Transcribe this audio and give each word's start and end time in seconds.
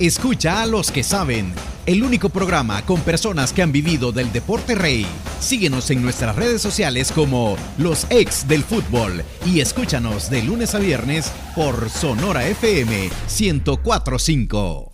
Escucha 0.00 0.60
a 0.60 0.66
los 0.66 0.90
que 0.90 1.04
saben. 1.04 1.54
El 1.86 2.02
único 2.02 2.30
programa 2.30 2.82
con 2.82 3.00
personas 3.02 3.52
que 3.52 3.62
han 3.62 3.70
vivido 3.70 4.10
del 4.10 4.32
deporte 4.32 4.74
rey. 4.74 5.06
Síguenos 5.38 5.88
en 5.92 6.02
nuestras 6.02 6.34
redes 6.34 6.60
sociales 6.60 7.12
como 7.12 7.56
Los 7.78 8.08
Ex 8.10 8.48
del 8.48 8.64
Fútbol 8.64 9.22
y 9.46 9.60
escúchanos 9.60 10.30
de 10.30 10.42
lunes 10.42 10.74
a 10.74 10.80
viernes 10.80 11.32
por 11.54 11.90
Sonora 11.90 12.44
FM 12.44 13.08
1045. 13.28 14.90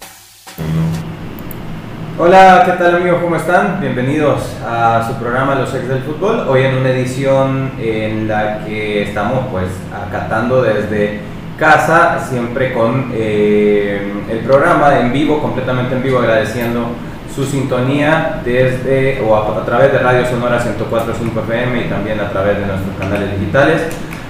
Hola, 2.18 2.62
¿qué 2.66 2.72
tal 2.72 2.96
amigos? 2.96 3.22
¿Cómo 3.22 3.36
están? 3.36 3.80
Bienvenidos 3.80 4.42
a 4.62 5.06
su 5.08 5.14
programa 5.14 5.54
Los 5.54 5.74
Ex 5.74 5.88
del 5.88 6.02
Fútbol. 6.02 6.46
Hoy 6.46 6.62
en 6.62 6.76
una 6.76 6.90
edición 6.90 7.72
en 7.80 8.28
la 8.28 8.66
que 8.66 9.02
estamos 9.02 9.46
pues 9.50 9.68
acatando 9.94 10.62
desde 10.62 11.20
casa, 11.56 12.18
siempre 12.28 12.72
con 12.72 13.10
eh, 13.14 14.12
el 14.30 14.38
programa 14.40 15.00
en 15.00 15.12
vivo, 15.12 15.40
completamente 15.40 15.94
en 15.94 16.02
vivo, 16.02 16.18
agradeciendo 16.18 16.88
su 17.34 17.44
sintonía 17.44 18.40
desde 18.44 19.20
o 19.20 19.36
a, 19.36 19.64
través 19.64 19.92
de 19.92 19.98
Radio 19.98 20.26
Sonora 20.26 20.58
104.5 20.58 21.42
FM 21.44 21.80
y 21.80 21.88
también 21.88 22.20
a 22.20 22.30
través 22.30 22.58
de 22.58 22.66
nuestros 22.66 22.96
canales 22.98 23.38
digitales. 23.38 23.82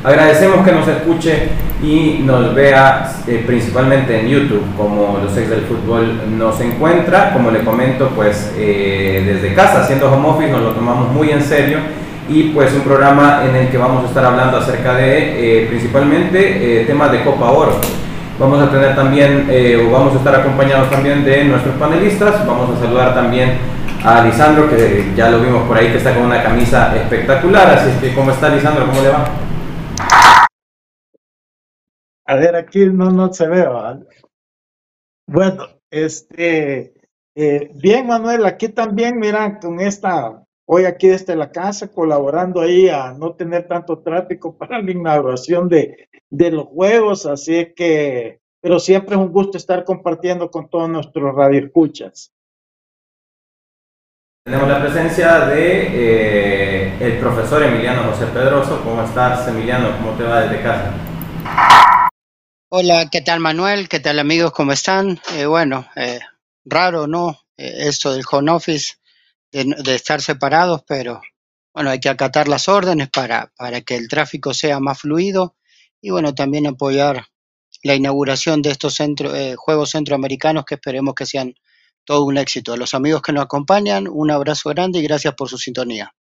Agradecemos 0.02 0.64
que 0.64 0.72
nos 0.72 0.86
escuche 0.86 1.48
y 1.82 2.20
nos 2.24 2.54
vea 2.54 3.12
eh, 3.26 3.42
principalmente 3.46 4.20
en 4.20 4.28
YouTube, 4.28 4.62
como 4.76 5.18
los 5.22 5.36
ex 5.36 5.50
del 5.50 5.62
fútbol 5.62 6.38
nos 6.38 6.60
encuentra. 6.60 7.32
Como 7.32 7.50
le 7.50 7.60
comento, 7.60 8.10
pues 8.14 8.52
eh, 8.56 9.22
desde 9.26 9.54
casa, 9.54 9.82
haciendo 9.82 10.12
home 10.12 10.28
office, 10.28 10.52
nos 10.52 10.62
lo 10.62 10.70
tomamos 10.70 11.12
muy 11.12 11.30
en 11.30 11.42
serio 11.42 11.78
y 12.28 12.50
pues 12.50 12.72
un 12.74 12.82
programa 12.82 13.44
en 13.44 13.56
el 13.56 13.68
que 13.70 13.78
vamos 13.78 14.04
a 14.04 14.08
estar 14.08 14.24
hablando 14.24 14.56
acerca 14.58 14.94
de 14.94 15.62
eh, 15.62 15.66
principalmente 15.66 16.84
temas 16.86 17.12
de 17.12 17.22
Copa 17.22 17.50
Oro. 17.50 17.80
Vamos 18.38 18.60
a 18.60 18.70
tener 18.70 18.94
también, 18.94 19.48
o 19.80 19.90
vamos 19.90 20.14
a 20.14 20.18
estar 20.18 20.34
acompañados 20.34 20.90
también 20.90 21.24
de 21.24 21.44
nuestros 21.44 21.74
panelistas. 21.76 22.46
Vamos 22.46 22.76
a 22.76 22.80
saludar 22.80 23.14
también 23.14 23.56
a 24.04 24.22
Lisandro, 24.22 24.68
que 24.68 25.12
ya 25.16 25.30
lo 25.30 25.40
vimos 25.40 25.66
por 25.66 25.76
ahí, 25.76 25.90
que 25.90 25.98
está 25.98 26.14
con 26.14 26.24
una 26.24 26.42
camisa 26.42 26.94
espectacular. 26.96 27.70
Así 27.70 27.90
que, 28.00 28.14
¿cómo 28.14 28.30
está 28.30 28.50
Lisandro? 28.50 28.86
¿Cómo 28.86 29.00
le 29.00 29.08
va? 29.08 29.24
A 32.26 32.34
ver, 32.36 32.56
aquí 32.56 32.86
no, 32.86 33.10
no 33.10 33.32
se 33.32 33.48
ve. 33.48 33.66
Bueno, 35.26 35.66
este, 35.90 36.94
eh, 37.34 37.70
bien, 37.74 38.06
Manuel, 38.06 38.46
aquí 38.46 38.68
también, 38.68 39.18
mira, 39.18 39.58
con 39.58 39.80
esta, 39.80 40.42
hoy 40.66 40.84
aquí 40.84 41.08
desde 41.08 41.34
la 41.34 41.50
casa, 41.50 41.88
colaborando 41.88 42.60
ahí 42.60 42.88
a 42.88 43.12
no 43.12 43.34
tener 43.34 43.66
tanto 43.66 44.00
tráfico 44.00 44.54
para 44.58 44.82
la 44.82 44.90
inauguración 44.90 45.68
de, 45.68 46.08
de 46.28 46.50
los 46.50 46.66
juegos, 46.66 47.26
así 47.26 47.72
que, 47.74 48.40
pero 48.60 48.78
siempre 48.78 49.14
es 49.14 49.20
un 49.20 49.32
gusto 49.32 49.56
estar 49.56 49.84
compartiendo 49.84 50.50
con 50.50 50.68
todos 50.68 50.88
nuestros 50.88 51.34
radioescuchas. 51.34 52.32
Tenemos 54.44 54.68
la 54.68 54.80
presencia 54.80 55.40
de 55.46 55.88
eh, 55.90 56.96
el 57.00 57.18
profesor 57.18 57.64
Emiliano 57.64 58.04
José 58.04 58.26
Pedroso. 58.26 58.80
¿Cómo 58.84 59.02
estás, 59.02 59.48
Emiliano? 59.48 59.90
¿Cómo 59.96 60.12
te 60.12 60.22
va 60.22 60.42
desde 60.42 60.62
casa? 60.62 60.94
Hola, 62.68 63.08
¿qué 63.10 63.22
tal 63.22 63.40
Manuel? 63.40 63.88
¿Qué 63.88 64.00
tal 64.00 64.18
amigos? 64.18 64.52
¿Cómo 64.52 64.72
están? 64.72 65.20
Eh, 65.34 65.46
bueno, 65.46 65.86
eh, 65.96 66.20
raro, 66.64 67.06
¿no? 67.06 67.38
Eh, 67.56 67.88
esto 67.88 68.12
del 68.12 68.24
home 68.30 68.50
office, 68.50 68.94
de, 69.52 69.94
estar 69.94 70.20
separados, 70.20 70.82
pero 70.86 71.20
bueno, 71.74 71.90
hay 71.90 72.00
que 72.00 72.08
acatar 72.08 72.48
las 72.48 72.68
órdenes 72.68 73.08
para, 73.10 73.52
para 73.56 73.80
que 73.80 73.96
el 73.96 74.08
tráfico 74.08 74.54
sea 74.54 74.80
más 74.80 75.00
fluido 75.00 75.56
y 76.00 76.10
bueno, 76.10 76.34
también 76.34 76.66
apoyar 76.66 77.26
la 77.82 77.94
inauguración 77.94 78.62
de 78.62 78.70
estos 78.70 78.94
centro, 78.94 79.30
Juegos 79.56 79.90
Centroamericanos 79.90 80.64
que 80.64 80.74
esperemos 80.76 81.14
que 81.14 81.26
sean 81.26 81.54
todo 82.04 82.24
un 82.24 82.38
éxito. 82.38 82.72
A 82.72 82.76
los 82.76 82.94
amigos 82.94 83.20
que 83.20 83.32
nos 83.32 83.44
acompañan, 83.44 84.08
un 84.08 84.30
abrazo 84.30 84.70
grande 84.70 85.00
y 85.00 85.02
gracias 85.02 85.34
por 85.34 85.48
su 85.48 85.58
sintonía. 85.58 86.14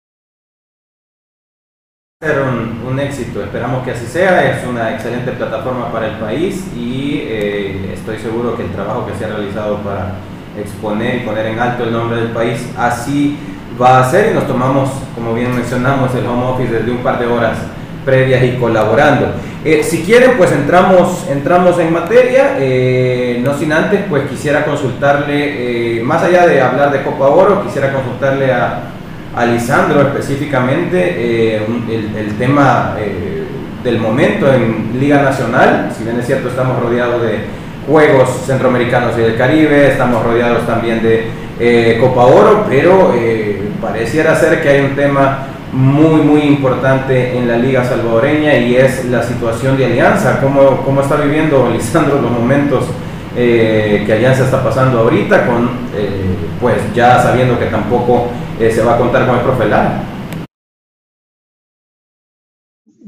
Ser 2.21 2.41
un, 2.41 2.99
éxito, 2.99 3.43
esperamos 3.43 3.83
que 3.83 3.91
así 3.91 4.07
sea, 4.07 4.57
es 4.57 4.65
una 4.65 4.93
excelente 4.95 5.31
plataforma 5.33 5.91
para 5.91 6.07
el 6.07 6.17
país 6.17 6.65
y 6.73 7.19
eh, 7.21 7.93
estoy 7.93 8.17
seguro 8.17 8.55
que 8.55 8.63
el 8.63 8.71
trabajo 8.71 9.05
que 9.05 9.13
se 9.15 9.25
ha 9.25 9.27
realizado 9.27 9.83
para 9.83 10.15
exponer 10.57 11.15
y 11.17 11.19
poner 11.19 11.47
en 11.47 11.59
alto 11.59 11.83
el 11.83 11.91
nombre 11.91 12.17
del 12.17 12.29
país 12.29 12.69
así 12.77 13.37
va 13.79 13.99
a 13.99 14.09
ser 14.09 14.31
y 14.31 14.33
nos 14.33 14.47
tomamos, 14.47 14.89
como 15.13 15.33
bien 15.33 15.53
mencionamos, 15.53 16.13
el 16.15 16.25
home 16.25 16.45
office 16.45 16.71
desde 16.71 16.91
un 16.91 16.99
par 16.99 17.19
de 17.19 17.27
horas 17.27 17.57
previas 18.05 18.43
y 18.43 18.57
colaborando. 18.57 19.27
Eh, 19.65 19.83
si 19.83 20.03
quieren, 20.03 20.33
pues 20.37 20.51
entramos, 20.51 21.25
entramos 21.29 21.79
en 21.79 21.91
materia, 21.91 22.55
eh, 22.59 23.41
no 23.43 23.57
sin 23.57 23.73
antes, 23.73 24.01
pues 24.07 24.29
quisiera 24.29 24.63
consultarle, 24.63 26.01
más 26.03 26.21
allá 26.23 26.45
de 26.47 26.61
hablar 26.61 26.91
de 26.91 27.01
Copa 27.01 27.27
Oro, 27.27 27.63
quisiera 27.63 27.91
consultarle 27.91 28.53
a 28.53 28.91
a 29.35 29.45
Lisandro 29.45 30.01
específicamente 30.01 31.13
eh, 31.17 31.61
el, 32.15 32.37
tema 32.37 32.95
eh, 32.97 33.43
del 33.83 33.99
momento 33.99 34.51
en 34.51 34.97
Liga 34.97 35.21
Nacional. 35.21 35.91
Si 35.95 36.05
bien 36.05 36.17
es 36.17 36.25
cierto, 36.25 36.47
estamos 36.47 36.81
rodeados 36.81 37.21
de 37.21 37.39
Juegos 37.87 38.29
Centroamericanos 38.45 39.17
y 39.17 39.21
del 39.21 39.37
Caribe, 39.37 39.91
estamos 39.91 40.23
rodeados 40.23 40.65
también 40.65 41.01
de 41.01 41.27
eh, 41.59 41.97
Copa 42.01 42.25
Oro, 42.25 42.65
pero 42.69 43.13
pareciera 43.81 44.35
ser 44.35 44.61
que 44.61 44.69
hay 44.69 44.81
un 44.81 44.95
tema 44.95 45.47
muy, 45.71 46.21
muy 46.21 46.41
importante 46.41 47.37
en 47.37 47.47
la 47.47 47.57
Liga 47.57 47.83
Salvadoreña 47.83 48.55
y 48.55 48.75
es 48.75 49.05
la 49.05 49.21
situación 49.21 49.77
de 49.77 49.85
Alianza. 49.85 50.39
¿Cómo, 50.41 50.81
cómo 50.83 51.01
está 51.01 51.17
viviendo 51.17 51.69
Lisandro 51.73 52.21
los 52.21 52.31
momentos? 52.31 52.85
que 53.35 54.13
Alianza 54.13 54.45
está 54.45 54.63
pasando 54.63 54.99
ahorita, 54.99 55.45
con 55.45 55.69
pues 56.59 56.77
ya 56.95 57.21
sabiendo 57.21 57.59
que 57.59 57.65
tampoco 57.65 58.29
eh, 58.59 58.71
se 58.71 58.83
va 58.83 58.95
a 58.95 58.97
contar 58.97 59.25
con 59.25 59.35
el 59.35 59.41
profe 59.41 59.67
Lara. 59.67 60.01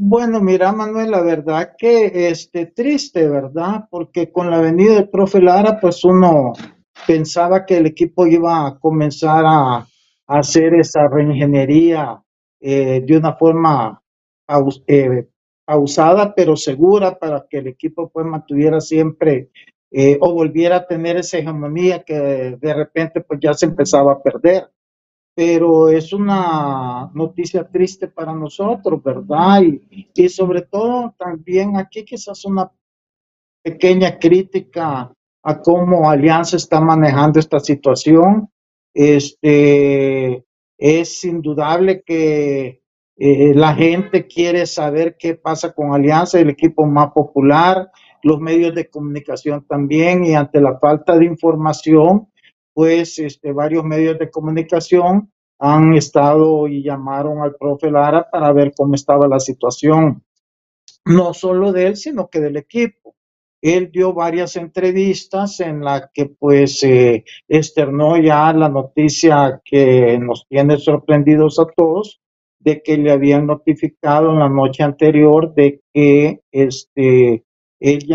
Bueno, 0.10 0.40
mira, 0.40 0.72
Manuel, 0.72 1.12
la 1.12 1.22
verdad 1.22 1.76
que 1.78 2.30
este 2.30 2.68
triste, 2.68 3.28
¿verdad? 3.28 3.90
Porque 3.92 4.32
con 4.32 4.50
la 4.50 4.62
venida 4.62 4.94
del 4.94 5.10
profe 5.10 5.42
Lara, 5.42 5.82
pues 5.82 6.02
uno 6.06 6.54
pensaba 7.06 7.66
que 7.66 7.76
el 7.76 7.88
equipo 7.88 8.26
iba 8.26 8.68
a 8.68 8.80
comenzar 8.80 9.44
a, 9.46 9.86
hacer 10.28 10.76
esa 10.76 11.10
reingeniería 11.10 12.24
eh, 12.62 13.02
de 13.06 13.18
una 13.18 13.36
forma 13.36 14.02
eh, 14.88 15.28
pausada, 15.66 16.34
pero 16.34 16.56
segura, 16.56 17.20
para 17.20 17.46
que 17.50 17.58
el 17.58 17.68
equipo 17.68 18.10
pues 18.10 18.26
mantuviera 18.26 18.80
siempre 18.80 19.50
o 20.22 20.34
volviera 20.34 20.78
a 20.78 20.88
tener 20.88 21.18
esa 21.18 21.38
hegemonía 21.40 22.04
que 22.04 22.58
de 22.58 22.74
repente 22.74 23.20
pues 23.20 23.42
ya 23.42 23.54
se 23.54 23.66
empezaba 23.66 24.14
a 24.14 24.22
perder 24.22 24.70
pero 25.38 25.88
es 25.90 26.14
una 26.14 27.12
noticia 27.14 27.64
triste 27.64 28.08
para 28.08 28.34
nosotros, 28.34 29.04
¿verdad? 29.04 29.62
Y, 29.62 30.30
sobre 30.30 30.64
todo 30.64 31.14
también 31.16 31.78
aquí 31.78 32.04
quizás 32.04 32.44
una 32.44 32.72
pequeña 33.62 34.18
crítica 34.18 35.14
a 35.44 35.62
cómo 35.62 36.10
Alianza 36.10 36.58
está 36.58 36.82
manejando 36.82 37.40
esta 37.40 37.60
situación. 37.60 38.50
Este, 38.92 40.44
es 40.76 41.24
indudable 41.24 42.02
que 42.02 42.82
eh, 43.16 43.54
la 43.54 43.76
gente 43.76 44.26
quiere 44.26 44.66
saber 44.66 45.18
qué 45.20 45.36
pasa 45.36 45.72
con 45.72 45.94
Alianza, 45.94 46.40
el 46.40 46.50
equipo 46.50 46.84
más 46.88 47.12
popular, 47.12 47.92
los 48.24 48.40
medios 48.40 48.74
de 48.74 48.90
comunicación 48.90 49.64
también, 49.68 50.26
y 50.26 50.34
ante 50.34 50.60
la 50.60 50.80
falta 50.80 51.16
de 51.16 51.26
información, 51.26 52.28
pues 52.78 53.18
este, 53.18 53.54
varios 53.54 53.84
medios 53.84 54.20
de 54.20 54.30
comunicación 54.30 55.34
han 55.58 55.96
estado 55.96 56.68
y 56.68 56.84
llamaron 56.84 57.42
al 57.42 57.56
profe 57.56 57.90
Lara 57.90 58.30
para 58.30 58.54
ver 58.54 58.72
cómo 58.78 58.94
estaba 58.94 59.28
la 59.28 59.40
situación, 59.40 60.24
no 61.04 61.34
solo 61.34 61.72
de 61.72 61.88
él, 61.88 61.98
sino 61.98 62.30
que 62.30 62.40
del 62.40 62.56
equipo. 62.56 63.16
Él 63.64 63.90
dio 63.92 64.14
varias 64.14 64.58
entrevistas 64.58 65.60
en 65.60 65.84
las 65.84 66.12
que 66.14 66.28
pues 66.28 66.86
externó 67.48 68.16
ya 68.22 68.54
la 68.54 68.70
noticia 68.70 69.60
que 69.66 70.20
nos 70.20 70.46
tiene 70.48 70.78
sorprendidos 70.78 71.60
a 71.60 71.66
todos 71.76 72.22
de 72.60 72.84
que 72.84 72.96
le 72.96 73.10
habían 73.10 73.48
notificado 73.48 74.30
en 74.30 74.38
la 74.38 74.50
noche 74.50 74.84
anterior 74.84 75.52
de 75.56 75.82
que 75.92 76.42
este, 76.52 77.44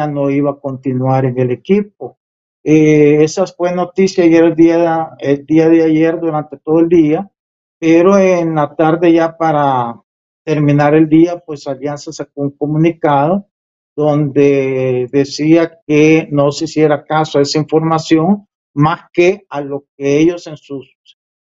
no 0.09 0.31
iba 0.31 0.53
a 0.53 0.61
continuar 0.61 1.25
en 1.25 1.41
el 1.41 1.51
equipo. 1.51 2.21
Eh, 2.65 3.25
esa 3.25 3.47
fue 3.47 3.75
noticia 3.75 4.25
ayer 4.25 4.45
el 4.45 4.55
día, 4.55 5.11
el 5.19 5.45
día 5.45 5.69
de 5.69 5.83
ayer 5.83 6.21
durante 6.21 6.59
todo 6.59 6.81
el 6.81 6.89
día, 6.89 7.31
pero 7.79 8.17
en 8.19 8.55
la 8.55 8.75
tarde 8.75 9.13
ya 9.13 9.37
para 9.37 10.01
terminar 10.45 10.95
el 10.95 11.09
día, 11.09 11.39
pues 11.39 11.67
Alianza 11.67 12.13
sacó 12.13 12.43
un 12.43 12.51
comunicado 12.53 13.49
donde 13.97 15.09
decía 15.11 15.81
que 15.87 16.29
no 16.31 16.51
se 16.53 16.65
hiciera 16.65 17.05
caso 17.05 17.39
a 17.39 17.43
esa 17.43 17.59
información 17.59 18.47
más 18.75 19.03
que 19.13 19.45
a 19.49 19.61
lo 19.61 19.85
que 19.97 20.19
ellos 20.19 20.47
en 20.47 20.57
sus 20.57 20.97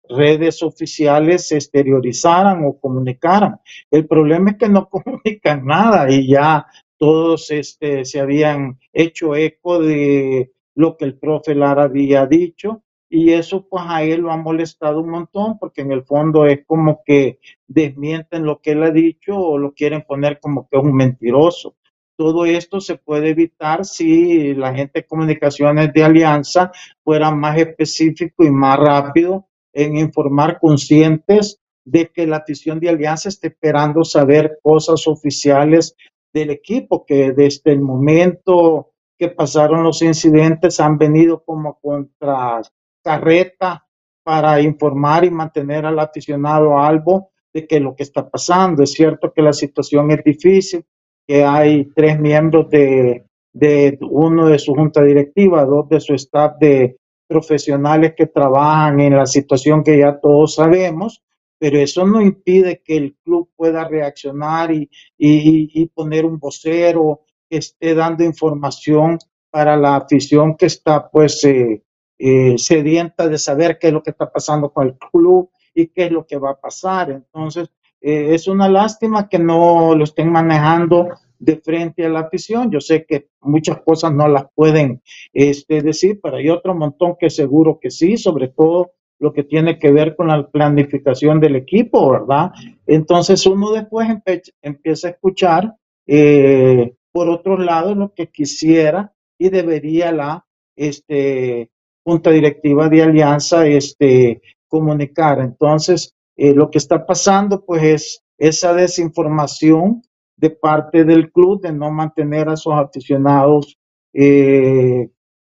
redes 0.08 0.62
oficiales 0.62 1.52
exteriorizaran 1.52 2.64
o 2.64 2.78
comunicaran. 2.78 3.60
El 3.90 4.06
problema 4.06 4.50
es 4.50 4.56
que 4.56 4.68
no 4.68 4.88
comunican 4.90 5.64
nada 5.64 6.10
y 6.10 6.28
ya 6.28 6.66
todos 6.98 7.50
este, 7.50 8.04
se 8.04 8.20
habían 8.20 8.78
hecho 8.92 9.36
eco 9.36 9.80
de 9.80 10.52
lo 10.74 10.96
que 10.96 11.04
el 11.04 11.18
profe 11.18 11.54
Lara 11.54 11.84
había 11.84 12.26
dicho 12.26 12.82
y 13.12 13.32
eso 13.32 13.66
pues 13.68 13.82
a 13.86 14.04
él 14.04 14.20
lo 14.20 14.30
ha 14.30 14.36
molestado 14.36 15.00
un 15.00 15.10
montón 15.10 15.58
porque 15.58 15.80
en 15.80 15.90
el 15.90 16.04
fondo 16.04 16.46
es 16.46 16.64
como 16.64 17.02
que 17.04 17.40
desmienten 17.66 18.44
lo 18.44 18.60
que 18.60 18.70
él 18.72 18.84
ha 18.84 18.90
dicho 18.90 19.36
o 19.36 19.58
lo 19.58 19.72
quieren 19.72 20.02
poner 20.02 20.38
como 20.38 20.68
que 20.68 20.78
un 20.78 20.94
mentiroso. 20.94 21.74
Todo 22.16 22.44
esto 22.44 22.80
se 22.80 22.96
puede 22.96 23.30
evitar 23.30 23.84
si 23.84 24.54
la 24.54 24.72
gente 24.74 25.00
de 25.00 25.06
comunicaciones 25.06 25.92
de 25.92 26.04
Alianza 26.04 26.70
fuera 27.02 27.32
más 27.32 27.58
específico 27.58 28.44
y 28.44 28.50
más 28.50 28.78
rápido 28.78 29.48
en 29.72 29.96
informar 29.96 30.60
conscientes 30.60 31.60
de 31.84 32.08
que 32.08 32.26
la 32.26 32.36
afición 32.36 32.78
de 32.78 32.90
Alianza 32.90 33.28
está 33.28 33.48
esperando 33.48 34.04
saber 34.04 34.58
cosas 34.62 35.08
oficiales 35.08 35.96
del 36.32 36.50
equipo, 36.50 37.04
que 37.04 37.32
desde 37.32 37.72
el 37.72 37.80
momento 37.80 38.89
que 39.20 39.28
pasaron 39.28 39.82
los 39.82 40.00
incidentes 40.00 40.80
han 40.80 40.96
venido 40.96 41.44
como 41.44 41.78
contra 41.78 42.62
carreta 43.04 43.86
para 44.22 44.62
informar 44.62 45.26
y 45.26 45.30
mantener 45.30 45.84
al 45.84 45.98
aficionado 45.98 46.78
algo 46.78 47.28
de 47.52 47.66
que 47.66 47.80
lo 47.80 47.94
que 47.94 48.04
está 48.04 48.30
pasando. 48.30 48.82
Es 48.82 48.92
cierto 48.92 49.30
que 49.30 49.42
la 49.42 49.52
situación 49.52 50.10
es 50.10 50.24
difícil, 50.24 50.86
que 51.26 51.44
hay 51.44 51.92
tres 51.94 52.18
miembros 52.18 52.70
de, 52.70 53.26
de 53.52 53.98
uno 54.00 54.46
de 54.46 54.58
su 54.58 54.74
junta 54.74 55.02
directiva, 55.02 55.66
dos 55.66 55.86
de 55.90 56.00
su 56.00 56.14
staff 56.14 56.54
de 56.58 56.96
profesionales 57.28 58.14
que 58.16 58.26
trabajan 58.26 59.00
en 59.00 59.18
la 59.18 59.26
situación 59.26 59.84
que 59.84 59.98
ya 59.98 60.18
todos 60.18 60.54
sabemos, 60.54 61.22
pero 61.58 61.76
eso 61.78 62.06
no 62.06 62.22
impide 62.22 62.80
que 62.82 62.96
el 62.96 63.16
club 63.22 63.50
pueda 63.54 63.86
reaccionar 63.86 64.72
y, 64.72 64.88
y, 65.18 65.82
y 65.82 65.86
poner 65.88 66.24
un 66.24 66.38
vocero 66.38 67.20
que 67.50 67.58
esté 67.58 67.94
dando 67.94 68.24
información 68.24 69.18
para 69.50 69.76
la 69.76 69.96
afición 69.96 70.56
que 70.56 70.66
está 70.66 71.10
pues 71.10 71.44
eh, 71.44 71.82
eh, 72.18 72.54
sedienta 72.56 73.28
de 73.28 73.38
saber 73.38 73.78
qué 73.78 73.88
es 73.88 73.92
lo 73.92 74.02
que 74.02 74.10
está 74.10 74.30
pasando 74.30 74.70
con 74.70 74.86
el 74.86 74.96
club 74.96 75.50
y 75.74 75.88
qué 75.88 76.04
es 76.04 76.12
lo 76.12 76.24
que 76.24 76.38
va 76.38 76.52
a 76.52 76.60
pasar. 76.60 77.10
Entonces, 77.10 77.68
eh, 78.00 78.34
es 78.34 78.46
una 78.46 78.68
lástima 78.68 79.28
que 79.28 79.38
no 79.38 79.94
lo 79.94 80.04
estén 80.04 80.30
manejando 80.30 81.08
de 81.38 81.56
frente 81.56 82.06
a 82.06 82.08
la 82.08 82.20
afición. 82.20 82.70
Yo 82.70 82.80
sé 82.80 83.04
que 83.04 83.30
muchas 83.40 83.80
cosas 83.82 84.12
no 84.12 84.28
las 84.28 84.44
pueden 84.54 85.02
este, 85.32 85.82
decir, 85.82 86.20
pero 86.22 86.36
hay 86.36 86.48
otro 86.50 86.74
montón 86.74 87.16
que 87.18 87.30
seguro 87.30 87.78
que 87.80 87.90
sí, 87.90 88.16
sobre 88.16 88.48
todo 88.48 88.92
lo 89.18 89.32
que 89.32 89.44
tiene 89.44 89.78
que 89.78 89.90
ver 89.90 90.16
con 90.16 90.28
la 90.28 90.46
planificación 90.48 91.40
del 91.40 91.56
equipo, 91.56 92.10
¿verdad? 92.10 92.52
Entonces 92.86 93.44
uno 93.46 93.70
después 93.70 94.08
empieza 94.62 95.08
a 95.08 95.10
escuchar, 95.10 95.74
eh, 96.06 96.94
por 97.12 97.28
otro 97.28 97.58
lado, 97.58 97.94
lo 97.94 98.14
que 98.14 98.28
quisiera 98.28 99.12
y 99.38 99.48
debería 99.48 100.12
la 100.12 100.46
este, 100.76 101.70
junta 102.04 102.30
directiva 102.30 102.88
de 102.88 103.02
alianza 103.02 103.66
este, 103.66 104.42
comunicar. 104.68 105.40
Entonces, 105.40 106.14
eh, 106.36 106.54
lo 106.54 106.70
que 106.70 106.78
está 106.78 107.04
pasando, 107.04 107.64
pues, 107.64 107.82
es 107.82 108.22
esa 108.38 108.72
desinformación 108.72 110.02
de 110.36 110.50
parte 110.50 111.04
del 111.04 111.30
club 111.30 111.60
de 111.60 111.72
no 111.72 111.90
mantener 111.90 112.48
a 112.48 112.56
sus 112.56 112.72
aficionados 112.72 113.76
eh, 114.14 115.10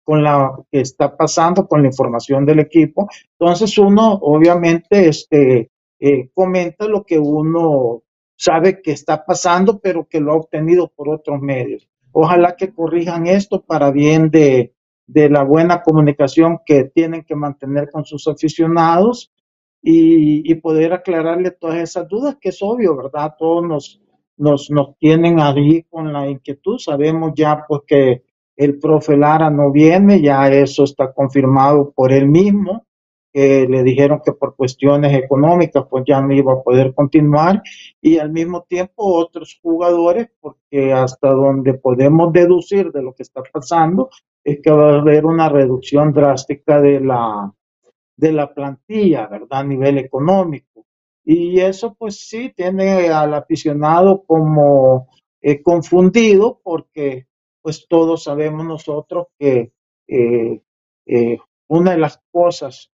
con 0.02 0.24
la 0.24 0.52
que 0.72 0.80
está 0.80 1.16
pasando, 1.16 1.68
con 1.68 1.82
la 1.82 1.88
información 1.88 2.46
del 2.46 2.60
equipo. 2.60 3.08
Entonces 3.38 3.76
uno 3.78 4.14
obviamente 4.22 5.08
este, 5.08 5.70
eh, 6.00 6.30
comenta 6.32 6.88
lo 6.88 7.04
que 7.04 7.18
uno 7.18 8.02
sabe 8.40 8.80
que 8.80 8.92
está 8.92 9.26
pasando, 9.26 9.80
pero 9.80 10.08
que 10.08 10.18
lo 10.18 10.32
ha 10.32 10.36
obtenido 10.36 10.88
por 10.88 11.10
otros 11.10 11.40
medios. 11.42 11.86
Ojalá 12.10 12.56
que 12.56 12.72
corrijan 12.72 13.26
esto 13.26 13.62
para 13.62 13.90
bien 13.90 14.30
de, 14.30 14.72
de 15.06 15.28
la 15.28 15.44
buena 15.44 15.82
comunicación 15.82 16.60
que 16.64 16.84
tienen 16.84 17.22
que 17.22 17.36
mantener 17.36 17.90
con 17.90 18.06
sus 18.06 18.26
aficionados 18.28 19.30
y, 19.82 20.50
y, 20.50 20.54
poder 20.54 20.94
aclararle 20.94 21.50
todas 21.50 21.76
esas 21.78 22.08
dudas, 22.08 22.36
que 22.40 22.48
es 22.48 22.58
obvio, 22.62 22.96
¿verdad? 22.96 23.34
Todos 23.38 23.66
nos, 23.66 24.00
nos, 24.38 24.70
nos 24.70 24.96
tienen 24.98 25.38
ahí 25.38 25.82
con 25.84 26.10
la 26.10 26.28
inquietud. 26.28 26.78
Sabemos 26.78 27.32
ya 27.34 27.64
pues 27.68 27.82
que 27.86 28.22
el 28.56 28.78
profe 28.78 29.18
Lara 29.18 29.50
no 29.50 29.70
viene, 29.70 30.20
ya 30.22 30.48
eso 30.48 30.84
está 30.84 31.12
confirmado 31.12 31.92
por 31.92 32.10
él 32.10 32.26
mismo, 32.26 32.86
que 33.32 33.66
le 33.68 33.82
dijeron 33.82 34.20
que 34.24 34.32
por 34.32 34.56
cuestiones 34.56 35.16
económicas 35.16 35.84
pues 35.88 36.04
ya 36.06 36.20
no 36.20 36.32
iba 36.32 36.52
a 36.52 36.62
poder 36.62 36.94
continuar 36.94 37.62
y 38.00 38.18
al 38.18 38.30
mismo 38.30 38.62
tiempo 38.62 39.04
otros 39.04 39.58
jugadores, 39.62 40.28
porque 40.40 40.92
hasta 40.92 41.30
donde 41.30 41.74
podemos 41.74 42.32
deducir 42.32 42.90
de 42.92 43.02
lo 43.02 43.14
que 43.14 43.22
está 43.22 43.42
pasando 43.52 44.10
es 44.42 44.60
que 44.62 44.70
va 44.70 44.94
a 44.94 45.00
haber 45.00 45.26
una 45.26 45.48
reducción 45.48 46.12
drástica 46.12 46.80
de 46.80 47.00
la, 47.00 47.52
de 48.16 48.32
la 48.32 48.52
plantilla, 48.52 49.26
¿verdad? 49.26 49.60
A 49.60 49.64
nivel 49.64 49.98
económico. 49.98 50.86
Y 51.24 51.60
eso 51.60 51.94
pues 51.94 52.28
sí 52.28 52.52
tiene 52.56 53.08
al 53.10 53.34
aficionado 53.34 54.24
como 54.24 55.08
eh, 55.40 55.62
confundido 55.62 56.60
porque 56.62 57.26
pues 57.62 57.86
todos 57.88 58.24
sabemos 58.24 58.64
nosotros 58.64 59.28
que 59.38 59.72
eh, 60.08 60.62
eh, 61.06 61.38
una 61.68 61.92
de 61.92 61.98
las 61.98 62.20
cosas 62.32 62.90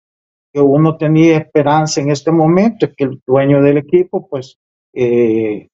que 0.54 0.60
uno 0.60 0.96
tenía 0.96 1.38
esperanza 1.38 2.00
en 2.00 2.12
este 2.12 2.30
momento 2.30 2.86
que 2.96 3.04
el 3.04 3.20
dueño 3.26 3.60
del 3.60 3.78
equipo 3.78 4.28
pues 4.28 4.56
eh, 4.92 5.68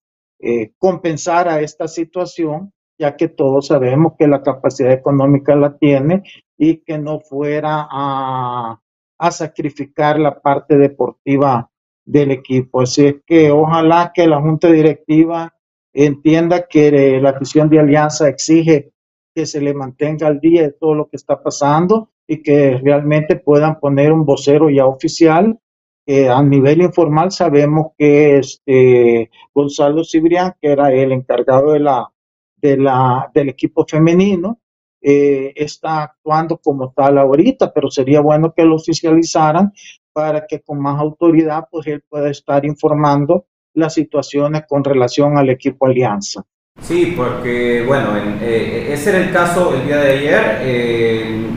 compensara 0.78 1.60
esta 1.60 1.86
situación, 1.86 2.72
ya 2.98 3.14
que 3.14 3.28
todos 3.28 3.66
sabemos 3.66 4.14
que 4.18 4.26
la 4.26 4.42
capacidad 4.42 4.90
económica 4.90 5.54
la 5.54 5.76
tiene 5.76 6.22
y 6.56 6.78
que 6.78 6.96
no 6.96 7.20
fuera 7.20 7.86
a, 7.90 8.80
a 9.18 9.30
sacrificar 9.30 10.18
la 10.18 10.40
parte 10.40 10.78
deportiva 10.78 11.70
del 12.06 12.30
equipo. 12.30 12.80
Así 12.80 13.04
es 13.04 13.16
que 13.26 13.50
ojalá 13.50 14.12
que 14.14 14.26
la 14.26 14.40
junta 14.40 14.72
directiva 14.72 15.54
entienda 15.92 16.66
que 16.66 17.20
la 17.20 17.30
afición 17.30 17.68
de 17.68 17.80
Alianza 17.80 18.28
exige 18.28 18.92
que 19.34 19.44
se 19.44 19.60
le 19.60 19.74
mantenga 19.74 20.26
al 20.26 20.40
día 20.40 20.62
de 20.62 20.72
todo 20.72 20.94
lo 20.94 21.06
que 21.06 21.16
está 21.16 21.42
pasando 21.42 22.08
y 22.30 22.44
que 22.44 22.78
realmente 22.78 23.34
puedan 23.34 23.80
poner 23.80 24.12
un 24.12 24.24
vocero 24.24 24.70
ya 24.70 24.86
oficial. 24.86 25.58
Eh, 26.06 26.28
a 26.28 26.40
nivel 26.44 26.80
informal 26.80 27.32
sabemos 27.32 27.88
que 27.98 28.38
este 28.38 29.30
Gonzalo 29.52 30.04
Cibrián, 30.04 30.54
que 30.62 30.70
era 30.70 30.92
el 30.92 31.10
encargado 31.10 31.72
de 31.72 31.80
la, 31.80 32.08
de 32.54 32.76
la, 32.76 33.28
del 33.34 33.48
equipo 33.48 33.84
femenino, 33.84 34.60
eh, 35.02 35.52
está 35.56 36.04
actuando 36.04 36.58
como 36.58 36.92
tal 36.92 37.18
ahorita, 37.18 37.72
pero 37.72 37.90
sería 37.90 38.20
bueno 38.20 38.54
que 38.56 38.64
lo 38.64 38.76
oficializaran 38.76 39.72
para 40.12 40.46
que 40.46 40.60
con 40.60 40.80
más 40.80 41.00
autoridad 41.00 41.64
pues 41.68 41.88
él 41.88 42.04
pueda 42.08 42.30
estar 42.30 42.64
informando 42.64 43.46
las 43.74 43.94
situaciones 43.94 44.62
con 44.68 44.84
relación 44.84 45.36
al 45.36 45.50
equipo 45.50 45.86
Alianza. 45.86 46.44
Sí, 46.80 47.12
porque 47.16 47.84
bueno, 47.84 48.10
eh, 48.40 48.92
ese 48.92 49.10
era 49.10 49.18
el 49.18 49.32
caso 49.32 49.74
el 49.74 49.84
día 49.84 49.96
de 49.96 50.12
ayer. 50.12 50.58
Eh, 50.60 51.50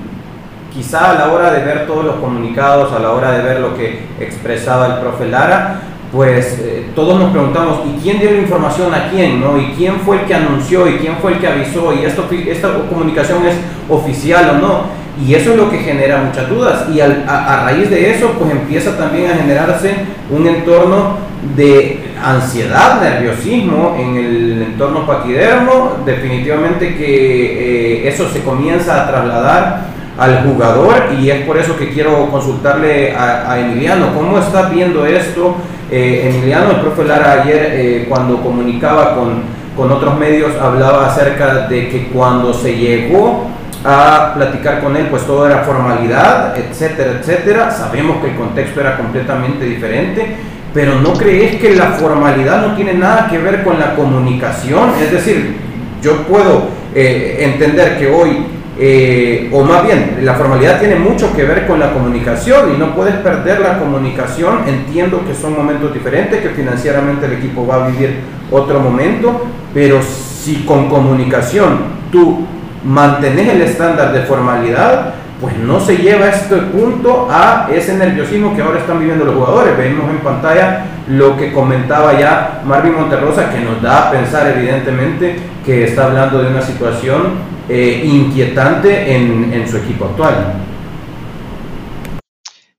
quizá 0.73 1.11
a 1.11 1.13
la 1.13 1.33
hora 1.33 1.51
de 1.51 1.63
ver 1.63 1.85
todos 1.85 2.03
los 2.03 2.15
comunicados, 2.15 2.91
a 2.91 2.99
la 2.99 3.11
hora 3.11 3.31
de 3.31 3.43
ver 3.43 3.59
lo 3.59 3.75
que 3.75 3.99
expresaba 4.19 4.87
el 4.87 4.93
profe 5.01 5.27
Lara, 5.27 5.81
pues 6.11 6.59
eh, 6.59 6.85
todos 6.95 7.19
nos 7.19 7.31
preguntamos, 7.31 7.79
¿y 7.87 8.01
quién 8.01 8.19
dio 8.19 8.31
la 8.31 8.37
información 8.37 8.93
a 8.93 9.09
quién? 9.09 9.41
¿no? 9.41 9.57
¿Y 9.57 9.73
quién 9.75 9.99
fue 10.01 10.21
el 10.21 10.25
que 10.25 10.35
anunció? 10.35 10.87
¿Y 10.87 10.97
quién 10.97 11.15
fue 11.21 11.33
el 11.33 11.39
que 11.39 11.47
avisó? 11.47 11.93
¿Y 11.93 12.05
esto, 12.05 12.27
esta 12.31 12.71
comunicación 12.87 13.45
es 13.47 13.55
oficial 13.89 14.51
o 14.51 14.53
no? 14.59 15.03
Y 15.25 15.35
eso 15.35 15.51
es 15.51 15.57
lo 15.57 15.69
que 15.69 15.79
genera 15.79 16.23
muchas 16.23 16.49
dudas. 16.49 16.85
Y 16.93 16.99
a, 16.99 17.23
a, 17.27 17.65
raíz 17.65 17.89
de 17.89 18.11
eso, 18.11 18.31
pues 18.39 18.51
empieza 18.51 18.97
también 18.97 19.31
a 19.31 19.35
generarse 19.35 19.95
un 20.29 20.47
entorno 20.47 21.17
de 21.55 21.99
ansiedad, 22.23 23.01
nerviosismo 23.01 23.95
en 23.99 24.15
el 24.15 24.61
entorno 24.61 25.05
paquidermo. 25.05 25.97
Definitivamente 26.05 26.95
que 26.95 28.05
eh, 28.05 28.07
eso 28.07 28.29
se 28.29 28.41
comienza 28.41 29.03
a 29.03 29.07
trasladar 29.07 29.92
al 30.17 30.43
jugador 30.43 30.93
y 31.19 31.29
es 31.29 31.45
por 31.45 31.57
eso 31.57 31.77
que 31.77 31.89
quiero 31.89 32.29
consultarle 32.29 33.15
a, 33.15 33.59
Emiliano. 33.59 34.13
¿Cómo 34.13 34.37
está 34.37 34.69
viendo 34.69 35.05
esto? 35.05 35.55
Eh, 35.91 36.29
Emiliano, 36.29 36.71
el 36.71 36.81
profe 36.81 37.05
Lara 37.05 37.43
ayer 37.43 37.69
eh, 37.71 38.05
cuando 38.07 38.41
comunicaba 38.41 39.15
con, 39.15 39.43
con 39.75 39.91
otros 39.91 40.17
medios 40.17 40.51
hablaba 40.61 41.07
acerca 41.07 41.67
de 41.67 41.89
que 41.89 42.07
cuando 42.07 42.53
se 42.53 42.75
llegó 42.75 43.47
a 43.85 44.33
platicar 44.35 44.81
con 44.81 44.95
él, 44.95 45.07
pues 45.09 45.23
todo 45.23 45.45
era 45.45 45.59
formalidad, 45.59 46.57
etcétera, 46.57 47.19
etcétera. 47.19 47.71
Sabemos 47.71 48.17
que 48.21 48.31
el 48.31 48.35
contexto 48.35 48.79
era 48.79 48.97
completamente 48.97 49.65
diferente, 49.65 50.35
pero 50.73 50.99
¿no 51.01 51.13
crees 51.13 51.57
que 51.57 51.75
la 51.75 51.87
formalidad 51.87 52.65
no 52.65 52.75
tiene 52.75 52.93
nada 52.93 53.27
que 53.29 53.37
ver 53.39 53.63
con 53.63 53.79
la 53.79 53.95
comunicación? 53.95 54.91
Es 55.01 55.11
decir, 55.11 55.57
yo 56.01 56.23
puedo 56.23 56.67
eh, 56.95 57.37
entender 57.41 57.97
que 57.97 58.07
hoy, 58.07 58.45
eh, 58.79 59.49
o 59.53 59.63
más 59.63 59.83
bien, 59.83 60.19
la 60.23 60.33
formalidad 60.33 60.79
tiene 60.79 60.95
mucho 60.95 61.31
que 61.35 61.43
ver 61.43 61.67
con 61.67 61.79
la 61.79 61.93
comunicación 61.93 62.73
y 62.73 62.77
no 62.77 62.95
puedes 62.95 63.15
perder 63.15 63.59
la 63.59 63.77
comunicación. 63.79 64.67
Entiendo 64.67 65.23
que 65.25 65.35
son 65.35 65.55
momentos 65.55 65.93
diferentes, 65.93 66.41
que 66.41 66.49
financieramente 66.49 67.25
el 67.27 67.33
equipo 67.33 67.67
va 67.67 67.85
a 67.85 67.87
vivir 67.89 68.21
otro 68.51 68.79
momento, 68.79 69.45
pero 69.73 70.01
si 70.01 70.63
con 70.65 70.89
comunicación 70.89 71.79
tú 72.11 72.45
mantenés 72.83 73.49
el 73.49 73.61
estándar 73.61 74.11
de 74.11 74.21
formalidad, 74.23 75.13
pues 75.39 75.57
no 75.57 75.79
se 75.79 75.97
lleva 75.97 76.29
este 76.29 76.55
punto 76.55 77.27
a 77.29 77.67
ese 77.71 77.95
nerviosismo 77.95 78.55
que 78.55 78.61
ahora 78.61 78.79
están 78.79 78.99
viviendo 78.99 79.25
los 79.25 79.35
jugadores. 79.35 79.77
Vemos 79.77 80.09
en 80.09 80.19
pantalla 80.19 80.85
lo 81.07 81.37
que 81.37 81.51
comentaba 81.51 82.17
ya 82.17 82.61
Marvin 82.65 82.95
Monterrosa, 82.95 83.51
que 83.51 83.59
nos 83.59 83.81
da 83.81 84.07
a 84.07 84.11
pensar 84.11 84.47
evidentemente 84.55 85.35
que 85.65 85.83
está 85.83 86.05
hablando 86.05 86.41
de 86.41 86.49
una 86.49 86.61
situación 86.61 87.52
eh, 87.73 88.05
inquietante 88.05 89.15
en, 89.15 89.67
su 89.67 89.77
equipo 89.77 90.05
actual. 90.05 90.63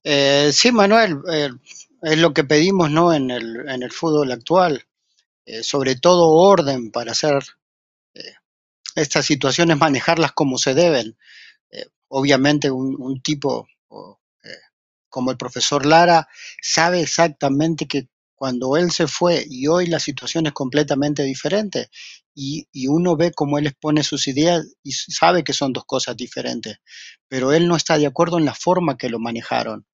Eh, 0.04 0.50
sí, 0.52 0.70
Manuel, 0.70 1.18
eh, 1.32 1.50
es 2.02 2.18
lo 2.18 2.32
que 2.32 2.44
pedimos 2.44 2.92
¿no? 2.92 3.12
en, 3.12 3.32
el, 3.32 3.68
en 3.68 3.82
el 3.82 3.90
fútbol 3.90 4.30
actual, 4.30 4.84
sobre 5.62 5.96
todo 5.96 6.30
orden 6.30 6.92
para 6.92 7.10
hacer 7.10 7.42
estas 8.94 9.26
situaciones, 9.26 9.78
manejarlas 9.78 10.30
como 10.30 10.58
se 10.58 10.74
deben 10.74 11.16
obviamente 12.08 12.70
un, 12.70 13.20
tipo 13.20 13.66
como 15.08 15.32
el 15.32 15.36
profesor 15.36 15.84
Lara 15.84 16.28
sabe 16.62 17.00
exactamente 17.00 17.86
que 17.86 18.08
cuando 18.36 18.76
él 18.76 18.92
se 18.92 19.08
fue 19.08 19.44
y 19.48 19.66
hoy 19.66 19.86
la 19.86 19.98
situación 19.98 20.46
es 20.46 20.52
completamente 20.52 21.24
diferente 21.24 21.90
y, 22.34 22.88
uno 22.88 23.16
ve 23.16 23.32
cómo 23.32 23.58
él 23.58 23.66
expone 23.66 24.02
sus 24.02 24.26
ideas 24.26 24.66
y 24.82 24.92
sabe 24.92 25.44
que 25.44 25.52
son 25.52 25.72
dos 25.72 25.84
cosas 25.84 26.16
diferentes, 26.16 26.78
pero 27.28 27.52
él 27.52 27.68
no 27.68 27.76
está 27.76 27.98
de 27.98 28.06
acuerdo 28.06 28.38
en 28.38 28.44
la 28.44 28.54
forma 28.54 28.96
que 28.96 29.08
lo 29.08 29.18
manejaron, 29.18 29.86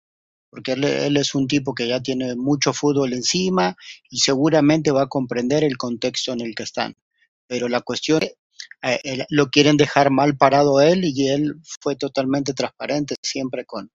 porque 0.50 0.72
él, 0.72 1.16
es 1.16 1.34
un 1.34 1.46
tipo 1.48 1.74
que 1.74 1.88
ya 1.88 2.00
tiene 2.00 2.36
mucho 2.36 2.72
fútbol 2.72 3.12
encima 3.12 3.76
y 4.10 4.18
seguramente 4.20 4.90
va 4.92 5.02
a 5.02 5.08
comprender 5.08 5.64
el 5.64 5.76
contexto 5.76 6.32
en 6.32 6.40
el 6.40 6.54
que 6.54 6.62
están. 6.62 6.96
Pero 7.46 7.68
la 7.68 7.80
cuestión 7.80 8.22
eh, 8.82 9.26
lo 9.30 9.50
quieren 9.50 9.76
dejar 9.76 10.10
mal 10.10 10.36
parado 10.36 10.80
él 10.80 11.04
y 11.04 11.28
él 11.28 11.56
fue 11.80 11.96
totalmente 11.96 12.54
transparente 12.54 13.16
siempre 13.22 13.64
con 13.64 13.90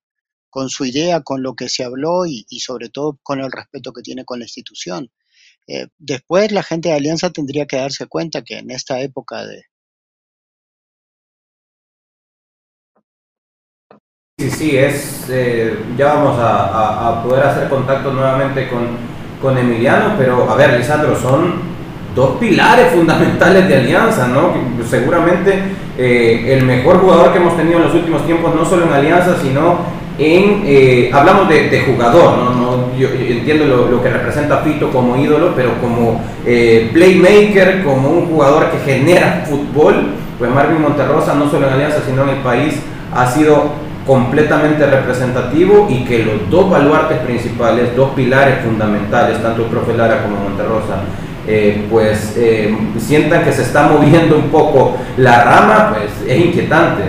su 0.70 0.86
idea, 0.86 1.22
con 1.22 1.42
lo 1.42 1.56
que 1.56 1.70
se 1.70 1.84
habló 1.84 2.26
y, 2.26 2.46
sobre 2.60 2.90
todo 2.90 3.20
con 3.24 3.40
el 3.40 3.52
respeto 3.52 3.92
que 3.94 4.02
tiene 4.02 4.26
con 4.26 4.40
la 4.40 4.46
institución. 4.46 5.12
Eh, 5.68 5.88
después 5.98 6.52
la 6.52 6.64
gente 6.64 6.90
de 6.90 6.96
Alianza 6.96 7.30
tendría 7.30 7.66
que 7.66 7.78
darse 7.78 8.08
cuenta 8.08 8.42
que 8.42 8.58
en 8.58 8.72
esta 8.72 9.00
época 9.00 9.46
de... 9.46 9.64
Sí, 14.40 14.50
sí, 14.50 14.78
es, 14.78 15.26
eh, 15.30 15.78
ya 15.98 16.16
vamos 16.16 16.38
a, 16.40 17.24
poder 17.24 17.46
hacer 17.46 17.70
contacto 17.70 18.12
nuevamente 18.12 18.68
con, 18.68 18.98
con 19.42 19.58
Emiliano, 19.58 20.16
pero 20.18 20.50
a 20.50 20.56
ver, 20.56 20.78
Lisandro, 20.78 21.18
son 21.18 21.62
dos 22.16 22.38
pilares 22.40 22.94
fundamentales 22.94 23.68
de 23.68 23.76
Alianza, 23.76 24.28
¿no? 24.28 24.54
Seguramente 24.90 25.64
eh, 25.98 26.54
el 26.58 26.66
mejor 26.66 27.00
jugador 27.00 27.32
que 27.32 27.40
hemos 27.40 27.56
tenido 27.56 27.78
en 27.78 27.86
los 27.86 27.94
últimos 27.94 28.26
tiempos, 28.26 28.54
no 28.54 28.66
solo 28.66 28.86
en 28.86 28.94
Alianza, 28.94 29.40
sino 29.42 30.03
en, 30.18 30.64
eh, 30.66 31.10
hablamos 31.12 31.50
de, 31.50 31.84
jugador, 31.88 32.38
¿no? 32.38 32.96
yo, 32.98 33.10
entiendo 33.10 33.66
lo, 33.66 34.02
que 34.02 34.10
representa 34.10 34.58
Fito 34.58 34.92
como 34.92 35.18
ídolo, 35.18 35.54
pero 35.56 35.72
como 35.82 36.22
eh, 36.46 36.90
playmaker, 36.94 37.84
como 37.84 38.10
un 38.10 38.28
jugador 38.28 38.70
que 38.70 38.78
genera 38.80 39.44
fútbol, 39.48 40.12
pues 40.38 40.52
Marvin 40.52 40.82
Monterrosa, 40.82 41.34
no 41.36 41.50
solo 41.50 41.68
en 41.68 41.74
Alianza, 41.74 42.00
sino 42.06 42.24
en 42.24 42.30
el 42.30 42.38
país, 42.38 42.76
ha 43.14 43.26
sido 43.26 43.72
completamente 44.06 44.86
representativo 44.86 45.88
y 45.90 46.04
que 46.04 46.20
los 46.20 46.50
dos 46.50 46.70
baluartes 46.70 47.20
principales, 47.20 47.96
dos 47.96 48.12
pilares 48.12 48.64
fundamentales, 48.64 49.42
tanto 49.42 49.64
el 49.64 49.70
profe 49.70 49.94
Lara 49.96 50.22
como 50.22 50.38
Monterrosa, 50.38 51.04
eh, 51.48 51.86
pues 51.90 52.36
eh, 52.38 52.76
sientan 52.98 53.44
que 53.44 53.52
se 53.52 53.64
está 53.64 53.88
moviendo 53.88 54.38
un 54.38 54.50
poco 54.50 54.98
la 55.18 55.44
rama, 55.44 55.94
pues 55.94 56.30
es 56.30 56.46
inquietante, 56.46 57.04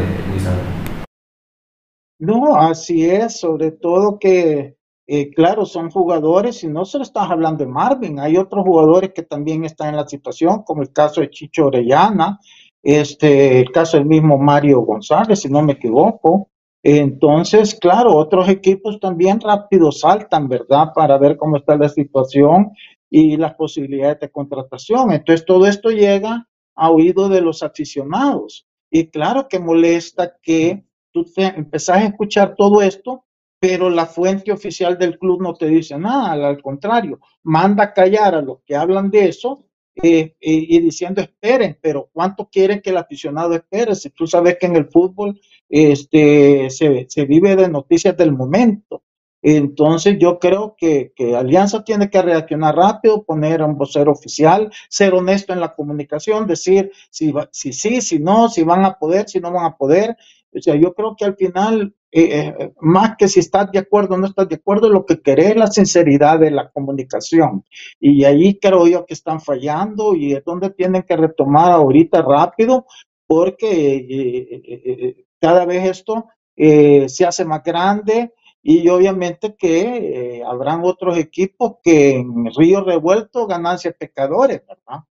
No, 2.19 2.57
así 2.57 3.05
es, 3.05 3.41
sobre 3.41 3.73
todo 3.73 4.19
que, 4.19 4.77
eh, 5.07 5.31
claro, 5.31 5.67
son 5.67 5.91
jugadores 5.91 6.63
y 6.63 6.69
no 6.69 6.85
se 6.85 6.99
lo 6.99 7.05
estás 7.05 7.29
hablando 7.31 7.65
de 7.65 7.71
Marvin, 7.71 8.21
hay 8.21 8.37
otros 8.37 8.65
jugadores 8.65 9.13
que 9.13 9.23
también 9.23 9.65
están 9.65 9.89
en 9.91 9.97
la 9.97 10.07
situación, 10.07 10.63
como 10.63 10.83
el 10.83 10.93
caso 10.93 11.21
de 11.21 11.31
Chicho 11.31 11.67
Orellana, 11.67 12.39
este, 12.83 13.61
el 13.61 13.73
caso 13.73 13.97
del 13.97 14.07
mismo 14.07 14.39
Mario 14.39 14.81
González, 14.83 15.41
si 15.41 15.49
no 15.49 15.63
me 15.63 15.73
equivoco. 15.73 16.51
Entonces, 16.83 17.75
claro, 17.75 18.15
otros 18.15 18.49
equipos 18.49 19.01
también 19.01 19.41
rápido 19.41 19.91
saltan, 19.91 20.49
¿verdad? 20.49 20.93
Para 20.95 21.17
ver 21.19 21.37
cómo 21.39 21.57
está 21.57 21.77
la 21.77 21.89
situación 21.89 22.73
y 23.11 23.39
las 23.39 23.55
posibilidades 23.55 24.21
de 24.21 24.31
contratación. 24.31 25.13
Entonces 25.13 25.47
todo 25.47 25.67
esto 25.67 25.91
llega 25.91 26.47
a 26.77 26.91
oído 26.91 27.29
de 27.31 27.41
los 27.41 27.63
aficionados. 27.63 28.67
Y 28.91 29.07
claro 29.07 29.49
que 29.49 29.59
molesta 29.59 30.37
que 30.43 30.85
tú 31.15 31.25
te 31.25 31.45
empezás 31.45 31.99
a 31.99 32.07
escuchar 32.07 32.57
todo 32.57 32.83
esto, 32.83 33.25
pero 33.61 33.89
la 33.89 34.05
fuente 34.05 34.51
oficial 34.51 34.99
del 34.99 35.17
club 35.17 35.41
no 35.41 35.55
te 35.55 35.67
dice 35.67 35.97
nada, 35.97 36.49
al 36.49 36.61
contrario, 36.61 37.21
manda 37.45 37.93
callar 37.93 38.35
a 38.35 38.43
los 38.43 38.59
que 38.67 38.75
hablan 38.75 39.11
de 39.11 39.29
eso 39.29 39.65
eh, 40.03 40.35
y, 40.41 40.81
diciendo 40.81 41.23
esperen, 41.23 41.79
pero 41.81 42.11
¿cuánto 42.13 42.49
quieren 42.51 42.83
que 42.83 42.91
el 42.91 42.97
aficionado 42.97 43.55
espere? 43.55 43.95
Si 43.95 44.11
tú 44.11 44.27
sabes 44.27 44.59
que 44.59 44.67
en 44.67 44.75
el 44.75 44.87
fútbol 44.87 45.41
este, 45.69 46.69
se, 46.69 47.07
se 47.09 47.25
vive 47.27 47.55
de 47.55 47.69
noticias 47.69 48.17
del 48.17 48.33
momento. 48.33 49.05
Entonces 49.47 50.17
yo 50.19 50.39
creo 50.39 50.75
que, 50.75 51.13
Alianza 51.37 51.85
tiene 51.85 52.09
que 52.09 52.23
reaccionar 52.23 52.75
rápido, 52.75 53.25
poner 53.25 53.61
a 53.61 53.67
un 53.67 53.77
vocero 53.77 54.11
oficial, 54.11 54.73
ser 54.89 55.13
honesto 55.13 55.53
en 55.53 55.61
la 55.61 55.75
comunicación, 55.75 56.47
decir 56.47 56.91
si, 57.11 57.33
si 57.53 57.75
sí, 57.75 58.01
si 58.01 58.19
no, 58.19 58.49
si 58.49 58.63
van 58.63 58.87
a 58.87 58.99
poder, 58.99 59.29
si 59.29 59.41
no 59.41 59.53
van 59.53 59.67
a 59.67 59.77
poder. 59.77 60.17
O 60.55 60.63
sea, 60.63 60.77
yo 60.77 60.95
creo 60.95 61.17
que 61.17 61.25
al 61.25 61.37
final, 61.37 61.95
eh, 62.13 62.55
eh, 62.59 62.73
más 62.81 63.17
que 63.17 63.29
si 63.29 63.41
estás 63.41 63.71
de 63.73 63.81
acuerdo 63.81 64.15
o 64.15 64.19
no 64.19 64.27
estás 64.27 64.49
de 64.49 64.57
acuerdo, 64.57 64.89
lo 64.89 65.05
que 65.05 65.21
querés 65.21 65.51
es 65.51 65.57
la 65.57 65.67
sinceridad 65.67 66.39
de 66.39 66.51
la 66.51 66.71
comunicación. 66.71 67.65
Y 67.99 68.25
ahí 68.25 68.59
creo 68.59 68.87
yo 68.87 69.05
que 69.05 69.15
están 69.15 69.41
fallando 69.41 70.15
y 70.15 70.33
es 70.35 70.45
donde 70.45 70.71
tienen 70.71 71.03
que 71.03 71.17
retomar 71.17 71.73
ahorita 71.73 72.23
rápido, 72.23 72.87
porque 73.27 74.07
eh, 74.09 75.27
cada 75.41 75.65
vez 75.65 75.91
esto 75.91 76.27
se 76.57 77.27
hace 77.27 77.45
más 77.45 77.65
grande 77.65 78.33
y 78.63 78.89
obviamente 78.89 79.57
que 79.57 80.41
habrán 80.47 80.83
otros 80.85 81.19
equipos 81.19 81.77
que 81.83 82.17
en 82.17 82.47
Río 82.57 82.85
Revuelto 82.85 83.47
ganancias 83.47 83.95
pecadores, 83.99 84.63
¿verdad? 84.67 85.03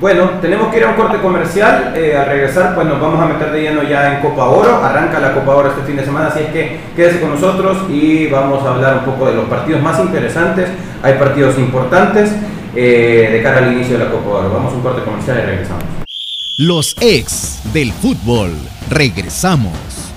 Bueno, 0.00 0.30
tenemos 0.40 0.68
que 0.68 0.78
ir 0.78 0.84
a 0.84 0.90
un 0.90 0.94
corte 0.94 1.18
comercial. 1.18 1.92
Eh, 1.96 2.16
al 2.16 2.26
regresar, 2.26 2.74
pues 2.74 2.86
nos 2.86 3.00
vamos 3.00 3.20
a 3.20 3.26
meter 3.26 3.50
de 3.50 3.62
lleno 3.62 3.82
ya 3.82 4.14
en 4.14 4.20
Copa 4.20 4.44
Oro. 4.44 4.76
Arranca 4.76 5.18
la 5.18 5.34
Copa 5.34 5.56
Oro 5.56 5.70
este 5.70 5.82
fin 5.82 5.96
de 5.96 6.04
semana, 6.04 6.28
así 6.28 6.40
es 6.40 6.46
que 6.50 6.80
quédese 6.94 7.20
con 7.20 7.30
nosotros 7.30 7.78
y 7.90 8.28
vamos 8.28 8.64
a 8.64 8.74
hablar 8.74 8.98
un 8.98 9.04
poco 9.04 9.26
de 9.26 9.34
los 9.34 9.46
partidos 9.46 9.82
más 9.82 9.98
interesantes. 9.98 10.68
Hay 11.02 11.14
partidos 11.14 11.58
importantes 11.58 12.30
eh, 12.76 13.28
de 13.32 13.42
cara 13.42 13.58
al 13.58 13.72
inicio 13.72 13.98
de 13.98 14.04
la 14.04 14.10
Copa 14.10 14.28
Oro. 14.28 14.50
Vamos 14.52 14.72
a 14.72 14.76
un 14.76 14.82
corte 14.82 15.02
comercial 15.02 15.38
y 15.42 15.46
regresamos. 15.46 15.84
Los 16.58 16.96
ex 17.00 17.60
del 17.72 17.92
fútbol. 17.92 18.52
Regresamos. 18.90 20.07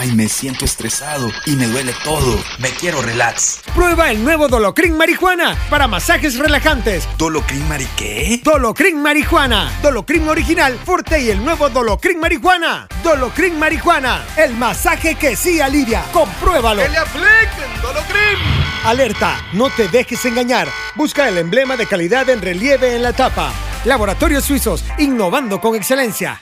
Ay, 0.00 0.12
me 0.12 0.28
siento 0.28 0.64
estresado 0.64 1.28
y 1.44 1.56
me 1.56 1.66
duele 1.66 1.92
todo. 2.04 2.38
Me 2.60 2.70
quiero 2.70 3.02
relax. 3.02 3.62
Prueba 3.74 4.12
el 4.12 4.22
nuevo 4.22 4.46
Dolocrin 4.46 4.96
Marihuana 4.96 5.56
para 5.68 5.88
masajes 5.88 6.38
relajantes. 6.38 7.08
¿Dolocrin 7.18 7.68
Mari 7.68 7.88
qué? 7.96 8.40
Dolocrin 8.44 9.02
Marihuana. 9.02 9.72
Dolocrin 9.82 10.28
original, 10.28 10.78
fuerte 10.84 11.20
y 11.20 11.30
el 11.30 11.44
nuevo 11.44 11.68
Dolocrin 11.68 12.20
Marihuana. 12.20 12.86
Dolocrin 13.02 13.58
Marihuana. 13.58 14.24
El 14.36 14.54
masaje 14.54 15.16
que 15.16 15.34
sí 15.34 15.60
alivia. 15.60 16.04
Compruébalo. 16.12 16.80
¡Que 16.80 16.90
le 16.90 16.98
apliquen 16.98 17.82
Dolocrin! 17.82 18.38
Alerta, 18.84 19.48
no 19.52 19.68
te 19.68 19.88
dejes 19.88 20.24
engañar. 20.24 20.68
Busca 20.94 21.28
el 21.28 21.38
emblema 21.38 21.76
de 21.76 21.86
calidad 21.86 22.28
en 22.28 22.40
relieve 22.40 22.94
en 22.94 23.02
la 23.02 23.14
tapa. 23.14 23.52
Laboratorios 23.84 24.44
Suizos, 24.44 24.84
innovando 24.98 25.60
con 25.60 25.74
excelencia. 25.74 26.40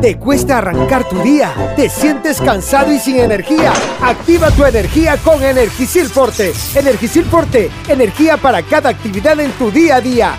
¿Te 0.00 0.16
cuesta 0.18 0.56
arrancar 0.56 1.06
tu 1.06 1.18
día? 1.22 1.74
¿Te 1.76 1.90
sientes 1.90 2.40
cansado 2.40 2.90
y 2.90 2.98
sin 2.98 3.18
energía? 3.18 3.70
Activa 4.00 4.50
tu 4.50 4.64
energía 4.64 5.18
con 5.18 5.42
Energisil 5.42 6.06
Forte. 6.08 6.54
Forte, 7.26 7.70
energía 7.86 8.38
para 8.38 8.62
cada 8.62 8.88
actividad 8.88 9.38
en 9.40 9.52
tu 9.52 9.70
día 9.70 9.96
a 9.96 10.00
día. 10.00 10.38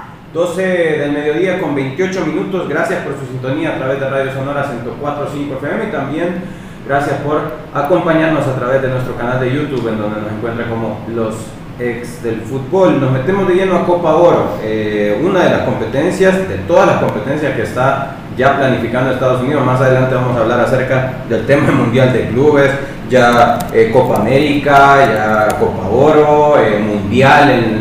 12 0.33 0.61
del 0.61 1.11
mediodía 1.11 1.59
con 1.59 1.75
28 1.75 2.25
minutos. 2.25 2.69
Gracias 2.69 3.03
por 3.03 3.13
su 3.19 3.25
sintonía 3.25 3.75
a 3.75 3.77
través 3.77 3.99
de 3.99 4.09
Radio 4.09 4.33
Sonora 4.33 4.65
104.5 4.65 5.57
FM 5.57 5.83
y 5.87 5.91
también 5.91 6.61
Gracias 6.87 7.19
por 7.19 7.41
acompañarnos 7.73 8.47
a 8.47 8.55
través 8.55 8.81
de 8.81 8.89
nuestro 8.89 9.15
canal 9.15 9.39
de 9.39 9.53
YouTube, 9.53 9.87
en 9.87 9.99
donde 9.99 10.19
nos 10.19 10.31
encuentra 10.31 10.67
como 10.67 10.99
los 11.13 11.35
ex 11.79 12.23
del 12.23 12.41
fútbol. 12.41 12.99
Nos 12.99 13.11
metemos 13.11 13.47
de 13.47 13.55
lleno 13.55 13.77
a 13.77 13.85
Copa 13.85 14.15
Oro, 14.15 14.57
eh, 14.63 15.21
una 15.23 15.43
de 15.43 15.51
las 15.51 15.61
competencias, 15.61 16.49
de 16.49 16.57
todas 16.67 16.87
las 16.87 16.97
competencias 16.97 17.55
que 17.55 17.63
está 17.63 18.15
ya 18.35 18.57
planificando 18.57 19.11
Estados 19.11 19.41
Unidos. 19.41 19.63
Más 19.63 19.79
adelante 19.79 20.15
vamos 20.15 20.35
a 20.35 20.41
hablar 20.41 20.59
acerca 20.61 21.13
del 21.29 21.45
tema 21.45 21.71
mundial 21.71 22.11
de 22.11 22.29
clubes, 22.29 22.71
ya 23.09 23.59
eh, 23.71 23.91
Copa 23.93 24.17
América, 24.17 24.97
ya 25.05 25.47
Copa 25.59 25.87
Oro, 25.87 26.55
eh, 26.59 26.79
Mundial 26.79 27.51
en 27.51 27.79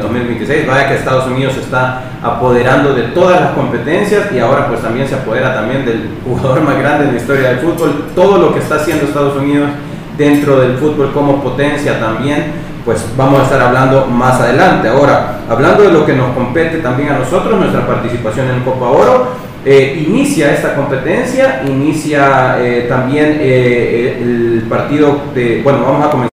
2026. 0.51 0.67
Vaya 0.67 0.89
que 0.89 0.95
Estados 0.95 1.27
Unidos 1.27 1.55
se 1.55 1.61
está 1.61 2.03
apoderando 2.23 2.95
de 2.95 3.05
todas 3.15 3.41
las 3.41 3.51
competencias 3.53 4.33
y 4.33 4.39
ahora 4.39 4.67
pues 4.69 4.81
también 4.83 5.07
se 5.09 5.15
apodera 5.15 5.55
también 5.55 5.85
del 5.85 6.11
jugador 6.25 6.63
más 6.63 6.79
grande 6.79 7.07
en 7.07 7.15
la 7.15 7.21
historia 7.21 7.49
del 7.51 7.59
fútbol. 7.59 8.07
Todo 8.15 8.39
lo 8.39 8.53
que 8.53 8.61
está 8.61 8.77
haciendo 8.77 9.07
Estados 9.07 9.37
Unidos 9.37 9.71
dentro 10.19 10.61
del 10.61 10.77
fútbol 10.77 11.13
como 11.13 11.43
potencia 11.43 11.99
también 11.99 12.71
pues 12.85 13.05
vamos 13.17 13.41
a 13.41 13.45
estar 13.45 13.61
hablando 13.61 14.07
más 14.07 14.41
adelante. 14.41 14.89
Ahora, 14.89 15.41
hablando 15.49 15.83
de 15.83 15.93
lo 15.93 16.07
que 16.07 16.15
nos 16.15 16.35
compete 16.35 16.79
también 16.79 17.11
a 17.11 17.19
nosotros, 17.19 17.59
nuestra 17.59 17.87
participación 17.87 18.49
en 18.49 18.63
Copa 18.63 18.87
Oro, 18.87 19.29
eh, 19.65 20.07
inicia 20.09 20.55
esta 20.55 20.75
competencia, 20.75 21.63
inicia 21.67 22.57
eh, 22.59 22.87
también 22.89 23.37
eh, 23.39 24.19
el 24.23 24.65
partido 24.69 25.21
de, 25.35 25.61
bueno, 25.63 25.81
vamos 25.85 26.07
a 26.07 26.11
comenzar 26.11 26.30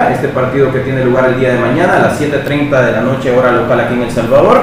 este 0.00 0.28
partido 0.28 0.72
que 0.72 0.78
tiene 0.78 1.04
lugar 1.04 1.24
el 1.24 1.40
día 1.40 1.54
de 1.54 1.58
mañana 1.58 1.96
a 1.96 1.98
las 2.02 2.20
7.30 2.20 2.86
de 2.86 2.92
la 2.92 3.00
noche 3.00 3.36
hora 3.36 3.50
local 3.50 3.80
aquí 3.80 3.94
en 3.94 4.02
El 4.02 4.10
Salvador. 4.12 4.60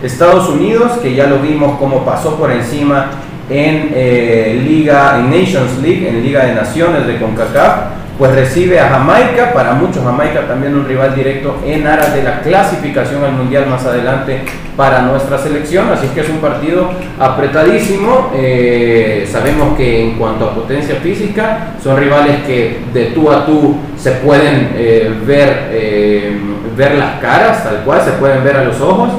Estados 0.00 0.48
Unidos, 0.48 0.92
que 1.02 1.12
ya 1.12 1.26
lo 1.26 1.40
vimos 1.40 1.76
como 1.80 2.04
pasó 2.04 2.36
por 2.36 2.52
encima 2.52 3.10
en 3.50 4.64
Liga, 4.64 5.18
en 5.18 5.30
Nations 5.30 5.78
League, 5.82 6.08
en 6.08 6.22
Liga 6.22 6.44
de 6.44 6.54
Naciones 6.54 7.04
de 7.04 7.18
CONCACAF, 7.18 7.74
pues 8.18 8.34
recibe 8.34 8.80
a 8.80 8.88
Jamaica, 8.88 9.52
para 9.52 9.74
muchos 9.74 10.02
Jamaica 10.02 10.46
también 10.46 10.74
un 10.74 10.86
rival 10.86 11.14
directo 11.14 11.56
en 11.64 11.86
aras 11.86 12.14
de 12.14 12.22
la 12.22 12.40
clasificación 12.40 13.22
al 13.22 13.32
Mundial 13.32 13.66
más 13.66 13.84
adelante 13.84 14.40
para 14.76 15.02
nuestra 15.02 15.36
selección, 15.38 15.90
así 15.90 16.08
que 16.08 16.20
es 16.20 16.28
un 16.28 16.38
partido 16.38 16.90
apretadísimo, 17.18 18.30
eh, 18.34 19.28
sabemos 19.30 19.76
que 19.76 20.02
en 20.02 20.18
cuanto 20.18 20.46
a 20.46 20.54
potencia 20.54 20.96
física 20.96 21.74
son 21.82 21.98
rivales 21.98 22.42
que 22.46 22.80
de 22.92 23.06
tú 23.06 23.30
a 23.30 23.44
tú 23.44 23.76
se 23.98 24.12
pueden 24.12 24.72
eh, 24.76 25.12
ver, 25.26 25.68
eh, 25.72 26.38
ver 26.76 26.94
las 26.94 27.20
caras, 27.20 27.64
tal 27.64 27.82
cual, 27.84 28.02
se 28.02 28.12
pueden 28.12 28.42
ver 28.42 28.56
a 28.56 28.64
los 28.64 28.80
ojos, 28.80 29.10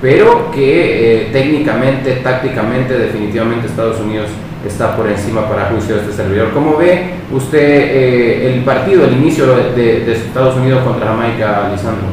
pero 0.00 0.50
que 0.52 1.30
técnicamente, 1.32 2.20
tácticamente, 2.22 2.96
definitivamente 2.98 3.66
Estados 3.66 3.98
Unidos 4.00 4.28
está 4.64 4.96
por 4.96 5.08
encima 5.08 5.48
para 5.48 5.70
juicio 5.70 5.96
de 5.96 6.02
este 6.02 6.12
servidor. 6.12 6.52
¿Cómo 6.52 6.76
ve 6.76 7.14
usted 7.32 7.58
eh, 7.58 8.54
el 8.54 8.64
partido, 8.64 9.04
el 9.04 9.14
inicio 9.14 9.46
de, 9.74 10.12
Estados 10.12 10.56
Unidos 10.56 10.84
contra 10.84 11.08
Jamaica, 11.08 11.70
Lisandro? 11.70 12.06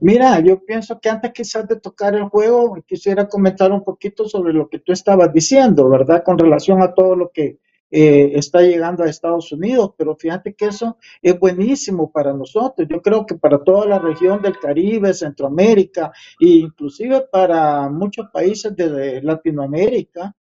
Mira, 0.00 0.38
yo 0.40 0.62
pienso 0.64 1.00
que 1.00 1.08
antes 1.08 1.32
quizás 1.32 1.66
de 1.66 1.76
tocar 1.76 2.14
el 2.14 2.24
juego, 2.24 2.76
quisiera 2.86 3.26
comentar 3.26 3.72
un 3.72 3.82
poquito 3.82 4.28
sobre 4.28 4.52
lo 4.52 4.68
que 4.68 4.78
tú 4.78 4.92
estabas 4.92 5.32
diciendo, 5.32 5.88
¿verdad? 5.88 6.22
Con 6.22 6.38
relación 6.38 6.82
a 6.82 6.92
todo 6.92 7.16
lo 7.16 7.30
que 7.32 7.58
eh, 7.96 8.32
está 8.34 8.60
llegando 8.60 9.04
a 9.04 9.08
Estados 9.08 9.52
Unidos, 9.52 9.92
pero 9.96 10.16
fíjate 10.16 10.52
que 10.54 10.64
eso 10.64 10.96
es 11.22 11.38
buenísimo 11.38 12.10
para 12.10 12.32
nosotros. 12.32 12.88
Yo 12.90 13.00
creo 13.00 13.24
que 13.24 13.36
para 13.36 13.62
toda 13.62 13.86
la 13.86 14.00
región 14.00 14.42
del 14.42 14.58
Caribe, 14.58 15.14
Centroamérica 15.14 16.10
e 16.40 16.48
inclusive 16.48 17.28
para 17.30 17.88
muchos 17.88 18.26
países 18.32 18.74
de 18.74 19.22
Latinoamérica, 19.22 20.34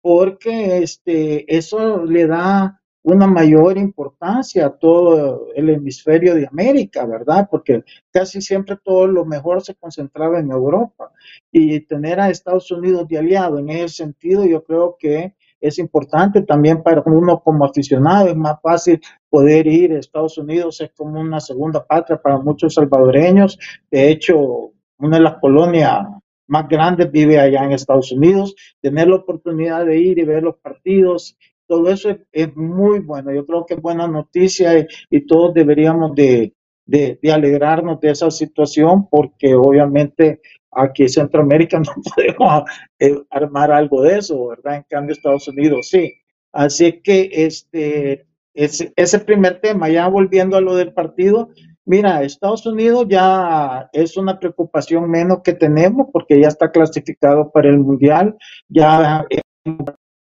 porque 0.00 0.78
este, 0.84 1.52
eso 1.52 2.04
le 2.04 2.28
da 2.28 2.80
una 3.02 3.26
mayor 3.26 3.76
importancia 3.76 4.66
a 4.66 4.78
todo 4.78 5.48
el 5.56 5.68
hemisferio 5.68 6.36
de 6.36 6.46
América, 6.46 7.06
¿verdad? 7.06 7.48
Porque 7.50 7.82
casi 8.12 8.40
siempre 8.40 8.76
todo 8.84 9.08
lo 9.08 9.24
mejor 9.24 9.62
se 9.62 9.74
concentraba 9.74 10.38
en 10.38 10.52
Europa 10.52 11.10
y 11.50 11.80
tener 11.80 12.20
a 12.20 12.30
Estados 12.30 12.70
Unidos 12.70 13.08
de 13.08 13.18
aliado 13.18 13.58
en 13.58 13.70
ese 13.70 14.04
sentido, 14.04 14.44
yo 14.44 14.62
creo 14.62 14.96
que 14.96 15.34
es 15.60 15.78
importante 15.78 16.42
también 16.42 16.82
para 16.82 17.02
uno 17.06 17.40
como 17.40 17.64
aficionado, 17.64 18.28
es 18.28 18.36
más 18.36 18.60
fácil 18.62 19.00
poder 19.28 19.66
ir 19.66 19.92
a 19.92 19.98
Estados 19.98 20.38
Unidos, 20.38 20.80
es 20.80 20.90
como 20.92 21.20
una 21.20 21.40
segunda 21.40 21.84
patria 21.84 22.20
para 22.20 22.38
muchos 22.38 22.74
salvadoreños, 22.74 23.58
de 23.90 24.10
hecho, 24.10 24.72
una 24.98 25.16
de 25.16 25.22
las 25.22 25.38
colonias 25.38 26.06
más 26.46 26.68
grande 26.68 27.06
vive 27.06 27.38
allá 27.38 27.64
en 27.64 27.72
Estados 27.72 28.10
Unidos, 28.10 28.54
tener 28.80 29.08
la 29.08 29.16
oportunidad 29.16 29.86
de 29.86 29.98
ir 29.98 30.18
y 30.18 30.24
ver 30.24 30.42
los 30.42 30.56
partidos, 30.56 31.36
todo 31.70 31.88
eso 31.88 32.10
es, 32.32 32.56
muy 32.56 32.98
bueno. 32.98 33.32
Yo 33.32 33.46
creo 33.46 33.64
que 33.64 33.74
es 33.74 33.80
buena 33.80 34.08
noticia 34.08 34.84
y, 35.08 35.26
todos 35.26 35.54
deberíamos 35.54 36.16
de, 36.16 36.52
de, 36.84 37.18
alegrarnos 37.32 38.00
de 38.00 38.10
esa 38.10 38.28
situación 38.32 39.08
porque 39.08 39.54
obviamente 39.54 40.40
aquí 40.72 41.04
en 41.04 41.08
Centroamérica 41.08 41.78
no 41.80 41.92
podemos 42.14 42.64
eh, 42.98 43.16
armar 43.30 43.72
algo 43.72 44.02
de 44.02 44.18
eso, 44.18 44.48
¿verdad? 44.48 44.76
En 44.76 44.84
cambio 44.88 45.14
Estados 45.14 45.48
Unidos 45.48 45.88
sí. 45.90 46.14
Así 46.52 47.00
que 47.02 47.30
este, 47.32 48.26
ese, 48.54 49.18
primer 49.20 49.60
tema, 49.60 49.88
ya 49.88 50.08
volviendo 50.08 50.56
a 50.56 50.60
lo 50.60 50.74
del 50.76 50.92
partido, 50.92 51.50
Mira, 51.86 52.22
Estados 52.22 52.66
Unidos 52.66 53.06
ya 53.08 53.88
es 53.92 54.16
una 54.16 54.38
preocupación 54.38 55.10
menos 55.10 55.40
que 55.42 55.54
tenemos 55.54 56.06
porque 56.12 56.40
ya 56.40 56.46
está 56.46 56.70
clasificado 56.70 57.50
para 57.50 57.68
el 57.68 57.80
Mundial, 57.80 58.36
ya 58.68 59.00
la 59.00 59.26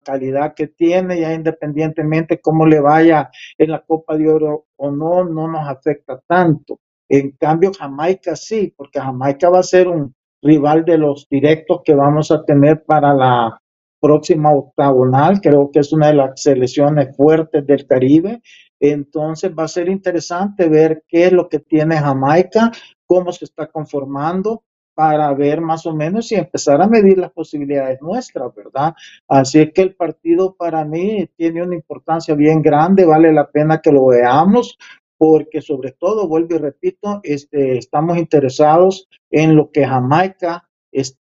calidad 0.02 0.54
que 0.54 0.68
tiene, 0.68 1.20
ya 1.20 1.34
independientemente 1.34 2.40
cómo 2.40 2.64
le 2.64 2.80
vaya 2.80 3.30
en 3.58 3.72
la 3.72 3.80
Copa 3.80 4.16
de 4.16 4.30
Oro 4.30 4.66
o 4.76 4.90
no, 4.90 5.24
no 5.24 5.48
nos 5.48 5.68
afecta 5.68 6.18
tanto. 6.26 6.80
En 7.06 7.32
cambio, 7.32 7.72
Jamaica 7.78 8.34
sí, 8.34 8.72
porque 8.74 9.00
Jamaica 9.00 9.50
va 9.50 9.58
a 9.58 9.62
ser 9.62 9.88
un 9.88 10.14
rival 10.42 10.84
de 10.84 10.98
los 10.98 11.26
directos 11.28 11.80
que 11.84 11.94
vamos 11.94 12.30
a 12.30 12.44
tener 12.44 12.84
para 12.84 13.14
la 13.14 13.60
próxima 14.00 14.52
octagonal. 14.52 15.40
Creo 15.40 15.70
que 15.70 15.80
es 15.80 15.92
una 15.92 16.08
de 16.08 16.14
las 16.14 16.40
selecciones 16.40 17.16
fuertes 17.16 17.66
del 17.66 17.86
Caribe 17.86 18.40
entonces 18.80 19.52
va 19.56 19.64
a 19.64 19.68
ser 19.68 19.88
interesante 19.88 20.68
ver 20.68 21.04
qué 21.08 21.26
es 21.26 21.32
lo 21.32 21.48
que 21.48 21.58
tiene 21.58 21.96
Jamaica, 21.96 22.70
cómo 23.06 23.32
se 23.32 23.44
está 23.44 23.66
conformando 23.66 24.62
para 24.94 25.32
ver 25.32 25.60
más 25.60 25.86
o 25.86 25.94
menos 25.94 26.30
y 26.32 26.34
empezar 26.34 26.82
a 26.82 26.88
medir 26.88 27.18
las 27.18 27.30
posibilidades 27.30 28.02
nuestras, 28.02 28.52
¿verdad? 28.52 28.94
Así 29.28 29.70
que 29.70 29.82
el 29.82 29.94
partido 29.94 30.56
para 30.56 30.84
mí 30.84 31.28
tiene 31.36 31.62
una 31.62 31.76
importancia 31.76 32.34
bien 32.34 32.60
grande, 32.62 33.04
vale 33.04 33.32
la 33.32 33.48
pena 33.48 33.80
que 33.80 33.92
lo 33.92 34.06
veamos, 34.06 34.76
porque 35.18 35.60
sobre 35.60 35.92
todo, 35.92 36.28
vuelvo 36.28 36.54
y 36.54 36.58
repito, 36.58 37.20
este, 37.24 37.76
estamos 37.76 38.16
interesados 38.16 39.08
en 39.30 39.56
lo 39.56 39.70
que 39.70 39.84
Jamaica 39.84 40.68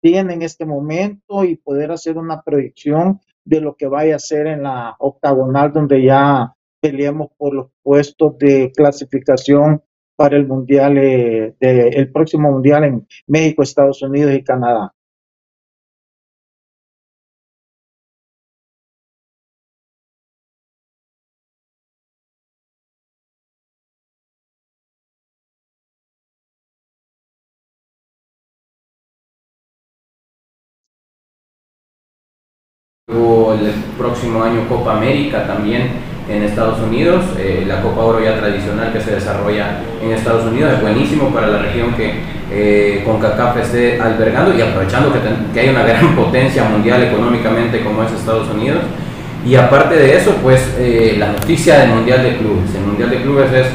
tiene 0.00 0.34
en 0.34 0.42
este 0.42 0.66
momento 0.66 1.44
y 1.44 1.56
poder 1.56 1.92
hacer 1.92 2.18
una 2.18 2.42
proyección 2.42 3.20
de 3.44 3.60
lo 3.60 3.76
que 3.76 3.86
vaya 3.86 4.16
a 4.16 4.20
ser 4.20 4.46
en 4.46 4.64
la 4.64 4.96
octagonal 4.98 5.72
donde 5.72 6.02
ya 6.02 6.54
peleemos 6.80 7.28
por 7.36 7.54
los 7.54 7.70
puestos 7.82 8.36
de 8.38 8.72
clasificación 8.74 9.82
para 10.16 10.36
el 10.36 10.46
mundial, 10.46 10.98
eh, 10.98 11.54
el 11.60 12.12
próximo 12.12 12.50
mundial 12.50 12.84
en 12.84 13.06
México, 13.26 13.62
Estados 13.62 14.02
Unidos 14.02 14.34
y 14.34 14.44
Canadá. 14.44 14.92
Próximo 33.98 34.42
año 34.42 34.68
Copa 34.68 34.96
América 34.96 35.46
también 35.46 35.90
en 36.28 36.42
Estados 36.42 36.80
Unidos. 36.80 37.24
Eh, 37.38 37.64
la 37.66 37.80
Copa 37.80 38.02
Oro 38.02 38.22
ya 38.22 38.38
tradicional 38.38 38.92
que 38.92 39.00
se 39.00 39.14
desarrolla 39.14 39.78
en 40.02 40.12
Estados 40.12 40.44
Unidos 40.46 40.72
es 40.74 40.80
buenísimo 40.80 41.28
para 41.28 41.48
la 41.48 41.58
región 41.58 41.94
que 41.94 42.14
eh, 42.50 43.02
CONCACAF 43.04 43.56
esté 43.58 44.00
albergando 44.00 44.56
y 44.56 44.60
aprovechando 44.60 45.12
que, 45.12 45.18
que, 45.52 45.60
hay 45.60 45.68
una 45.70 45.84
gran 45.84 46.14
potencia 46.16 46.64
mundial 46.64 47.02
económicamente 47.02 47.82
como 47.82 48.02
es 48.02 48.12
Estados 48.12 48.48
Unidos. 48.50 48.80
Y 49.44 49.56
aparte 49.56 49.96
de 49.96 50.16
eso, 50.16 50.36
pues 50.42 50.74
eh, 50.78 51.16
la 51.18 51.32
noticia 51.32 51.80
del 51.80 51.90
Mundial 51.90 52.22
de 52.22 52.36
Clubes. 52.36 52.74
El 52.76 52.86
Mundial 52.86 53.10
de 53.10 53.22
Clubes 53.22 53.52
es 53.52 53.66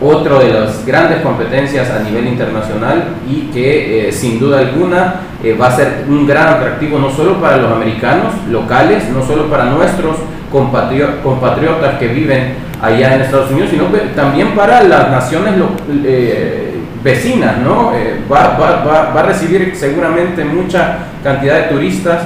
otro 0.00 0.40
de 0.40 0.52
las 0.52 0.84
grandes 0.84 1.20
competencias 1.20 1.90
a 1.90 2.00
nivel 2.00 2.26
internacional 2.26 3.14
y 3.28 3.50
que 3.52 4.08
eh, 4.08 4.12
sin 4.12 4.38
duda 4.38 4.58
alguna 4.58 5.14
va 5.60 5.68
a 5.68 5.76
ser 5.76 6.04
un 6.08 6.26
gran 6.26 6.48
atractivo 6.48 6.98
no 6.98 7.10
solo 7.10 7.40
para 7.40 7.58
los 7.58 7.70
americanos 7.70 8.32
locales, 8.50 9.08
no 9.10 9.24
solo 9.24 9.48
para 9.48 9.66
nuestros 9.66 10.16
compatriotas 10.50 11.98
que 11.98 12.08
viven 12.08 12.54
allá 12.80 13.14
en 13.14 13.22
Estados 13.22 13.50
Unidos, 13.50 13.70
sino 13.70 13.84
también 14.14 14.54
para 14.54 14.82
las 14.82 15.10
naciones 15.10 15.54
eh, 16.04 16.80
vecinas, 17.02 17.58
¿no? 17.58 17.92
Eh, 17.94 18.20
va, 18.30 18.56
va, 18.58 19.12
va, 19.14 19.20
a 19.20 19.22
recibir 19.22 19.72
seguramente 19.74 20.44
mucha 20.44 20.98
cantidad 21.22 21.56
de 21.56 21.74
turistas 21.74 22.22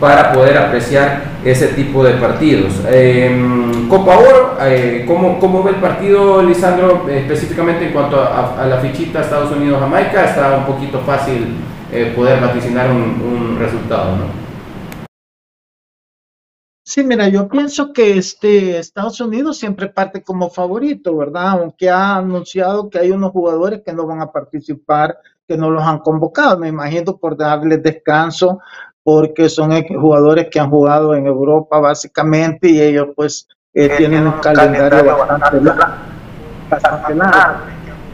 para 0.00 0.32
poder 0.32 0.56
apreciar 0.56 1.22
ese 1.44 1.68
tipo 1.68 2.02
de 2.02 2.14
partidos. 2.14 2.72
Em, 2.90 3.86
Copa 3.88 4.18
Oro, 4.18 4.56
eh, 4.62 5.04
¿cómo, 5.06 5.38
¿cómo, 5.38 5.62
ve 5.62 5.72
el 5.72 5.76
partido, 5.76 6.42
Lisandro, 6.42 7.06
específicamente 7.08 7.86
en 7.86 7.92
cuanto 7.92 8.20
a, 8.20 8.66
la 8.66 8.78
fichita 8.78 9.20
Estados 9.20 9.52
Unidos-Jamaica? 9.52 10.24
Está 10.24 10.56
un 10.56 10.64
poquito 10.64 11.00
fácil 11.00 11.54
eh, 11.92 12.12
poder 12.16 12.40
vaticinar 12.40 12.90
un, 12.90 13.02
un 13.20 13.58
resultado, 13.58 14.16
¿no? 14.16 14.50
Sí, 16.82 17.04
mira, 17.04 17.28
yo 17.28 17.46
pienso 17.48 17.92
que 17.92 18.18
este 18.18 18.78
Estados 18.78 19.20
Unidos 19.20 19.58
siempre 19.58 19.88
parte 19.88 20.24
como 20.24 20.50
favorito, 20.50 21.16
¿verdad? 21.16 21.50
Aunque 21.50 21.88
ha 21.88 22.16
anunciado 22.16 22.90
que 22.90 22.98
hay 22.98 23.12
unos 23.12 23.30
jugadores 23.30 23.82
que 23.84 23.92
no 23.92 24.06
van 24.06 24.20
a 24.20 24.32
participar, 24.32 25.16
que 25.46 25.56
no 25.56 25.70
los 25.70 25.84
han 25.84 25.98
convocado, 25.98 26.58
me 26.58 26.68
imagino 26.68 27.16
por 27.16 27.36
darles 27.36 27.82
descanso, 27.82 28.60
porque 29.02 29.48
son 29.48 29.70
jugadores 29.84 30.48
que 30.50 30.60
han 30.60 30.70
jugado 30.70 31.14
en 31.14 31.26
Europa 31.26 31.78
básicamente 31.78 32.68
y 32.68 32.80
ellos 32.80 33.08
pues 33.16 33.48
eh, 33.72 33.90
tienen 33.96 34.26
un 34.26 34.32
calendario 34.40 35.16
bastante 35.16 35.60
largo. 35.60 35.94
Bastante 36.68 37.14
largo. 37.14 37.60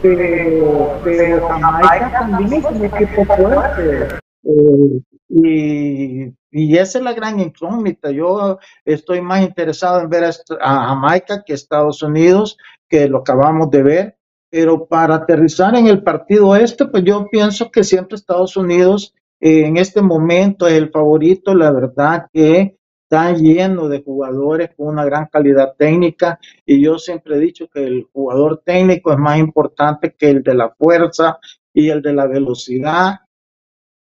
Pero, 0.01 0.99
pero 1.03 1.47
Jamaica 1.47 2.11
también 2.11 2.53
es 2.53 2.65
un 2.65 2.85
equipo 2.85 3.25
fuerte. 3.25 4.19
Eh, 4.43 5.01
y, 5.29 6.33
y, 6.51 6.77
esa 6.77 6.99
es 6.99 7.03
la 7.03 7.13
gran 7.13 7.39
incógnita. 7.39 8.11
Yo 8.11 8.59
estoy 8.85 9.21
más 9.21 9.41
interesado 9.41 10.01
en 10.01 10.09
ver 10.09 10.23
a, 10.23 10.87
Jamaica 10.87 11.43
que 11.43 11.53
Estados 11.53 12.01
Unidos, 12.03 12.57
que 12.87 13.09
lo 13.09 13.19
acabamos 13.19 13.69
de 13.71 13.83
ver. 13.83 14.17
Pero 14.49 14.85
para 14.85 15.15
aterrizar 15.15 15.75
en 15.75 15.87
el 15.87 16.03
partido 16.03 16.55
este, 16.55 16.85
pues 16.85 17.03
yo 17.03 17.27
pienso 17.29 17.69
que 17.69 17.83
siempre 17.83 18.15
Estados 18.15 18.55
Unidos 18.55 19.13
en 19.39 19.77
este 19.77 20.01
momento 20.01 20.67
es 20.67 20.73
el 20.73 20.89
favorito. 20.89 21.53
La 21.53 21.71
verdad 21.71 22.27
que 22.31 22.77
está 23.03 23.31
lleno 23.33 23.87
de 23.87 24.03
jugadores 24.03 24.71
con 24.75 24.87
una 24.87 25.05
gran 25.05 25.27
calidad 25.27 25.75
técnica 25.77 26.39
y 26.65 26.81
yo 26.81 26.99
siempre 26.99 27.37
he 27.37 27.39
dicho 27.39 27.69
que 27.69 27.83
el 27.83 28.07
jugador 28.11 28.61
técnico 28.65 29.13
es 29.13 29.17
más 29.17 29.39
importante 29.39 30.13
que 30.17 30.29
el 30.29 30.43
de 30.43 30.55
la 30.55 30.69
fuerza 30.71 31.39
y 31.73 31.89
el 31.89 32.01
de 32.01 32.13
la 32.13 32.27
velocidad 32.27 33.19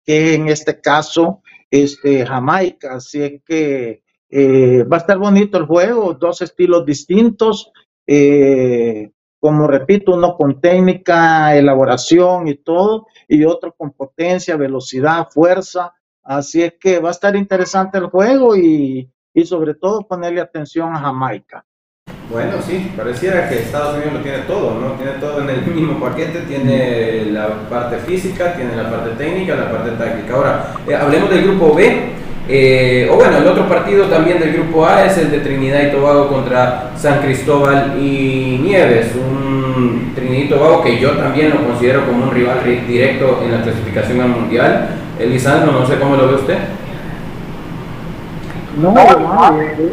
que 0.03 0.35
en 0.35 0.47
este 0.47 0.79
caso 0.79 1.41
este, 1.69 2.25
Jamaica. 2.25 2.95
Así 2.95 3.21
es 3.21 3.41
que 3.43 4.03
eh, 4.29 4.83
va 4.83 4.97
a 4.97 4.99
estar 4.99 5.17
bonito 5.17 5.57
el 5.57 5.65
juego, 5.65 6.13
dos 6.13 6.41
estilos 6.41 6.85
distintos. 6.85 7.71
Eh, 8.07 9.11
como 9.45 9.67
repito, 9.67 10.15
uno 10.15 10.36
con 10.36 10.60
técnica, 10.60 11.55
elaboración 11.55 12.47
y 12.47 12.55
todo, 12.55 13.05
y 13.27 13.45
otro 13.45 13.75
con 13.77 13.91
potencia, 13.91 14.58
velocidad, 14.58 15.27
fuerza. 15.29 15.93
Así 16.23 16.63
es 16.63 16.73
que 16.79 16.97
va 16.97 17.10
a 17.10 17.12
estar 17.12 17.36
interesante 17.36 17.99
el 17.99 18.08
juego 18.08 18.55
y, 18.55 19.08
y 19.36 19.45
sobre 19.45 19.75
todo 19.75 20.08
ponerle 20.08 20.41
atención 20.41 20.95
a 20.95 20.99
Jamaica. 20.99 21.63
Bueno, 22.31 22.53
sí, 22.65 22.91
pareciera 22.97 23.47
que 23.47 23.60
Estados 23.60 23.97
Unidos 23.97 24.13
lo 24.13 24.21
tiene 24.21 24.39
todo, 24.47 24.79
¿no? 24.79 24.93
Tiene 24.93 25.12
todo 25.19 25.39
en 25.41 25.49
el 25.51 25.62
mismo 25.67 25.99
paquete, 25.99 26.39
tiene 26.47 27.25
la 27.25 27.69
parte 27.69 27.97
física, 27.99 28.55
tiene 28.55 28.75
la 28.75 28.89
parte 28.89 29.12
técnica, 29.12 29.55
la 29.55 29.69
parte 29.69 29.91
táctica. 29.91 30.34
Ahora, 30.34 30.75
eh, 30.88 30.95
hablemos 30.95 31.29
del 31.29 31.43
grupo 31.43 31.75
B. 31.75 32.24
Eh, 32.47 33.10
o 33.12 33.15
bueno, 33.15 33.38
el 33.38 33.47
otro 33.47 33.67
partido 33.67 34.05
también 34.05 34.39
del 34.39 34.53
grupo 34.53 34.86
A 34.86 35.05
es 35.05 35.17
el 35.17 35.31
de 35.31 35.39
Trinidad 35.39 35.88
y 35.88 35.91
Tobago 35.91 36.27
contra 36.27 36.91
San 36.95 37.21
Cristóbal 37.21 37.95
y 37.99 38.60
Nieves. 38.62 39.15
Un 39.15 40.13
Trinidad 40.13 40.45
y 40.45 40.49
Tobago 40.49 40.84
que 40.84 40.99
yo 40.99 41.12
también 41.17 41.49
lo 41.49 41.63
considero 41.65 42.05
como 42.05 42.25
un 42.25 42.31
rival 42.31 42.60
directo 42.88 43.41
en 43.43 43.51
la 43.51 43.63
clasificación 43.63 44.21
al 44.21 44.29
Mundial. 44.29 44.89
Elisandro, 45.19 45.71
no 45.71 45.86
sé 45.88 45.97
cómo 45.97 46.15
lo 46.15 46.27
ve 46.27 46.36
usted. 46.36 46.58
No, 48.77 48.93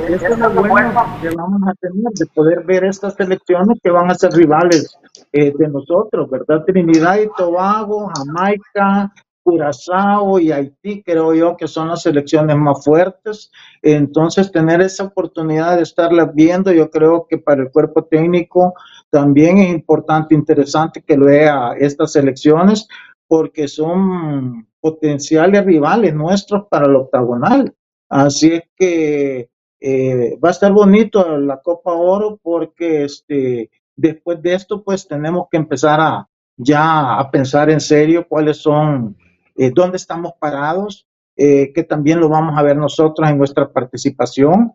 eso 0.08 0.26
es 0.26 0.38
lo 0.38 0.50
bueno 0.50 0.92
que 1.22 1.28
vamos 1.30 1.60
a 1.68 1.74
tener, 1.74 2.12
de 2.14 2.26
poder 2.34 2.64
ver 2.64 2.84
estas 2.84 3.14
selecciones 3.14 3.78
que 3.82 3.90
van 3.90 4.10
a 4.10 4.14
ser 4.14 4.32
rivales 4.32 4.98
eh, 5.32 5.52
de 5.56 5.68
nosotros, 5.68 6.28
¿verdad? 6.28 6.64
Trinidad 6.66 7.18
y 7.20 7.28
Tobago, 7.36 8.10
Jamaica, 8.16 9.12
Curazao 9.42 10.38
y 10.38 10.52
Haití, 10.52 11.02
creo 11.02 11.34
yo 11.34 11.56
que 11.56 11.68
son 11.68 11.88
las 11.88 12.02
selecciones 12.02 12.56
más 12.56 12.84
fuertes. 12.84 13.50
Entonces, 13.82 14.52
tener 14.52 14.80
esa 14.80 15.04
oportunidad 15.04 15.76
de 15.76 15.82
estarlas 15.82 16.34
viendo, 16.34 16.72
yo 16.72 16.90
creo 16.90 17.26
que 17.28 17.38
para 17.38 17.62
el 17.62 17.70
cuerpo 17.70 18.04
técnico 18.04 18.74
también 19.10 19.58
es 19.58 19.70
importante, 19.70 20.34
interesante 20.34 21.02
que 21.02 21.16
vea 21.16 21.74
estas 21.78 22.12
selecciones, 22.12 22.86
porque 23.26 23.68
son 23.68 24.68
potenciales 24.80 25.64
rivales 25.64 26.14
nuestros 26.14 26.66
para 26.68 26.86
el 26.86 26.96
octagonal. 26.96 27.74
Así 28.08 28.52
es 28.52 28.62
que 28.76 29.48
eh, 29.80 30.38
va 30.42 30.48
a 30.48 30.52
estar 30.52 30.70
bonito 30.72 31.38
la 31.38 31.60
Copa 31.60 31.92
Oro 31.92 32.38
porque 32.42 33.04
este, 33.04 33.70
después 33.96 34.42
de 34.42 34.54
esto 34.54 34.82
pues 34.84 35.08
tenemos 35.08 35.46
que 35.50 35.56
empezar 35.56 36.00
a 36.00 36.28
ya 36.56 37.18
a 37.18 37.30
pensar 37.30 37.70
en 37.70 37.80
serio 37.80 38.26
cuáles 38.28 38.58
son, 38.58 39.16
eh, 39.56 39.70
dónde 39.74 39.96
estamos 39.96 40.32
parados, 40.38 41.06
eh, 41.36 41.72
que 41.74 41.84
también 41.84 42.20
lo 42.20 42.28
vamos 42.28 42.58
a 42.58 42.62
ver 42.62 42.76
nosotros 42.76 43.28
en 43.28 43.38
nuestra 43.38 43.70
participación 43.70 44.72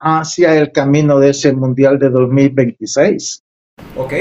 hacia 0.00 0.56
el 0.56 0.72
camino 0.72 1.20
de 1.20 1.30
ese 1.30 1.52
Mundial 1.52 2.00
de 2.00 2.10
2026. 2.10 3.44
Ok, 3.96 4.12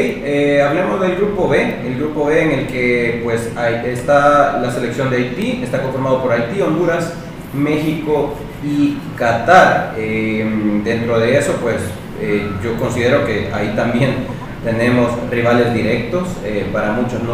hablemos 0.63 1.01
del 1.01 1.15
grupo 1.15 1.47
B, 1.49 1.87
el 1.87 1.97
grupo 1.97 2.25
B 2.25 2.43
en 2.43 2.51
el 2.51 2.67
que 2.67 3.21
pues 3.23 3.51
está 3.85 4.59
la 4.59 4.71
selección 4.71 5.09
de 5.09 5.17
Haití, 5.17 5.61
está 5.63 5.81
conformado 5.81 6.21
por 6.21 6.31
Haití, 6.31 6.61
Honduras, 6.61 7.11
México 7.53 8.35
y 8.63 8.97
Qatar. 9.17 9.95
Em, 9.97 10.83
dentro 10.83 11.19
de 11.19 11.37
eso, 11.37 11.53
pues 11.61 11.77
eh, 12.21 12.49
yo 12.63 12.77
considero 12.77 13.25
que 13.25 13.49
ahí 13.53 13.73
también 13.75 14.27
tenemos 14.63 15.11
rivales 15.29 15.73
directos. 15.73 16.27
Eh, 16.45 16.67
para 16.71 16.91
muchos, 16.91 17.21
no, 17.23 17.33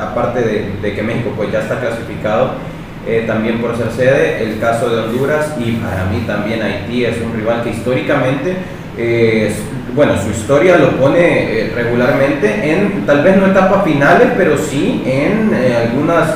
aparte 0.00 0.40
de, 0.80 0.94
que 0.94 1.02
México 1.02 1.32
pues 1.36 1.52
ya 1.52 1.60
está 1.60 1.80
clasificado, 1.80 2.52
eh, 3.06 3.24
también 3.26 3.60
por 3.60 3.76
ser 3.76 3.90
sede, 3.90 4.42
el 4.42 4.58
caso 4.58 4.88
de 4.88 5.02
Honduras 5.02 5.54
y 5.58 5.72
para 5.72 6.06
mí 6.06 6.24
también 6.26 6.62
Haití 6.62 7.04
es 7.04 7.16
un 7.20 7.34
rival 7.34 7.62
que 7.62 7.70
históricamente, 7.70 8.56
bueno, 9.94 10.14
su 10.22 10.30
historia 10.30 10.78
lo 10.78 10.92
pone 10.92 11.70
regularmente 11.74 12.70
en, 12.70 13.04
tal 13.04 13.22
vez 13.22 13.36
no 13.36 13.46
etapas 13.46 13.84
finales, 13.84 14.28
pero 14.36 14.56
sí 14.56 15.02
en 15.04 15.52
algunas 15.54 16.34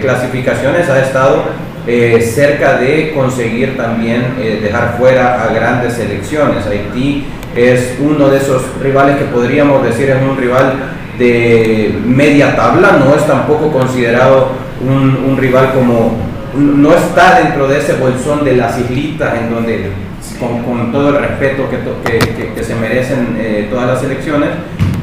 clasificaciones 0.00 0.88
ha 0.88 1.00
estado 1.00 1.44
eh, 1.84 2.22
cerca 2.22 2.78
de 2.78 3.12
conseguir 3.12 3.76
también 3.76 4.36
eh, 4.38 4.60
dejar 4.62 4.96
fuera 4.98 5.42
a 5.42 5.52
grandes 5.52 5.94
selecciones. 5.94 6.64
Haití 6.64 7.24
es 7.56 7.98
uno 8.00 8.28
de 8.28 8.38
esos 8.38 8.62
rivales 8.80 9.16
que 9.16 9.24
podríamos 9.24 9.82
decir 9.84 10.10
es 10.10 10.22
un 10.22 10.36
rival 10.36 10.74
de 11.18 11.94
media 12.04 12.56
tabla, 12.56 12.92
no 13.04 13.14
es 13.14 13.26
tampoco 13.26 13.70
considerado 13.70 14.48
un, 14.80 15.36
rival 15.36 15.72
como, 15.74 16.16
no 16.54 16.94
está 16.94 17.40
dentro 17.40 17.68
de 17.68 17.78
ese 17.78 17.94
bolsón 17.94 18.44
de 18.44 18.56
las 18.56 18.78
islitas 18.78 19.38
en 19.38 19.50
donde 19.50 19.90
con, 20.38 20.90
todo 20.90 21.10
el 21.10 21.18
respeto 21.18 21.68
que, 21.68 22.18
que, 22.54 22.64
se 22.64 22.74
merecen 22.74 23.36
eh, 23.38 23.68
todas 23.70 23.86
las 23.86 24.00
selecciones, 24.00 24.50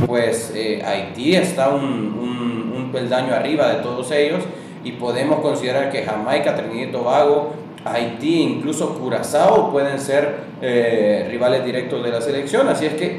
pues 0.06 0.54
Haití 0.86 1.36
está 1.36 1.70
un, 1.70 1.84
un, 1.84 2.74
un 2.76 2.92
peldaño 2.92 3.34
arriba 3.34 3.70
de 3.70 3.76
todos 3.76 4.12
ellos 4.12 4.44
y 4.84 4.94
podemos 4.94 5.40
considerar 5.40 5.92
que 5.92 6.04
Jamaica, 6.04 6.56
Trinidad 6.56 6.90
y 6.90 6.92
Tobago, 6.92 7.54
Haití, 7.86 8.42
incluso 8.42 9.00
Curazao 9.00 9.72
pueden 9.72 10.00
ser 10.00 10.36
eh, 10.62 11.28
rivales 11.30 11.64
directos 11.64 12.04
de 12.04 12.12
la 12.12 12.22
selección. 12.22 12.68
Así 12.68 12.86
es 12.86 12.94
que 12.94 13.16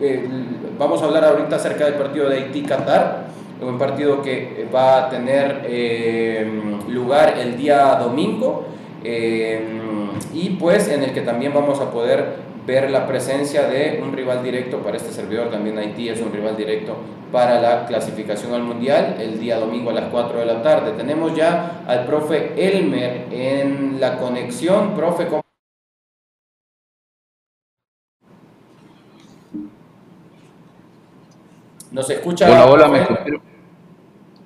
eh, 0.00 0.40
vamos 0.78 1.00
a 1.02 1.04
hablar 1.04 1.24
ahorita 1.24 1.56
acerca 1.56 1.84
del 1.84 1.94
partido 1.94 2.28
de 2.28 2.36
Haití-Qatar, 2.38 3.26
un 3.60 3.78
partido 3.78 4.20
que 4.20 4.66
va 4.74 5.06
a 5.06 5.10
tener 5.10 5.62
eh, 5.66 6.44
lugar 6.88 7.38
el 7.38 7.56
día 7.56 7.94
domingo 7.94 8.66
y 9.04 10.50
pues 10.58 10.88
en 10.88 11.04
el 11.04 11.12
que 11.12 11.20
también 11.20 11.52
vamos 11.54 11.80
a 11.80 11.90
poder 11.90 12.51
ver 12.66 12.90
la 12.90 13.06
presencia 13.06 13.68
de 13.68 14.00
un 14.02 14.12
rival 14.12 14.42
directo 14.42 14.78
para 14.78 14.96
este 14.96 15.12
servidor, 15.12 15.50
también 15.50 15.78
Haití 15.78 16.08
es 16.08 16.20
un 16.20 16.32
rival 16.32 16.56
directo 16.56 16.96
para 17.32 17.60
la 17.60 17.86
clasificación 17.86 18.52
al 18.52 18.62
Mundial 18.62 19.16
el 19.18 19.40
día 19.40 19.58
domingo 19.58 19.90
a 19.90 19.94
las 19.94 20.10
4 20.10 20.40
de 20.40 20.46
la 20.46 20.62
tarde. 20.62 20.92
Tenemos 20.92 21.34
ya 21.34 21.82
al 21.86 22.04
profe 22.04 22.52
Elmer 22.56 23.26
en 23.30 24.00
la 24.00 24.18
conexión. 24.18 24.94
Profe, 24.94 25.26
¿cómo? 25.26 25.42
¿Nos 31.90 32.08
escucha? 32.08 32.46
Hola, 32.46 32.66
hola, 32.66 32.88
me 32.88 33.06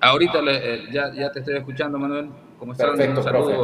Ahorita 0.00 0.38
eh, 0.48 0.84
ya, 0.92 1.12
ya, 1.12 1.32
te 1.32 1.40
estoy 1.40 1.56
escuchando, 1.56 1.98
Manuel. 1.98 2.28
¿Cómo 2.58 2.72
estás? 2.72 2.88
Perfecto, 2.88 3.22
profe 3.22 3.54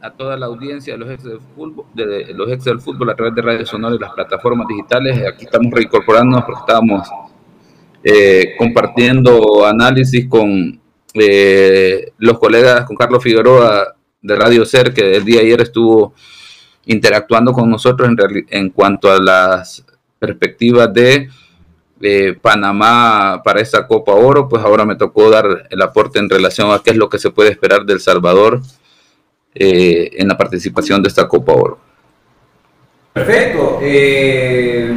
a 0.00 0.10
toda 0.10 0.36
la 0.36 0.46
audiencia 0.46 0.94
de 0.94 0.98
los 0.98 1.10
ex 1.10 1.24
del 1.24 1.40
fútbol, 1.40 1.86
de 1.94 2.32
los 2.34 2.50
ex 2.50 2.64
del 2.64 2.80
fútbol 2.80 3.10
a 3.10 3.16
través 3.16 3.34
de 3.34 3.42
Radio 3.42 3.66
Sonora 3.66 3.94
y 3.94 3.98
las 3.98 4.12
plataformas 4.12 4.66
digitales. 4.68 5.26
Aquí 5.26 5.44
estamos 5.44 5.72
reincorporándonos 5.72 6.44
porque 6.44 6.60
estábamos 6.60 7.08
eh, 8.04 8.54
compartiendo 8.56 9.66
análisis 9.66 10.28
con 10.28 10.80
eh, 11.14 12.12
los 12.18 12.38
colegas, 12.38 12.84
con 12.84 12.96
Carlos 12.96 13.22
Figueroa 13.22 13.94
de 14.22 14.36
Radio 14.36 14.64
Ser, 14.64 14.92
que 14.94 15.16
el 15.16 15.24
día 15.24 15.40
de 15.40 15.46
ayer 15.46 15.60
estuvo 15.62 16.14
interactuando 16.86 17.52
con 17.52 17.68
nosotros 17.68 18.08
en, 18.48 18.70
cuanto 18.70 19.10
a 19.10 19.18
las 19.18 19.84
perspectivas 20.18 20.92
de 20.92 21.28
Panamá 22.40 23.42
para 23.44 23.60
esta 23.60 23.86
Copa 23.86 24.12
Oro, 24.12 24.48
pues 24.48 24.62
ahora 24.62 24.84
me 24.84 24.96
tocó 24.96 25.28
dar 25.28 25.66
el 25.68 25.82
aporte 25.82 26.18
en 26.18 26.30
relación 26.30 26.70
a 26.70 26.78
qué 26.78 26.90
es 26.90 26.96
lo 26.96 27.08
que 27.08 27.18
se 27.18 27.30
puede 27.30 27.50
esperar 27.50 27.84
del 27.84 28.00
Salvador 28.00 28.62
eh, 29.58 30.10
en 30.12 30.28
la 30.28 30.36
participación 30.36 31.02
de 31.02 31.08
esta 31.08 31.26
Copa 31.26 31.52
Oro. 31.52 31.78
Perfecto. 33.12 33.80
Eh, 33.82 34.92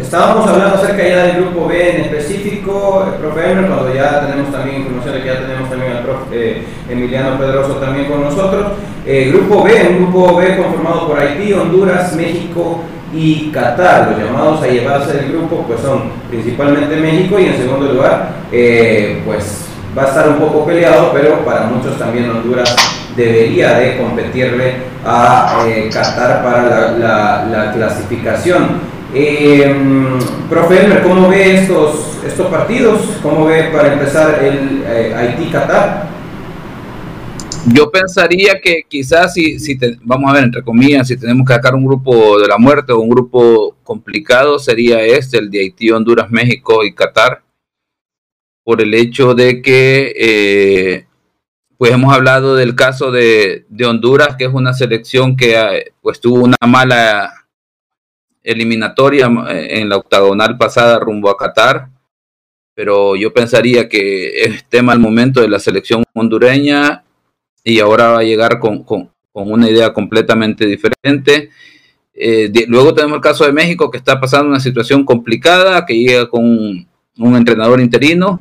estábamos 0.00 0.46
hablando 0.46 0.76
acerca 0.76 1.08
ya 1.08 1.22
del 1.24 1.42
grupo 1.42 1.68
B 1.68 1.96
en 1.96 2.00
específico, 2.02 3.08
el 3.12 3.20
profe 3.20 3.50
Elmer, 3.50 3.66
cuando 3.66 3.94
ya 3.94 4.28
tenemos 4.28 4.52
también 4.52 4.82
información 4.82 5.14
de 5.14 5.20
que 5.20 5.26
ya 5.26 5.40
tenemos 5.40 5.70
también 5.70 5.92
al 5.92 6.04
profe 6.04 6.50
eh, 6.50 6.62
Emiliano 6.90 7.38
Pedroso 7.38 7.74
también 7.76 8.06
con 8.06 8.22
nosotros. 8.22 8.72
grupo 9.06 9.64
B, 9.64 9.72
un 9.88 9.96
grupo 10.02 10.36
B 10.36 10.56
conformado 10.56 11.08
por 11.08 11.18
Haití, 11.18 11.52
Honduras, 11.54 12.14
México 12.14 12.82
y 13.14 13.50
Qatar. 13.50 14.10
Los 14.10 14.20
llamados 14.20 14.62
a 14.62 14.66
llevarse 14.66 15.16
del 15.18 15.32
grupo 15.32 15.64
pues 15.66 15.80
son 15.80 16.10
principalmente 16.30 16.96
México 16.96 17.38
y 17.38 17.46
en 17.46 17.56
segundo 17.56 17.92
lugar 17.92 18.42
eh, 18.50 19.22
pues 19.24 19.66
va 19.96 20.04
a 20.04 20.08
estar 20.08 20.28
un 20.28 20.38
poco 20.38 20.64
peleado, 20.64 21.10
pero 21.12 21.44
para 21.44 21.64
muchos 21.64 21.98
también 21.98 22.30
Honduras 22.30 22.74
debería 23.16 23.78
de 23.78 23.98
competirle 23.98 24.74
a 25.04 25.64
eh, 25.66 25.90
Qatar 25.92 26.42
para 26.42 26.92
la, 26.92 27.72
clasificación. 27.72 28.92
Eh, 29.14 29.74
profe 30.48 30.84
Elmer, 30.84 31.02
¿cómo 31.02 31.28
ve 31.28 31.56
estos, 31.60 32.18
estos 32.26 32.46
partidos? 32.46 33.00
¿Cómo 33.22 33.44
ve 33.44 33.64
para 33.64 33.92
empezar 33.92 34.42
el 34.42 35.14
Haití-Qatar? 35.14 36.12
Yo 37.66 37.92
pensaría 37.92 38.60
que 38.60 38.82
quizás 38.88 39.34
si, 39.34 39.60
si 39.60 39.78
vamos 40.02 40.30
a 40.30 40.34
ver, 40.34 40.44
entre 40.44 40.62
comillas, 40.62 41.06
si 41.06 41.16
tenemos 41.16 41.46
que 41.46 41.54
sacar 41.54 41.74
un 41.74 41.86
grupo 41.86 42.40
de 42.40 42.48
la 42.48 42.58
muerte 42.58 42.92
o 42.92 42.98
un 42.98 43.08
grupo 43.08 43.76
complicado, 43.84 44.58
sería 44.58 45.00
este, 45.02 45.38
el 45.38 45.48
de 45.48 45.60
Haití, 45.60 45.90
Honduras, 45.90 46.28
México 46.30 46.84
y 46.84 46.92
Qatar, 46.92 47.42
por 48.64 48.80
el 48.80 48.94
hecho 48.94 49.34
de 49.34 49.62
que, 49.62 50.12
eh, 50.16 51.06
pues 51.76 51.92
hemos 51.92 52.14
hablado 52.14 52.54
del 52.54 52.74
caso 52.74 53.10
de, 53.10 53.64
Honduras, 53.84 54.36
que 54.36 54.44
es 54.44 54.52
una 54.52 54.72
selección 54.72 55.36
que 55.36 55.58
eh, 55.58 55.92
pues 56.00 56.20
tuvo 56.20 56.44
una 56.44 56.56
mala 56.66 57.32
eliminatoria 58.42 59.30
eh, 59.50 59.80
en 59.80 59.88
la 59.88 59.96
octagonal 59.96 60.58
pasada 60.58 60.98
rumbo 60.98 61.30
a 61.30 61.36
Qatar, 61.36 61.88
pero 62.74 63.16
yo 63.16 63.32
pensaría 63.32 63.88
que 63.88 64.44
es 64.44 64.64
tema 64.68 64.92
al 64.92 64.98
momento 64.98 65.40
de 65.40 65.48
la 65.48 65.58
selección 65.58 66.04
hondureña 66.14 67.04
y 67.64 67.80
ahora 67.80 68.08
va 68.08 68.18
a 68.20 68.24
llegar 68.24 68.58
con, 68.58 68.84
una 69.32 69.68
idea 69.68 69.92
completamente 69.92 70.66
diferente. 70.66 71.50
Eh, 72.14 72.52
luego 72.68 72.94
tenemos 72.94 73.16
el 73.16 73.22
caso 73.22 73.44
de 73.44 73.52
México, 73.52 73.90
que 73.90 73.98
está 73.98 74.20
pasando 74.20 74.48
una 74.48 74.60
situación 74.60 75.04
complicada, 75.04 75.84
que 75.86 75.94
llega 75.94 76.28
con 76.28 76.44
un, 76.44 77.36
entrenador 77.36 77.80
interino. 77.80 78.40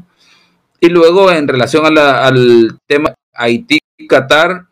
Y 0.81 0.89
luego 0.89 1.31
en 1.31 1.47
relación 1.47 1.85
al 1.97 2.77
tema 2.87 3.13
Haití-Qatar, 3.35 4.65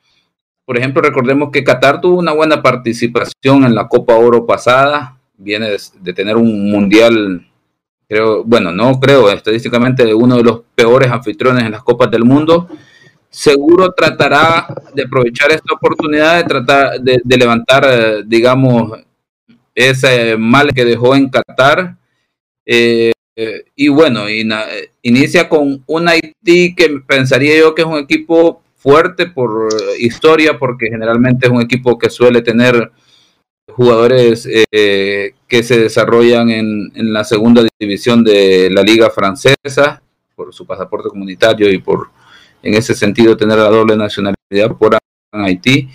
por 0.66 0.78
ejemplo, 0.78 1.02
recordemos 1.02 1.52
que 1.52 1.64
Qatar 1.64 2.02
tuvo 2.02 2.20
una 2.20 2.34
buena 2.34 2.62
participación 2.62 3.64
en 3.64 3.74
la 3.74 3.88
Copa 3.88 4.16
Oro 4.16 4.46
pasada, 4.46 5.18
viene 5.38 5.78
de, 6.02 6.14
tener 6.14 6.36
un 6.36 6.70
mundial, 6.70 7.48
creo, 8.08 8.44
bueno, 8.44 8.72
no 8.72 9.00
creo, 9.00 9.30
estadísticamente 9.30 10.14
uno 10.14 10.38
de 10.38 10.44
los 10.44 10.62
peores 10.76 11.12
anfitriones 11.12 11.64
en 11.64 11.72
las 11.72 11.84
Copas 11.84 12.12
del 12.12 12.26
Mundo 12.26 12.68
seguro 13.30 13.92
tratará 13.94 14.68
de 14.94 15.04
aprovechar 15.04 15.52
esta 15.52 15.74
oportunidad 15.74 16.38
de 16.38 16.44
tratar 16.44 17.00
de, 17.00 17.38
levantar, 17.38 17.86
eh, 17.88 18.24
digamos, 18.26 19.00
ese 19.76 20.36
mal 20.38 20.74
que 20.74 20.86
dejó 20.86 21.16
en 21.16 21.30
Qatar. 21.30 21.96
Eh, 22.66 23.12
y 23.76 23.88
bueno, 23.88 24.26
inicia 25.02 25.48
con 25.48 25.84
un 25.86 26.08
Haití 26.08 26.76
que 26.76 27.02
pensaría 27.08 27.58
yo 27.58 27.74
que 27.74 27.84
es 27.84 27.88
un 27.88 27.98
equipo 27.98 28.62
fuerte 28.76 29.28
por 29.28 29.70
historia, 30.00 30.58
porque 30.58 30.88
generalmente 30.88 31.48
es 31.48 31.52
un 31.52 31.62
equipo 31.62 31.98
que 31.98 32.10
suele 32.10 32.42
tener 32.42 32.92
jugadores 33.68 34.48
eh, 34.72 35.34
que 35.48 35.64
se 35.64 35.80
desarrollan 35.80 36.50
en 36.50 37.14
la 37.14 37.24
segunda 37.24 37.66
división 37.80 38.24
de 38.24 38.70
la 38.72 38.82
liga 38.82 39.10
francesa 39.10 40.02
por 40.36 40.54
su 40.54 40.66
pasaporte 40.66 41.10
comunitario 41.10 41.70
y 41.70 41.80
por 41.80 42.10
en 42.64 42.74
ese 42.74 42.96
sentido 42.96 43.38
tener 43.38 43.58
la 43.58 43.70
doble 43.70 43.96
nacionalidad 43.96 44.76
por 44.78 44.98
Haití. 45.32 45.90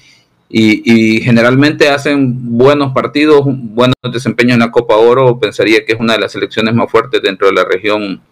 Y, 0.56 1.20
generalmente 1.20 1.88
hacen 1.88 2.56
buenos 2.56 2.92
partidos, 2.92 3.42
buenos 3.44 3.96
desempeños 4.12 4.54
en 4.54 4.60
la 4.60 4.70
Copa 4.70 4.94
Oro. 4.94 5.40
Pensaría 5.40 5.84
que 5.84 5.94
es 5.94 5.98
una 5.98 6.12
de 6.12 6.20
las 6.20 6.30
selecciones 6.30 6.72
más 6.72 6.88
fuertes 6.88 7.20
dentro 7.22 7.48
de 7.48 7.54
la 7.54 7.64
región 7.64 8.22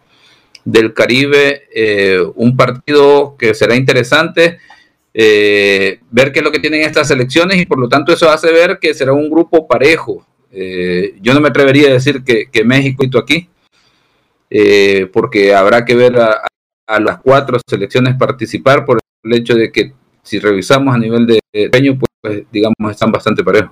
del 0.64 0.94
Caribe. 0.94 1.62
Eh, 1.74 2.20
un 2.36 2.56
partido 2.56 3.34
que 3.36 3.54
será 3.54 3.74
interesante 3.74 4.58
eh, 5.12 5.98
ver 6.12 6.30
qué 6.30 6.38
es 6.38 6.44
lo 6.44 6.52
que 6.52 6.60
tienen 6.60 6.82
estas 6.82 7.08
selecciones 7.08 7.60
y 7.60 7.66
por 7.66 7.80
lo 7.80 7.88
tanto 7.88 8.12
eso 8.12 8.30
hace 8.30 8.52
ver 8.52 8.78
que 8.80 8.94
será 8.94 9.12
un 9.12 9.28
grupo 9.28 9.66
parejo. 9.66 10.24
Eh, 10.52 11.16
yo 11.20 11.34
no 11.34 11.40
me 11.40 11.48
atrevería 11.48 11.88
a 11.88 11.94
decir 11.94 12.22
que, 12.22 12.64
México 12.64 13.04
y 13.04 13.10
tú 13.10 13.18
aquí, 13.18 13.48
porque 15.12 15.56
habrá 15.56 15.84
que 15.84 15.96
ver 15.96 16.20
a, 16.20 16.40
a 16.86 17.00
las 17.00 17.18
cuatro 17.18 17.58
selecciones 17.68 18.14
participar 18.14 18.84
por 18.84 19.00
el 19.24 19.34
hecho 19.34 19.56
de 19.56 19.72
que 19.72 19.92
si 20.22 20.38
revisamos 20.38 20.94
a 20.94 20.98
nivel 20.98 21.26
de 21.26 21.40
peño, 21.68 21.98
pues 21.98 22.11
digamos 22.22 22.76
están 22.90 23.10
bastante 23.10 23.42
parejos. 23.42 23.70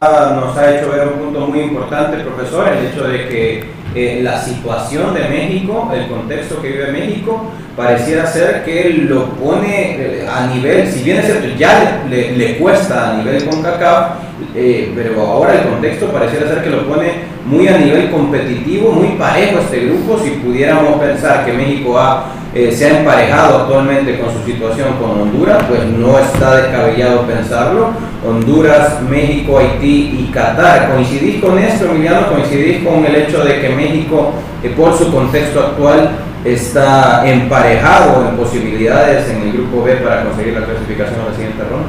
Nos 0.00 0.56
ha 0.56 0.74
hecho 0.78 0.90
ver 0.90 1.08
un 1.08 1.18
punto 1.18 1.40
muy 1.46 1.60
importante, 1.60 2.24
profesor, 2.24 2.68
el 2.68 2.86
hecho 2.86 3.06
de 3.06 3.28
que 3.28 3.64
eh, 3.92 4.20
la 4.22 4.40
situación 4.40 5.14
de 5.14 5.28
México, 5.28 5.90
el 5.92 6.06
contexto 6.06 6.62
que 6.62 6.68
vive 6.68 6.92
México, 6.92 7.50
pareciera 7.76 8.24
ser 8.24 8.64
que 8.64 9.04
lo 9.08 9.30
pone 9.30 9.96
eh, 9.98 10.28
a 10.32 10.46
nivel, 10.46 10.86
si 10.86 11.02
bien 11.02 11.18
es 11.18 11.26
cierto, 11.26 11.48
ya 11.58 12.04
le, 12.08 12.36
le 12.36 12.58
cuesta 12.58 13.10
a 13.10 13.16
nivel 13.16 13.44
con 13.46 13.62
CACAF, 13.62 14.10
eh, 14.54 14.92
pero 14.94 15.20
ahora 15.26 15.54
el 15.54 15.68
contexto 15.68 16.06
pareciera 16.06 16.46
ser 16.48 16.62
que 16.62 16.70
lo 16.70 16.86
pone 16.86 17.30
muy 17.44 17.66
a 17.66 17.78
nivel 17.78 18.12
competitivo, 18.12 18.92
muy 18.92 19.16
parejo 19.16 19.58
este 19.58 19.86
grupo, 19.86 20.20
si 20.22 20.30
pudiéramos 20.30 21.00
pensar 21.00 21.44
que 21.44 21.52
México 21.52 21.98
ha, 21.98 22.26
se 22.54 22.86
ha 22.86 22.98
emparejado 23.00 23.62
actualmente 23.62 24.20
con 24.20 24.32
su 24.32 24.44
situación 24.44 24.88
con 25.00 25.22
Honduras, 25.22 25.64
pues 25.68 25.84
no 25.84 26.16
está 26.16 26.56
descabellado 26.56 27.22
pensarlo. 27.22 27.90
Honduras, 28.26 29.00
México, 29.08 29.58
Haití 29.58 30.20
y 30.20 30.30
Qatar. 30.32 30.92
¿Coincidís 30.92 31.40
con 31.40 31.58
esto, 31.58 31.86
Emiliano? 31.86 32.26
¿Coincidís 32.28 32.86
con 32.86 33.04
el 33.04 33.14
hecho 33.14 33.42
de 33.42 33.60
que 33.60 33.70
México, 33.80 34.34
por 34.76 34.96
su 34.96 35.10
contexto 35.10 35.60
actual, 35.60 36.10
está 36.44 37.28
emparejado 37.28 38.28
en 38.28 38.36
posibilidades 38.36 39.28
en 39.30 39.42
el 39.42 39.52
grupo 39.52 39.82
B 39.82 39.96
para 39.96 40.24
conseguir 40.24 40.54
la 40.54 40.64
clasificación 40.64 41.20
a 41.20 41.28
la 41.28 41.34
siguiente 41.34 41.64
ronda? 41.64 41.88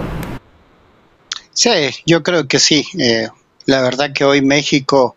Sí, 1.53 1.69
yo 2.05 2.23
creo 2.23 2.47
que 2.47 2.59
sí. 2.59 2.85
Eh, 2.97 3.27
la 3.65 3.81
verdad 3.81 4.11
que 4.13 4.25
hoy 4.25 4.41
México 4.41 5.15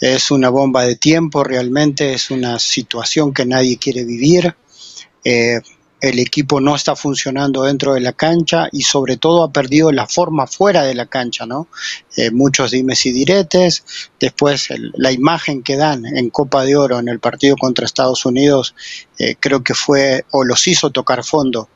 es 0.00 0.30
una 0.30 0.48
bomba 0.48 0.84
de 0.84 0.96
tiempo, 0.96 1.44
realmente 1.44 2.12
es 2.12 2.30
una 2.30 2.58
situación 2.58 3.32
que 3.32 3.46
nadie 3.46 3.78
quiere 3.78 4.04
vivir. 4.04 4.54
Eh, 5.24 5.60
el 6.02 6.18
equipo 6.18 6.60
no 6.60 6.74
está 6.74 6.96
funcionando 6.96 7.62
dentro 7.62 7.94
de 7.94 8.00
la 8.00 8.12
cancha 8.12 8.68
y 8.72 8.82
sobre 8.82 9.16
todo 9.16 9.44
ha 9.44 9.52
perdido 9.52 9.92
la 9.92 10.08
forma 10.08 10.48
fuera 10.48 10.82
de 10.82 10.96
la 10.96 11.06
cancha, 11.06 11.46
¿no? 11.46 11.68
Eh, 12.16 12.32
muchos 12.32 12.72
dimes 12.72 13.06
y 13.06 13.12
diretes, 13.12 13.84
después 14.18 14.68
la 14.94 15.12
imagen 15.12 15.62
que 15.62 15.76
dan 15.76 16.04
en 16.04 16.28
Copa 16.30 16.64
de 16.64 16.74
Oro 16.74 16.98
en 16.98 17.08
el 17.08 17.20
partido 17.20 17.56
contra 17.56 17.86
Estados 17.86 18.26
Unidos 18.26 18.74
eh, 19.16 19.36
creo 19.38 19.62
que 19.62 19.74
fue 19.74 20.24
o 20.32 20.42
los 20.42 20.66
hizo 20.66 20.90
tocar 20.90 21.22
fondo. 21.22 21.68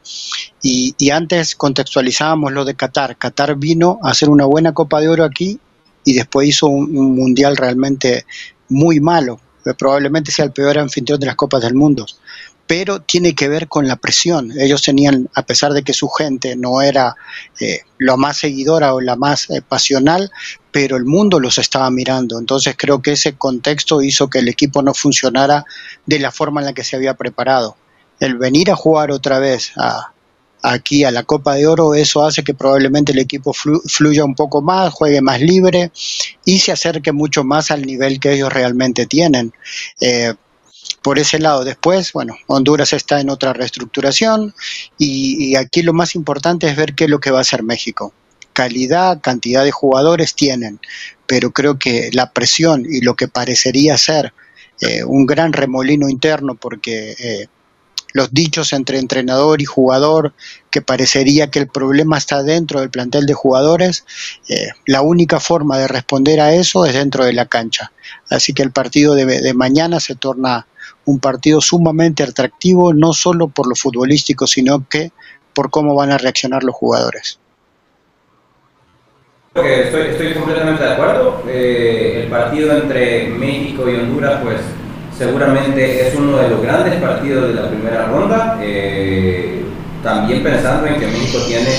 Y, 0.61 0.95
antes 1.11 1.55
contextualizábamos 1.55 2.53
lo 2.53 2.65
de 2.65 2.75
Qatar. 2.75 3.17
Qatar 3.17 3.55
vino 3.55 4.01
a 4.03 4.11
hacer 4.11 4.29
una 4.29 4.45
buena 4.45 4.75
Copa 4.75 5.01
de 5.01 5.09
Oro 5.09 5.23
aquí 5.25 5.61
y 6.05 6.15
después 6.15 6.49
hizo 6.49 6.67
un, 6.67 6.99
un 6.99 7.15
mundial 7.15 7.57
realmente 7.57 8.27
muy 8.69 8.99
malo, 8.99 9.41
probablemente 9.79 10.33
sea 10.33 10.45
el 10.45 10.53
peor 10.53 10.79
anfitrión 10.79 11.21
de 11.21 11.27
las 11.27 11.37
Copas 11.37 11.63
del 11.63 11.75
Mundo 11.75 12.05
pero 12.67 13.01
tiene 13.01 13.35
que 13.35 13.49
ver 13.49 13.69
con 13.69 13.87
la 13.87 13.97
presión. 13.97 14.53
Ellos 14.59 14.83
tenían, 14.83 15.29
a 15.35 15.43
pesar 15.43 15.73
de 15.73 15.83
que 15.83 15.93
su 15.93 16.09
gente 16.09 16.57
no 16.57 16.83
era 16.83 17.15
eh, 17.61 17.81
la 17.99 18.17
más 18.17 18.39
seguidora 18.39 18.95
o 18.95 19.01
la 19.01 19.17
más 19.17 19.49
eh, 19.51 19.63
pasional, 19.63 20.31
pero 20.73 20.97
el 20.97 21.05
mundo 21.05 21.39
los 21.39 21.59
estaba 21.59 21.91
mirando. 21.91 22.39
Entonces 22.39 22.75
creo 22.77 23.01
que 23.03 23.13
ese 23.13 23.35
contexto 23.35 24.03
hizo 24.03 24.29
que 24.29 24.41
el 24.41 24.49
equipo 24.49 24.83
no 24.83 24.95
funcionara 24.95 25.65
de 26.07 26.19
la 26.19 26.33
forma 26.33 26.61
en 26.61 26.67
la 26.67 26.73
que 26.73 26.85
se 26.85 26.97
había 26.97 27.15
preparado. 27.15 27.77
El 28.19 28.37
venir 28.37 28.71
a 28.71 28.77
jugar 28.77 29.11
otra 29.11 29.39
vez 29.39 29.73
aquí 30.63 31.05
a 31.05 31.11
la 31.11 31.23
Copa 31.23 31.55
de 31.55 31.67
Oro, 31.67 31.95
eso 31.95 32.25
hace 32.25 32.43
que 32.43 32.55
probablemente 32.55 33.13
el 33.13 33.19
equipo 33.19 33.53
fluya 33.53 34.25
un 34.25 34.35
poco 34.35 34.63
más, 34.63 34.93
juegue 34.93 35.21
más 35.21 35.41
libre 35.41 35.93
y 36.45 36.59
se 36.59 36.73
acerque 36.73 37.13
mucho 37.13 37.45
más 37.45 37.71
al 37.71 37.83
nivel 37.83 38.19
que 38.19 38.33
ellos 38.33 38.53
realmente 38.53 39.07
tienen. 39.07 39.53
Eh, 40.01 40.35
por 41.07 41.21
ese 41.21 41.39
lado. 41.39 41.63
Después, 41.63 42.13
bueno, 42.13 42.37
Honduras 42.49 42.93
está 42.93 43.21
en 43.21 43.31
otra 43.31 43.53
reestructuración 43.53 44.53
y, 44.99 45.55
aquí 45.55 45.83
lo 45.83 45.93
más 45.93 46.17
importante 46.17 46.67
es 46.67 46.75
ver 46.75 46.95
qué 46.97 47.05
es 47.05 47.11
lo 47.11 47.21
que 47.21 47.31
va 47.31 47.39
a 47.39 47.43
hacer 47.43 47.63
México 47.63 48.13
calidad, 48.53 49.21
cantidad 49.21 49.63
de 49.63 49.71
jugadores 49.71 50.35
tienen, 50.35 50.81
pero 51.27 51.53
creo 51.53 51.79
que 51.79 52.11
la 52.13 52.33
presión 52.33 52.87
y 52.91 53.03
lo 53.03 53.15
que 53.15 53.29
parecería 53.29 53.97
ser 53.99 54.33
eh, 54.81 55.05
un 55.05 55.27
gran 55.27 55.53
remolino 55.53 56.09
interno, 56.09 56.55
porque 56.57 57.15
eh, 57.19 57.47
los 58.13 58.33
dichos 58.33 58.73
entre 58.73 58.99
entrenador 58.99 59.61
y 59.61 59.65
jugador, 59.65 60.33
que 60.71 60.83
parecería 60.83 61.51
que 61.51 61.59
el 61.59 61.69
problema 61.69 62.19
está 62.19 62.43
dentro 62.43 62.81
del 62.81 62.91
plantel 62.91 63.27
de 63.27 63.35
jugadores, 63.35 64.05
eh, 64.49 64.69
la 64.87 65.03
única 65.03 65.41
forma 65.41 65.79
de 65.79 65.89
responder 65.89 66.41
a 66.41 66.55
eso 66.55 66.87
es 66.87 66.95
dentro 66.95 67.25
de 67.25 67.33
la 67.33 67.47
cancha. 67.47 67.93
Así 68.31 68.53
que 68.53 68.63
el 68.63 68.73
partido 68.73 69.15
de, 69.15 69.55
mañana 69.55 70.01
se 70.01 70.15
torna 70.15 70.67
un 71.05 71.21
partido 71.21 71.61
sumamente 71.61 72.23
atractivo, 72.23 72.93
no 72.95 73.13
solo 73.13 73.49
por 73.49 73.69
lo 73.69 73.75
futbolístico, 73.75 74.47
sino 74.47 74.89
que 74.89 75.13
por 75.55 75.71
cómo 75.71 75.95
van 75.95 76.13
a 76.13 76.19
reaccionar 76.19 76.65
los 76.65 76.75
jugadores 76.75 77.39
estoy, 79.65 80.09
estoy 80.09 80.35
completamente 80.35 80.83
de 80.83 80.93
acuerdo. 80.93 81.43
Eh, 81.49 82.23
el 82.25 82.31
partido 82.31 82.77
entre 82.77 83.29
México 83.29 83.89
y 83.89 83.95
Honduras, 83.95 84.41
pues 84.43 84.61
seguramente 85.17 86.09
es 86.09 86.15
uno 86.15 86.39
de 86.39 86.49
los 86.49 86.63
grandes 86.63 86.95
partidos 87.01 87.49
de 87.49 87.55
la 87.55 87.69
primera 87.69 88.07
ronda. 88.07 88.59
Eh, 88.63 89.63
también 90.03 90.43
pensando 90.43 90.87
en 90.87 91.01
que 91.01 91.07
México 91.07 91.39
tiene 91.47 91.71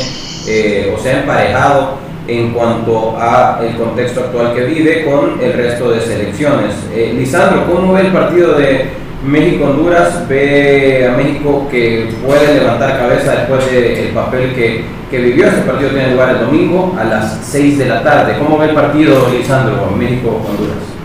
eh, 0.48 0.94
o 0.94 1.02
sea 1.02 1.22
emparejado 1.22 1.98
en 2.28 2.52
cuanto 2.52 3.18
a 3.18 3.62
el 3.64 3.76
contexto 3.78 4.22
actual 4.22 4.54
que 4.54 4.66
vive 4.66 5.06
con 5.06 5.40
el 5.42 5.54
resto 5.54 5.92
de 5.92 6.02
selecciones. 6.02 6.74
Lisandro, 7.14 7.66
¿cómo 7.66 7.94
ve 7.94 8.02
el 8.02 8.12
partido 8.12 8.56
de 8.56 8.90
México-Honduras? 9.26 10.28
¿Ve 10.28 11.08
a 11.10 11.16
México 11.16 11.68
que 11.72 12.10
puede 12.26 12.56
levantar 12.56 12.98
cabeza 12.98 13.32
después 13.32 13.72
del 13.72 14.10
papel 14.10 14.54
que 14.54 14.98
que 15.10 15.20
vivió. 15.20 15.48
Este 15.48 15.62
partido 15.62 15.90
tiene 15.92 16.12
lugar 16.12 16.30
el 16.36 16.40
domingo 16.42 16.96
a 17.00 17.04
las 17.04 17.40
6 17.44 17.78
de 17.78 17.86
la 17.86 18.04
tarde. 18.04 18.38
¿Cómo 18.38 18.58
ve 18.58 18.68
el 18.68 18.76
partido, 18.76 19.30
Lisandro, 19.30 19.92
México-Honduras? 19.98 20.97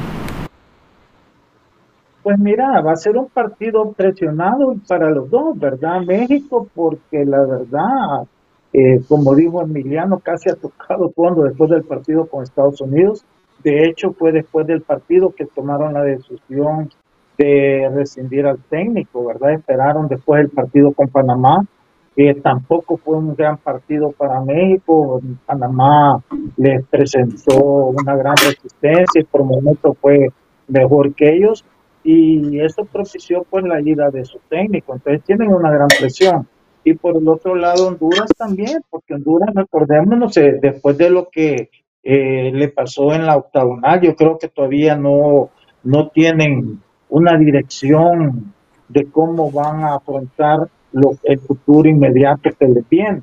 Pues 2.23 2.39
mira, 2.39 2.81
va 2.81 2.93
a 2.93 2.97
ser 2.97 3.17
un 3.17 3.29
partido 3.29 3.93
presionado 3.93 4.77
para 4.87 5.11
los 5.11 5.29
dos, 5.29 5.59
¿verdad? 5.59 6.03
México, 6.03 6.69
porque 6.73 7.25
la 7.25 7.45
verdad, 7.45 8.29
eh, 8.73 9.01
como 9.09 9.35
dijo 9.35 9.61
Emiliano, 9.61 10.21
casi 10.21 10.49
ha 10.49 10.55
tocado 10.55 11.11
fondo 11.11 11.43
después 11.43 11.71
del 11.71 11.83
partido 11.83 12.27
con 12.27 12.45
Estados 12.45 12.81
Unidos. 12.81 13.25
De 13.65 13.87
hecho, 13.87 14.13
fue 14.13 14.31
después 14.33 14.67
del 14.69 14.83
partido 14.83 15.35
que 15.37 15.47
tomaron 15.47 15.95
la 15.95 16.03
decisión 16.03 16.91
de 17.39 17.91
rescindir 17.93 18.47
al 18.47 18.59
técnico, 18.71 19.27
¿verdad? 19.27 19.55
Esperaron 19.55 20.07
después 20.07 20.43
el 20.43 20.51
partido 20.51 20.93
con 20.93 21.09
Panamá 21.09 21.67
que 22.15 22.35
tampoco 22.35 22.99
fue 22.99 23.17
un 23.17 23.35
gran 23.35 23.57
partido 23.57 24.13
para 24.13 24.41
México. 24.41 25.21
Panamá 25.47 26.23
les 26.57 26.85
presentó 26.87 27.57
una 27.57 28.15
gran 28.17 28.35
resistencia 28.37 29.21
y 29.21 29.25
por 29.25 29.45
momentos 29.45 29.97
fue 30.01 30.29
mejor 30.69 31.15
que 31.15 31.35
ellos 31.35 31.65
y 32.05 32.61
eso 32.61 32.85
propició 32.85 33.45
pues 33.49 33.65
la 33.65 33.81
ida 33.81 34.11
de 34.11 34.25
su 34.25 34.39
técnico. 34.49 34.95
Entonces 34.95 35.23
tienen 35.25 35.53
una 35.53 35.71
gran 35.71 35.89
presión. 35.89 36.47
Y 36.85 36.95
por 36.95 37.17
el 37.17 37.29
otro 37.29 37.55
lado 37.55 37.89
Honduras 37.89 38.31
también, 38.37 38.81
porque 38.91 39.15
Honduras, 39.15 39.51
recordémonos, 39.55 40.37
eh, 40.37 40.59
después 40.61 40.99
de 40.99 41.11
lo 41.11 41.29
que 41.31 41.71
eh, 42.03 42.51
le 42.53 42.69
pasó 42.69 43.13
en 43.13 43.27
la 43.27 43.37
octagonal, 43.37 44.01
yo 44.01 44.17
creo 44.17 44.37
que 44.39 44.49
todavía 44.49 44.97
no, 44.97 45.51
no 45.85 46.09
tienen 46.09 46.81
una 47.09 47.39
dirección 47.39 48.53
de 48.89 49.07
cómo 49.07 49.51
van 49.53 49.85
a 49.85 49.95
afrontar 49.95 50.69
lo, 50.93 51.13
el 51.23 51.39
futuro 51.39 51.89
inmediato 51.89 52.51
que 52.59 52.67
le 52.67 52.83
viene. 52.91 53.23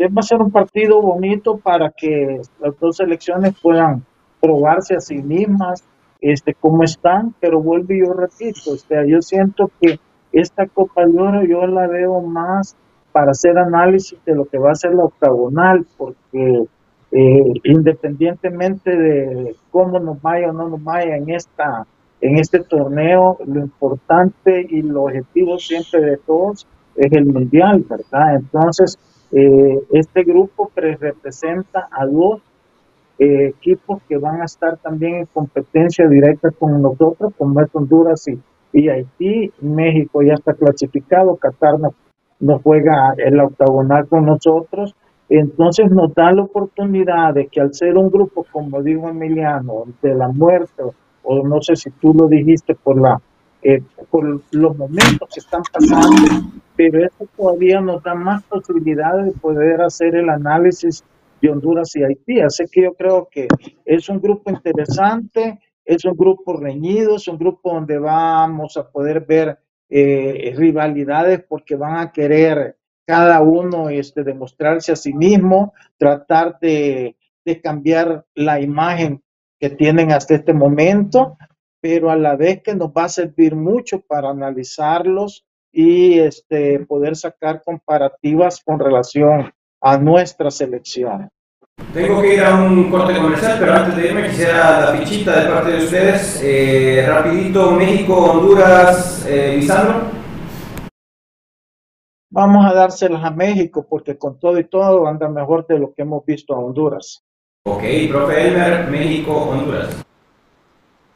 Va 0.00 0.20
a 0.20 0.22
ser 0.22 0.40
un 0.40 0.50
partido 0.50 1.02
bonito 1.02 1.58
para 1.58 1.90
que 1.90 2.40
las 2.60 2.78
dos 2.78 2.96
selecciones 2.96 3.54
puedan 3.60 4.04
probarse 4.40 4.94
a 4.94 5.00
sí 5.00 5.16
mismas, 5.16 5.84
este, 6.20 6.54
cómo 6.54 6.84
están, 6.84 7.34
pero 7.40 7.60
vuelvo 7.60 7.92
y 7.92 8.00
yo 8.00 8.12
repito, 8.12 8.72
o 8.72 8.76
sea, 8.76 9.04
yo 9.04 9.22
siento 9.22 9.70
que 9.80 9.98
esta 10.32 10.66
Copa 10.66 11.06
de 11.06 11.18
Oro 11.18 11.44
yo 11.44 11.66
la 11.66 11.86
veo 11.86 12.20
más 12.20 12.76
para 13.12 13.32
hacer 13.32 13.58
análisis 13.58 14.18
de 14.24 14.34
lo 14.34 14.44
que 14.44 14.58
va 14.58 14.72
a 14.72 14.76
ser 14.76 14.94
la 14.94 15.04
octagonal, 15.04 15.86
porque 15.96 16.64
eh, 17.12 17.52
independientemente 17.64 18.96
de 18.96 19.56
cómo 19.70 19.98
nos 19.98 20.22
vaya 20.22 20.50
o 20.50 20.52
no 20.52 20.68
nos 20.68 20.82
vaya 20.84 21.16
en 21.16 21.30
esta 21.30 21.86
en 22.20 22.38
este 22.38 22.60
torneo, 22.60 23.38
lo 23.46 23.60
importante 23.60 24.66
y 24.68 24.82
lo 24.82 25.04
objetivo 25.04 25.58
siempre 25.58 26.02
de 26.02 26.16
todos 26.18 26.66
es 26.94 27.10
el 27.12 27.24
mundial, 27.24 27.84
¿verdad? 27.88 28.36
Entonces, 28.36 28.98
eh, 29.32 29.78
este 29.92 30.24
grupo 30.24 30.70
representa 30.76 31.88
a 31.90 32.04
dos 32.04 32.42
eh, 33.22 33.48
equipos 33.48 34.02
que 34.08 34.16
van 34.16 34.40
a 34.40 34.46
estar 34.46 34.78
también 34.78 35.16
en 35.16 35.26
competencia 35.26 36.08
directa 36.08 36.50
con 36.52 36.80
nosotros, 36.80 37.34
como 37.36 37.60
es 37.60 37.68
Honduras 37.74 38.26
y, 38.28 38.40
y 38.72 38.88
Haití. 38.88 39.52
México 39.60 40.22
ya 40.22 40.32
está 40.32 40.54
clasificado, 40.54 41.36
Qatar 41.36 41.74
no, 42.40 42.58
juega 42.60 43.12
el 43.18 43.38
octagonal 43.38 44.08
con 44.08 44.24
nosotros. 44.24 44.94
Entonces 45.28 45.90
nos 45.90 46.14
da 46.14 46.32
la 46.32 46.44
oportunidad 46.44 47.34
de 47.34 47.46
que 47.48 47.60
al 47.60 47.74
ser 47.74 47.98
un 47.98 48.10
grupo, 48.10 48.46
como 48.50 48.82
dijo 48.82 49.10
Emiliano, 49.10 49.84
de 50.00 50.14
la 50.14 50.28
muerte, 50.28 50.82
o 51.22 51.46
no 51.46 51.60
sé 51.60 51.76
si 51.76 51.90
tú 51.90 52.14
lo 52.14 52.26
dijiste 52.26 52.74
por 52.74 52.98
la 52.98 53.20
eh, 53.62 53.82
por 54.10 54.40
los 54.52 54.78
momentos 54.78 55.28
que 55.30 55.40
están 55.40 55.60
pasando, 55.70 56.50
pero 56.74 57.04
eso 57.04 57.28
todavía 57.36 57.82
nos 57.82 58.02
da 58.02 58.14
más 58.14 58.42
posibilidades 58.44 59.26
de 59.26 59.32
poder 59.32 59.82
hacer 59.82 60.16
el 60.16 60.30
análisis 60.30 61.04
de 61.40 61.50
Honduras 61.50 61.94
y 61.96 62.04
Haití. 62.04 62.40
Así 62.40 62.64
que 62.70 62.82
yo 62.82 62.94
creo 62.94 63.28
que 63.30 63.48
es 63.84 64.08
un 64.08 64.20
grupo 64.20 64.50
interesante, 64.50 65.60
es 65.84 66.04
un 66.04 66.16
grupo 66.16 66.56
reñido, 66.56 67.16
es 67.16 67.28
un 67.28 67.38
grupo 67.38 67.72
donde 67.72 67.98
vamos 67.98 68.76
a 68.76 68.90
poder 68.90 69.24
ver 69.26 69.58
eh, 69.88 70.52
rivalidades 70.56 71.44
porque 71.48 71.74
van 71.74 71.96
a 71.98 72.12
querer 72.12 72.76
cada 73.06 73.40
uno 73.40 73.88
este, 73.88 74.22
demostrarse 74.22 74.92
a 74.92 74.96
sí 74.96 75.12
mismo, 75.12 75.72
tratar 75.98 76.58
de, 76.60 77.16
de 77.44 77.60
cambiar 77.60 78.24
la 78.34 78.60
imagen 78.60 79.22
que 79.58 79.70
tienen 79.70 80.12
hasta 80.12 80.36
este 80.36 80.54
momento, 80.54 81.36
pero 81.80 82.10
a 82.10 82.16
la 82.16 82.36
vez 82.36 82.62
que 82.62 82.74
nos 82.74 82.90
va 82.90 83.04
a 83.04 83.08
servir 83.08 83.56
mucho 83.56 84.00
para 84.00 84.30
analizarlos 84.30 85.44
y 85.72 86.18
este, 86.18 86.80
poder 86.86 87.16
sacar 87.16 87.62
comparativas 87.62 88.62
con 88.64 88.78
relación 88.78 89.52
a 89.80 89.98
nuestra 89.98 90.50
selección. 90.50 91.28
Tengo 91.92 92.20
que 92.20 92.34
ir 92.34 92.44
a 92.44 92.54
un 92.54 92.90
corte 92.90 93.16
comercial, 93.16 93.56
pero 93.58 93.72
antes 93.72 93.96
de 93.96 94.06
irme 94.06 94.28
quisiera 94.28 94.80
la 94.80 94.98
fichita 94.98 95.40
de 95.40 95.50
parte 95.50 95.70
de 95.72 95.84
ustedes. 95.84 96.40
Eh, 96.42 97.04
rapidito, 97.08 97.72
México, 97.72 98.14
Honduras, 98.14 99.26
eh, 99.26 99.56
Lisandro. 99.56 100.02
Vamos 102.32 102.64
a 102.64 102.74
dárselas 102.74 103.24
a 103.24 103.30
México 103.30 103.84
porque 103.88 104.16
con 104.16 104.38
todo 104.38 104.58
y 104.58 104.64
todo 104.64 105.08
anda 105.08 105.28
mejor 105.28 105.66
de 105.66 105.80
lo 105.80 105.92
que 105.92 106.02
hemos 106.02 106.24
visto 106.24 106.54
a 106.54 106.58
Honduras. 106.58 107.24
Ok, 107.64 107.82
profe 108.08 108.48
Elmer, 108.48 108.88
México, 108.88 109.32
Honduras. 109.32 110.04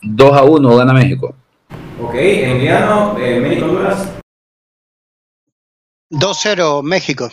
2 0.02 0.36
a 0.36 0.42
1 0.42 0.76
gana 0.76 0.92
México. 0.92 1.34
Ok, 2.02 2.14
Emiliano, 2.14 3.16
eh, 3.18 3.38
México, 3.38 3.66
Honduras. 3.66 4.12
2-0 6.10 6.82
México. 6.82 7.28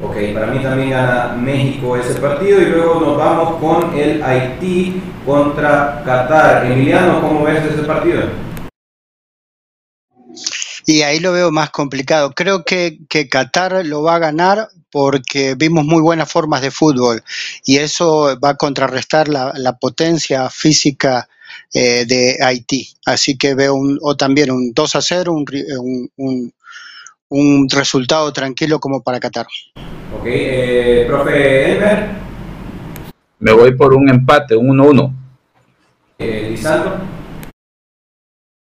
Ok, 0.00 0.16
para 0.32 0.46
mí 0.46 0.62
también 0.62 0.90
gana 0.90 1.34
México 1.36 1.96
ese 1.98 2.14
partido 2.18 2.62
y 2.62 2.64
luego 2.66 2.98
nos 3.00 3.18
vamos 3.18 3.60
con 3.60 3.94
el 3.98 4.22
Haití 4.22 5.02
contra 5.26 6.02
Qatar. 6.02 6.64
Emiliano, 6.64 7.20
¿cómo 7.20 7.44
ves 7.44 7.62
ese 7.62 7.82
partido? 7.82 8.22
Y 10.86 11.02
ahí 11.02 11.20
lo 11.20 11.32
veo 11.32 11.50
más 11.50 11.70
complicado. 11.70 12.32
Creo 12.32 12.64
que, 12.64 13.00
Qatar 13.30 13.84
lo 13.84 14.02
va 14.02 14.14
a 14.14 14.18
ganar 14.18 14.68
porque 14.90 15.54
vimos 15.56 15.84
muy 15.84 16.00
buenas 16.00 16.32
formas 16.32 16.62
de 16.62 16.70
fútbol 16.70 17.22
y 17.64 17.76
eso 17.76 18.38
va 18.42 18.50
a 18.50 18.56
contrarrestar 18.56 19.28
la, 19.28 19.76
potencia 19.78 20.48
física 20.48 21.28
eh, 21.74 22.06
de 22.06 22.38
Haití. 22.42 22.88
Así 23.04 23.36
que 23.36 23.54
veo 23.54 23.74
un, 23.74 23.98
o 24.00 24.16
también 24.16 24.50
un 24.50 24.72
2 24.72 24.96
a 24.96 25.02
0, 25.02 25.32
un, 25.34 25.44
un, 25.78 26.10
un 26.16 26.54
resultado 27.68 28.32
tranquilo 28.32 28.78
como 28.78 29.02
para 29.02 29.20
Qatar. 29.20 29.46
Ok, 30.18 30.24
eh, 30.26 31.04
profe 31.06 31.72
Elmer. 31.72 32.10
Me 33.38 33.52
voy 33.52 33.76
por 33.76 33.94
un 33.94 34.08
empate, 34.08 34.56
un 34.56 34.78
1-1. 34.78 35.14
Eh, 36.18 36.48
Lisandro. 36.50 36.98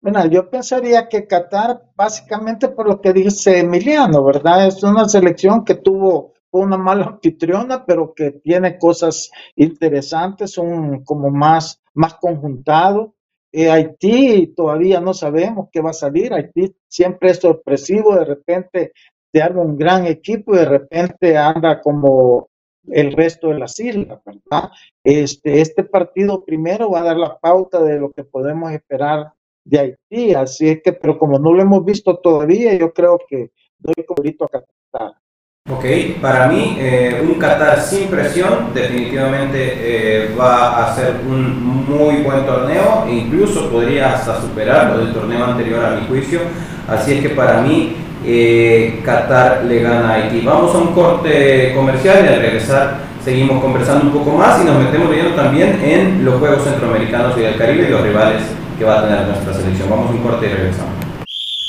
Bueno, 0.01 0.27
yo 0.27 0.51
pensaría 0.51 1.09
que 1.09 1.27
Qatar, 1.27 1.83
básicamente 1.97 2.69
por 2.69 2.89
lo 2.89 3.01
que 3.01 3.13
dice 3.13 3.61
Emiliano, 3.61 4.25
¿verdad? 4.25 4.67
Es 4.67 4.83
una 4.83 5.09
selección 5.09 5.65
que 5.65 5.77
tuvo 5.77 6.35
una 6.51 6.77
mala 6.77 7.07
anfitriona, 7.07 7.85
pero 7.87 8.13
que 8.15 8.33
tiene 8.33 8.79
cosas 8.79 9.31
interesantes, 9.57 10.59
un 10.59 11.05
como 11.05 11.31
más 11.31 11.83
más 11.95 12.15
conjuntado. 12.15 13.15
Eh, 13.53 13.71
Haití 13.71 14.49
todavía 14.57 15.01
no 15.01 15.13
sabemos 15.13 15.69
qué 15.71 15.81
va 15.81 15.91
a 15.91 15.95
salir. 15.95 16.33
Haití 16.33 16.75
siempre 16.89 17.31
es 17.31 17.39
sorpresivo, 17.39 18.17
de 18.17 18.25
repente 18.25 18.93
te 19.31 19.43
arma 19.43 19.63
un 19.63 19.77
gran 19.77 20.07
equipo 20.07 20.55
y 20.55 20.59
de 20.59 20.65
repente 20.65 21.37
anda 21.37 21.81
como 21.81 22.49
el 22.89 23.13
resto 23.13 23.49
de 23.49 23.59
las 23.59 23.79
islas, 23.79 24.21
¿verdad? 24.25 24.71
Este, 25.05 25.61
este 25.61 25.85
partido 25.85 26.45
primero 26.45 26.91
va 26.91 27.01
a 27.01 27.05
dar 27.05 27.17
la 27.17 27.39
pauta 27.39 27.83
de 27.83 27.99
lo 27.99 28.11
que 28.11 28.25
podemos 28.25 28.73
esperar 28.73 29.33
de 29.65 29.79
Haití, 29.79 30.35
así 30.35 30.69
es 30.69 30.83
que, 30.83 30.93
pero 30.93 31.19
como 31.19 31.39
no 31.39 31.53
lo 31.53 31.63
hemos 31.63 31.85
visto 31.85 32.19
todavía, 32.19 32.75
yo 32.75 32.93
creo 32.93 33.21
que 33.29 33.53
doy 33.79 34.05
cobrito 34.05 34.45
a 34.45 34.49
Qatar. 34.49 35.22
Ok, 35.71 35.85
para 36.21 36.49
mí 36.49 36.77
eh, 36.77 37.23
un 37.23 37.39
Qatar 37.39 37.81
sin 37.81 38.09
presión 38.09 38.75
definitivamente 38.75 39.75
eh, 39.77 40.35
va 40.39 40.85
a 40.85 40.97
ser 40.97 41.21
un 41.25 41.87
muy 41.87 42.17
buen 42.17 42.45
torneo 42.45 43.05
e 43.09 43.13
incluso 43.13 43.71
podría 43.71 44.13
hasta 44.13 44.41
superar 44.41 44.91
lo 44.91 45.05
del 45.05 45.15
torneo 45.15 45.45
anterior 45.45 45.85
a 45.85 45.91
mi 45.91 46.07
juicio. 46.09 46.41
Así 46.89 47.13
es 47.13 47.21
que 47.21 47.29
para 47.29 47.61
mí 47.61 47.95
eh, 48.27 49.01
Qatar 49.05 49.65
le 49.65 49.83
gana 49.83 50.11
a 50.11 50.15
Haití. 50.15 50.41
Vamos 50.41 50.75
a 50.75 50.79
un 50.79 50.95
corte 50.95 51.73
comercial 51.77 52.25
y 52.25 52.29
al 52.29 52.41
regresar 52.41 52.97
seguimos 53.25 53.63
conversando 53.63 54.07
un 54.07 54.13
poco 54.13 54.37
más 54.37 54.61
y 54.61 54.65
nos 54.65 54.83
metemos 54.83 55.11
leyendo 55.11 55.37
también 55.37 55.81
en 55.81 56.25
los 56.25 56.41
Juegos 56.41 56.65
Centroamericanos 56.65 57.39
y 57.39 57.41
del 57.41 57.57
Caribe 57.57 57.87
y 57.87 57.91
los 57.93 58.03
rivales 58.03 58.43
que 58.77 58.85
va 58.85 58.99
a 58.99 59.03
tener 59.05 59.29
nuestra 59.29 59.55
selección. 59.55 59.89
Vamos 59.89 60.11
a 60.11 60.13
un 60.13 60.23
corte 60.23 60.47
y 60.47 60.49
regresamos. 60.49 60.93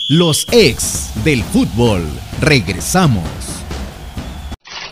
Los 0.09 0.47
ex 0.51 1.11
del 1.23 1.43
fútbol. 1.43 2.01
Regresamos. 2.41 3.62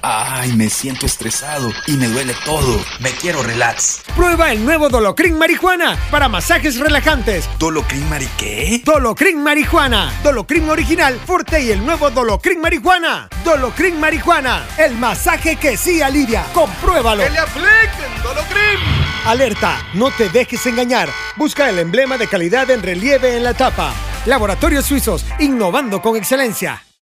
Ay, 0.04 0.54
me 0.54 0.68
siento 0.70 1.06
estresado 1.06 1.72
y 1.86 1.91
me 1.91 2.08
duele 2.08 2.36
todo. 2.43 2.84
Me 2.99 3.12
quiero 3.12 3.43
relax. 3.43 4.02
Prueba 4.16 4.52
el 4.52 4.66
nuevo 4.66 4.89
Dolocrin 4.89 5.38
Marihuana 5.38 5.95
para 6.10 6.28
masajes 6.28 6.80
relajantes. 6.80 7.47
¿Dolocrin 7.60 8.10
Mari 8.10 8.28
qué? 8.38 8.82
Dolocrin 8.84 9.43
Marihuana. 9.43 10.12
Dolocrin 10.24 10.68
original, 10.70 11.20
fuerte 11.26 11.62
y 11.62 11.70
el 11.70 11.86
nuevo 11.86 12.10
Dolocrin 12.10 12.60
Marihuana. 12.60 13.30
Dolocrin 13.45 13.99
Marihuana. 13.99 14.66
El 14.78 14.95
masaje 14.95 15.56
que 15.58 15.78
sí 15.78 16.02
alivia. 16.02 16.45
Compruébalo. 16.54 17.24
¡Que 17.24 17.30
le 17.30 17.39
apliquen 17.39 18.24
Dolocrin! 18.24 18.80
Alerta, 19.26 19.86
no 19.93 20.10
te 20.10 20.30
dejes 20.30 20.66
engañar. 20.66 21.10
Busca 21.36 21.70
el 21.70 21.78
emblema 21.78 22.18
de 22.18 22.28
calidad 22.28 22.72
en 22.72 22.82
relieve 22.82 23.38
en 23.38 23.43
la 23.43 23.54
tapa. 23.54 23.93
Laboratorios 24.26 24.86
Suizos, 24.86 25.24
innovando 25.39 26.02
con 26.02 26.16
excelencia. 26.16 26.82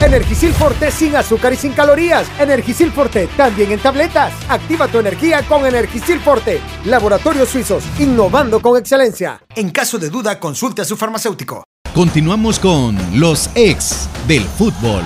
Energisil 0.00 0.52
Forte 0.52 0.90
sin 0.90 1.16
azúcar 1.16 1.52
y 1.52 1.56
sin 1.56 1.72
calorías. 1.72 2.26
Energisil 2.38 2.92
Forte 2.92 3.28
también 3.36 3.72
en 3.72 3.78
tabletas. 3.78 4.32
Activa 4.48 4.88
tu 4.88 4.98
energía 4.98 5.42
con 5.42 5.64
Energisil 5.64 6.20
Forte. 6.20 6.60
Laboratorios 6.84 7.48
Suizos, 7.48 7.84
innovando 7.98 8.60
con 8.60 8.78
excelencia. 8.78 9.40
En 9.54 9.70
caso 9.70 9.98
de 9.98 10.10
duda, 10.10 10.38
consulte 10.38 10.82
a 10.82 10.84
su 10.84 10.96
farmacéutico. 10.96 11.64
Continuamos 11.94 12.58
con 12.58 12.96
los 13.18 13.48
ex 13.54 14.08
del 14.28 14.42
fútbol. 14.42 15.02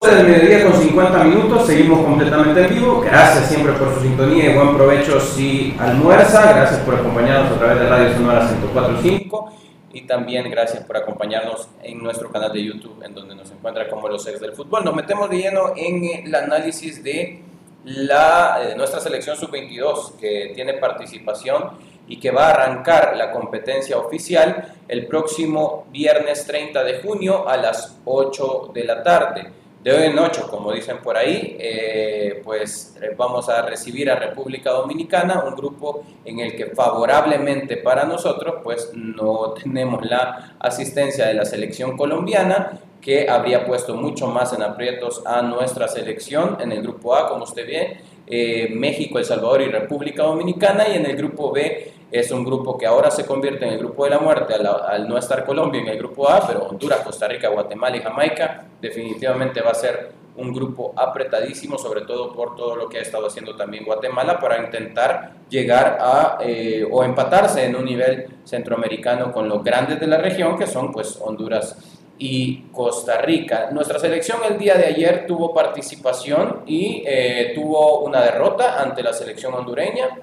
del 0.00 0.26
mediodía 0.26 0.70
con 0.70 0.80
50 0.80 1.24
minutos, 1.24 1.66
seguimos 1.66 2.04
completamente 2.04 2.64
en 2.64 2.74
vivo. 2.74 3.00
Gracias 3.00 3.48
siempre 3.48 3.72
por 3.72 3.94
su 3.94 4.02
sintonía 4.02 4.50
y 4.50 4.54
buen 4.54 4.76
provecho 4.76 5.20
si 5.20 5.76
almuerza. 5.80 6.52
Gracias 6.52 6.80
por 6.80 6.94
acompañarnos 6.94 7.52
a 7.52 7.58
través 7.58 7.80
de 7.80 7.88
Radio 7.88 8.14
Sonora 8.14 8.48
104.5 8.48 9.59
y 9.92 10.02
también 10.02 10.48
gracias 10.50 10.84
por 10.84 10.96
acompañarnos 10.96 11.68
en 11.82 12.02
nuestro 12.02 12.30
canal 12.30 12.52
de 12.52 12.64
YouTube 12.64 13.02
en 13.02 13.14
donde 13.14 13.34
nos 13.34 13.50
encuentra 13.50 13.88
como 13.88 14.08
los 14.08 14.26
ex 14.26 14.40
del 14.40 14.52
fútbol. 14.52 14.84
Nos 14.84 14.94
metemos 14.94 15.28
de 15.28 15.38
lleno 15.38 15.72
en 15.76 16.26
el 16.26 16.34
análisis 16.34 17.02
de 17.02 17.42
la, 17.84 18.60
de 18.60 18.76
nuestra 18.76 19.00
selección 19.00 19.36
sub-22 19.36 20.16
que 20.16 20.52
tiene 20.54 20.74
participación 20.74 21.70
y 22.06 22.18
que 22.18 22.30
va 22.30 22.48
a 22.48 22.50
arrancar 22.50 23.16
la 23.16 23.32
competencia 23.32 23.96
oficial 23.96 24.74
el 24.88 25.06
próximo 25.06 25.86
viernes 25.90 26.46
30 26.46 26.84
de 26.84 27.00
junio 27.00 27.48
a 27.48 27.56
las 27.56 27.98
8 28.04 28.70
de 28.74 28.84
la 28.84 29.02
tarde 29.02 29.59
de 29.82 29.92
hoy 29.92 30.02
en 30.08 30.18
ocho, 30.18 30.46
como 30.48 30.72
dicen 30.72 30.98
por 30.98 31.16
ahí, 31.16 31.56
eh, 31.58 32.42
pues 32.44 32.96
eh, 33.00 33.14
vamos 33.16 33.48
a 33.48 33.62
recibir 33.62 34.10
a 34.10 34.16
República 34.16 34.72
Dominicana, 34.72 35.42
un 35.46 35.54
grupo 35.54 36.04
en 36.24 36.40
el 36.40 36.54
que 36.54 36.66
favorablemente 36.66 37.78
para 37.78 38.04
nosotros, 38.04 38.56
pues 38.62 38.90
no 38.94 39.54
tenemos 39.62 40.04
la 40.04 40.56
asistencia 40.58 41.26
de 41.26 41.34
la 41.34 41.46
selección 41.46 41.96
colombiana, 41.96 42.78
que 43.00 43.30
habría 43.30 43.64
puesto 43.64 43.94
mucho 43.94 44.26
más 44.26 44.52
en 44.52 44.62
aprietos 44.62 45.22
a 45.24 45.40
nuestra 45.40 45.88
selección 45.88 46.58
en 46.60 46.72
el 46.72 46.82
grupo 46.82 47.14
A, 47.14 47.28
como 47.28 47.44
usted 47.44 47.66
ve, 47.66 48.00
eh, 48.30 48.68
México, 48.74 49.18
El 49.18 49.24
Salvador 49.24 49.62
y 49.62 49.66
República 49.66 50.22
Dominicana, 50.22 50.88
y 50.88 50.96
en 50.96 51.06
el 51.06 51.16
grupo 51.16 51.52
B 51.52 51.92
es 52.10 52.30
un 52.30 52.44
grupo 52.44 52.76
que 52.76 52.86
ahora 52.86 53.10
se 53.10 53.24
convierte 53.24 53.66
en 53.66 53.72
el 53.72 53.78
grupo 53.78 54.04
de 54.04 54.10
la 54.10 54.18
muerte 54.18 54.54
al, 54.54 55.08
no 55.08 55.16
estar 55.16 55.44
Colombia 55.44 55.80
en 55.80 55.88
el 55.88 55.98
grupo 55.98 56.28
A, 56.28 56.46
pero 56.46 56.64
Honduras, 56.64 57.00
Costa 57.00 57.28
Rica, 57.28 57.48
Guatemala 57.48 57.96
y 57.96 58.00
Jamaica 58.00 58.64
definitivamente 58.80 59.60
va 59.60 59.70
a 59.70 59.74
ser 59.74 60.12
un 60.36 60.52
grupo 60.52 60.92
apretadísimo, 60.96 61.76
sobre 61.76 62.02
todo 62.02 62.32
por 62.32 62.56
todo 62.56 62.74
lo 62.74 62.88
que 62.88 62.98
ha 62.98 63.02
estado 63.02 63.26
haciendo 63.26 63.56
también 63.56 63.84
Guatemala 63.84 64.38
para 64.38 64.64
intentar 64.64 65.32
llegar 65.48 65.98
a 66.00 66.38
eh, 66.40 66.86
o 66.90 67.04
empatarse 67.04 67.64
en 67.64 67.76
un 67.76 67.84
nivel 67.84 68.26
centroamericano 68.44 69.32
con 69.32 69.48
los 69.48 69.62
grandes 69.62 70.00
de 70.00 70.06
la 70.06 70.18
región, 70.18 70.58
que 70.58 70.66
son 70.66 70.92
pues 70.92 71.18
Honduras 71.20 71.99
y 72.20 72.64
Costa 72.70 73.22
Rica. 73.22 73.70
Nuestra 73.72 73.98
selección 73.98 74.40
el 74.48 74.58
día 74.58 74.74
de 74.74 74.84
ayer 74.84 75.26
tuvo 75.26 75.54
participación 75.54 76.60
y 76.66 77.02
eh, 77.06 77.52
tuvo 77.54 78.00
una 78.00 78.20
derrota 78.20 78.80
ante 78.80 79.02
la 79.02 79.14
selección 79.14 79.54
hondureña 79.54 80.18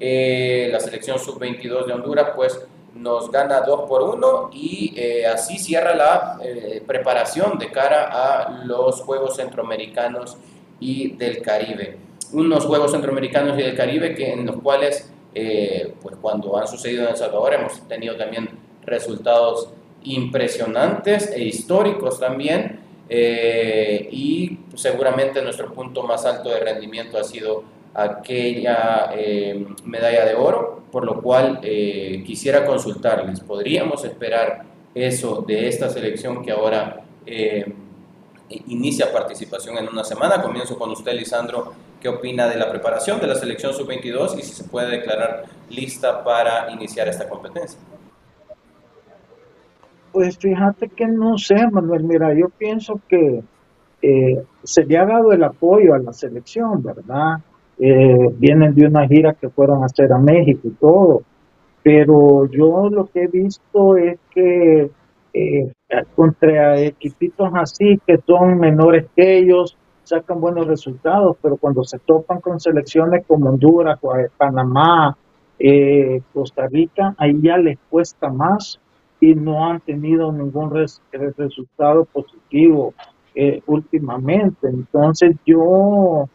eh, 0.00 0.70
la 0.72 0.80
selección 0.80 1.18
sub-22 1.18 1.86
de 1.86 1.92
Honduras 1.92 2.30
pues 2.34 2.58
nos 2.94 3.30
gana 3.30 3.60
2 3.60 3.88
por 3.88 4.02
1 4.02 4.50
y 4.52 4.94
eh, 4.96 5.26
así 5.26 5.58
cierra 5.58 5.94
la 5.94 6.40
preparación 6.86 7.58
de 7.58 7.70
cara 7.70 8.08
a 8.10 8.64
los 8.64 9.02
Juegos 9.02 9.36
Centroamericanos 9.36 10.38
y 10.80 11.12
del 11.12 11.42
Caribe. 11.42 11.98
Unos 12.32 12.64
Juegos 12.64 12.92
Centroamericanos 12.92 13.58
y 13.58 13.62
del 13.62 13.76
Caribe 13.76 14.14
que, 14.14 14.32
en 14.32 14.46
los 14.46 14.56
cuales, 14.56 15.10
pues 15.32 16.16
cuando 16.20 16.56
han 16.58 16.66
sucedido 16.66 17.04
en 17.04 17.10
El 17.10 17.16
Salvador, 17.16 17.54
hemos 17.54 17.86
tenido 17.86 18.16
también 18.16 18.48
resultados 18.84 19.68
impresionantes 20.04 21.30
e 21.30 21.42
históricos 21.42 22.18
también. 22.18 22.80
y 23.10 24.58
seguramente 24.74 25.42
nuestro 25.42 25.72
punto 25.74 26.02
más 26.02 26.24
alto 26.24 26.48
de 26.48 26.60
rendimiento 26.60 27.18
ha 27.18 27.24
sido 27.24 27.64
aquella 27.94 29.10
eh, 29.14 29.66
medalla 29.84 30.24
de 30.24 30.34
oro, 30.34 30.82
por 30.90 31.04
lo 31.04 31.20
cual 31.20 31.60
eh, 31.62 32.22
quisiera 32.26 32.64
consultarles, 32.64 33.40
¿podríamos 33.40 34.04
esperar 34.04 34.64
eso 34.94 35.44
de 35.46 35.68
esta 35.68 35.88
selección 35.88 36.44
que 36.44 36.52
ahora 36.52 37.04
eh, 37.26 37.72
inicia 38.66 39.12
participación 39.12 39.78
en 39.78 39.88
una 39.88 40.04
semana? 40.04 40.42
Comienzo 40.42 40.78
con 40.78 40.90
usted, 40.90 41.12
Lisandro, 41.12 41.74
¿qué 42.00 42.08
opina 42.08 42.48
de 42.48 42.56
la 42.56 42.70
preparación 42.70 43.20
de 43.20 43.26
la 43.26 43.34
selección 43.34 43.74
sub-22 43.74 44.38
y 44.38 44.42
si 44.42 44.52
se 44.54 44.64
puede 44.64 44.90
declarar 44.90 45.44
lista 45.68 46.24
para 46.24 46.70
iniciar 46.72 47.08
esta 47.08 47.28
competencia? 47.28 47.78
Pues 50.12 50.38
fíjate 50.38 50.88
que 50.88 51.06
no 51.06 51.38
sé, 51.38 51.66
Manuel, 51.70 52.04
mira, 52.04 52.34
yo 52.34 52.48
pienso 52.50 53.00
que 53.08 53.42
se 54.64 54.84
le 54.84 54.98
ha 54.98 55.06
dado 55.06 55.32
el 55.32 55.44
apoyo 55.44 55.94
a 55.94 55.98
la 55.98 56.12
selección, 56.12 56.82
¿verdad? 56.82 57.38
Eh, 57.78 58.28
vienen 58.38 58.74
de 58.74 58.86
una 58.86 59.06
gira 59.08 59.34
que 59.34 59.48
fueron 59.48 59.82
a 59.82 59.86
hacer 59.86 60.12
a 60.12 60.18
México 60.18 60.68
y 60.68 60.70
todo, 60.72 61.22
pero 61.82 62.46
yo 62.50 62.88
lo 62.90 63.06
que 63.06 63.24
he 63.24 63.28
visto 63.28 63.96
es 63.96 64.18
que 64.30 64.90
eh, 65.34 65.72
contra 66.14 66.78
equipitos 66.78 67.50
así 67.54 67.98
que 68.06 68.18
son 68.26 68.58
menores 68.58 69.06
que 69.16 69.38
ellos, 69.38 69.76
sacan 70.04 70.40
buenos 70.40 70.66
resultados, 70.66 71.36
pero 71.40 71.56
cuando 71.56 71.84
se 71.84 71.98
topan 71.98 72.40
con 72.40 72.60
selecciones 72.60 73.24
como 73.26 73.50
Honduras, 73.50 73.98
Panamá, 74.36 75.16
eh, 75.58 76.20
Costa 76.32 76.66
Rica, 76.66 77.14
ahí 77.18 77.40
ya 77.40 77.56
les 77.56 77.78
cuesta 77.88 78.28
más 78.28 78.78
y 79.22 79.36
no 79.36 79.70
han 79.70 79.80
tenido 79.80 80.32
ningún 80.32 80.72
resultado 81.36 82.04
positivo 82.06 82.92
últimamente. 83.66 84.68
Entonces 84.68 85.36
yo 85.46 86.28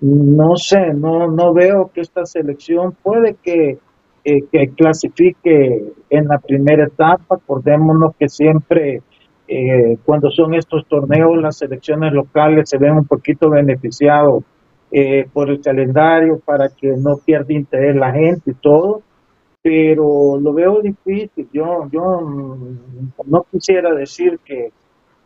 no 0.00 0.56
sé, 0.56 0.92
no, 0.92 1.30
no 1.30 1.54
veo 1.54 1.90
que 1.92 2.02
esta 2.02 2.26
selección 2.26 2.94
puede 3.02 3.34
que, 3.42 3.78
que 4.22 4.68
clasifique 4.76 5.94
en 6.10 6.28
la 6.28 6.38
primera 6.38 6.84
etapa. 6.84 7.36
Acordémonos 7.36 8.14
que 8.16 8.28
siempre 8.28 9.02
eh, 9.46 9.98
cuando 10.04 10.30
son 10.30 10.54
estos 10.54 10.86
torneos, 10.86 11.36
las 11.38 11.56
selecciones 11.56 12.12
locales 12.12 12.68
se 12.68 12.78
ven 12.78 12.92
un 12.92 13.06
poquito 13.06 13.50
beneficiados 13.50 14.44
eh, 14.90 15.26
por 15.32 15.50
el 15.50 15.60
calendario 15.60 16.40
para 16.44 16.68
que 16.68 16.88
no 16.96 17.16
pierda 17.24 17.52
interés 17.52 17.96
la 17.96 18.12
gente 18.12 18.52
y 18.52 18.54
todo, 18.54 19.02
pero 19.64 20.38
lo 20.38 20.52
veo 20.52 20.82
difícil. 20.82 21.48
Yo, 21.50 21.88
yo 21.90 22.20
no 23.24 23.46
quisiera 23.50 23.94
decir 23.94 24.38
que, 24.44 24.72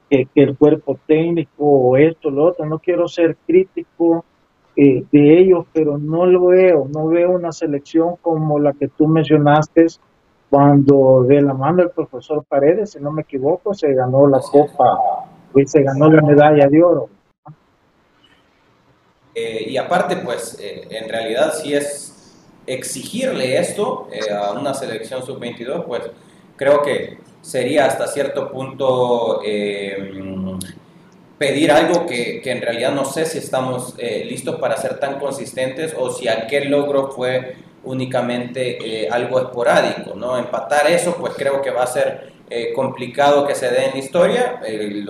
que, 0.08 0.28
el 0.36 0.56
cuerpo 0.56 0.96
técnico 1.08 1.64
o 1.64 1.96
esto, 1.96 2.30
lo 2.30 2.44
otro, 2.44 2.64
no 2.64 2.78
quiero 2.78 3.08
ser 3.08 3.36
crítico 3.44 4.24
eh, 4.76 5.02
de 5.10 5.38
ellos, 5.40 5.66
pero 5.72 5.98
no 5.98 6.24
lo 6.24 6.46
veo, 6.46 6.86
no 6.88 7.08
veo 7.08 7.32
una 7.32 7.50
selección 7.50 8.14
como 8.22 8.60
la 8.60 8.74
que 8.74 8.86
tú 8.86 9.08
mencionaste 9.08 9.86
cuando 10.48 11.24
de 11.24 11.42
la 11.42 11.52
mano 11.52 11.78
del 11.78 11.90
profesor 11.90 12.44
Paredes, 12.48 12.92
si 12.92 13.00
no 13.00 13.10
me 13.10 13.22
equivoco, 13.22 13.74
se 13.74 13.92
ganó 13.92 14.28
la 14.28 14.38
copa 14.38 15.26
y 15.52 15.66
se 15.66 15.82
ganó 15.82 16.08
la 16.12 16.22
medalla 16.22 16.68
de 16.68 16.80
oro. 16.80 17.08
Eh, 19.34 19.64
y 19.68 19.76
aparte, 19.76 20.16
pues, 20.18 20.56
eh, 20.60 20.86
en 20.90 21.08
realidad 21.08 21.52
si 21.54 21.74
es 21.74 22.07
exigirle 22.74 23.58
esto 23.58 24.08
eh, 24.12 24.32
a 24.32 24.52
una 24.52 24.74
selección 24.74 25.24
sub-22, 25.24 25.84
pues 25.84 26.02
creo 26.56 26.82
que 26.82 27.18
sería 27.42 27.86
hasta 27.86 28.06
cierto 28.06 28.50
punto 28.50 29.40
pedir 31.38 31.70
algo 31.70 32.04
que, 32.04 32.40
que, 32.42 32.50
en 32.50 32.60
realidad 32.60 32.92
no 32.92 33.04
sé 33.04 33.24
si 33.24 33.38
estamos 33.38 33.94
listos 34.24 34.56
para 34.56 34.76
ser 34.76 34.98
tan 34.98 35.20
consistentes 35.20 35.94
o 35.96 36.10
si 36.10 36.26
aquel 36.26 36.68
logro 36.68 37.12
fue 37.12 37.54
únicamente 37.84 39.04
eh, 39.04 39.08
algo 39.10 39.40
esporádico, 39.40 40.14
¿no? 40.14 40.36
Empatar 40.38 40.86
eso, 40.90 41.16
pues 41.18 41.34
creo 41.36 41.62
que 41.62 41.70
va 41.70 41.84
a 41.84 41.86
ser 41.86 42.32
eh, 42.50 42.72
complicado 42.74 43.46
que 43.46 43.54
se 43.54 43.68
dé 43.68 43.86
en 43.86 43.92
la 43.92 43.98
historia, 43.98 44.60
eh, 44.66 45.04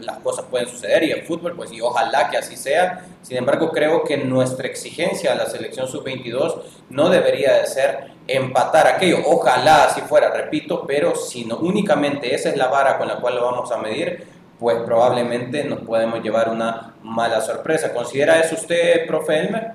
las 0.00 0.18
cosas 0.18 0.44
pueden 0.48 0.68
suceder 0.68 1.02
y 1.02 1.10
en 1.10 1.24
fútbol, 1.24 1.54
pues 1.56 1.72
y 1.72 1.80
ojalá 1.80 2.30
que 2.30 2.36
así 2.36 2.56
sea. 2.56 3.06
Sin 3.22 3.36
embargo, 3.36 3.72
creo 3.72 4.04
que 4.04 4.16
nuestra 4.16 4.68
exigencia 4.68 5.32
a 5.32 5.34
la 5.34 5.46
selección 5.46 5.88
sub-22 5.88 6.62
no 6.90 7.10
debería 7.10 7.54
de 7.54 7.66
ser 7.66 8.12
empatar 8.28 8.86
aquello, 8.86 9.18
ojalá 9.26 9.86
así 9.86 10.00
fuera, 10.02 10.30
repito, 10.30 10.84
pero 10.86 11.16
si 11.16 11.44
no 11.44 11.56
únicamente 11.58 12.34
esa 12.34 12.50
es 12.50 12.56
la 12.56 12.68
vara 12.68 12.98
con 12.98 13.08
la 13.08 13.16
cual 13.16 13.34
lo 13.34 13.44
vamos 13.44 13.72
a 13.72 13.78
medir, 13.78 14.24
pues 14.60 14.76
probablemente 14.86 15.64
nos 15.64 15.80
podemos 15.80 16.22
llevar 16.22 16.50
una 16.50 16.94
mala 17.02 17.40
sorpresa. 17.40 17.92
¿Considera 17.92 18.38
eso 18.38 18.54
usted, 18.54 19.06
profe 19.08 19.40
Elmer? 19.40 19.72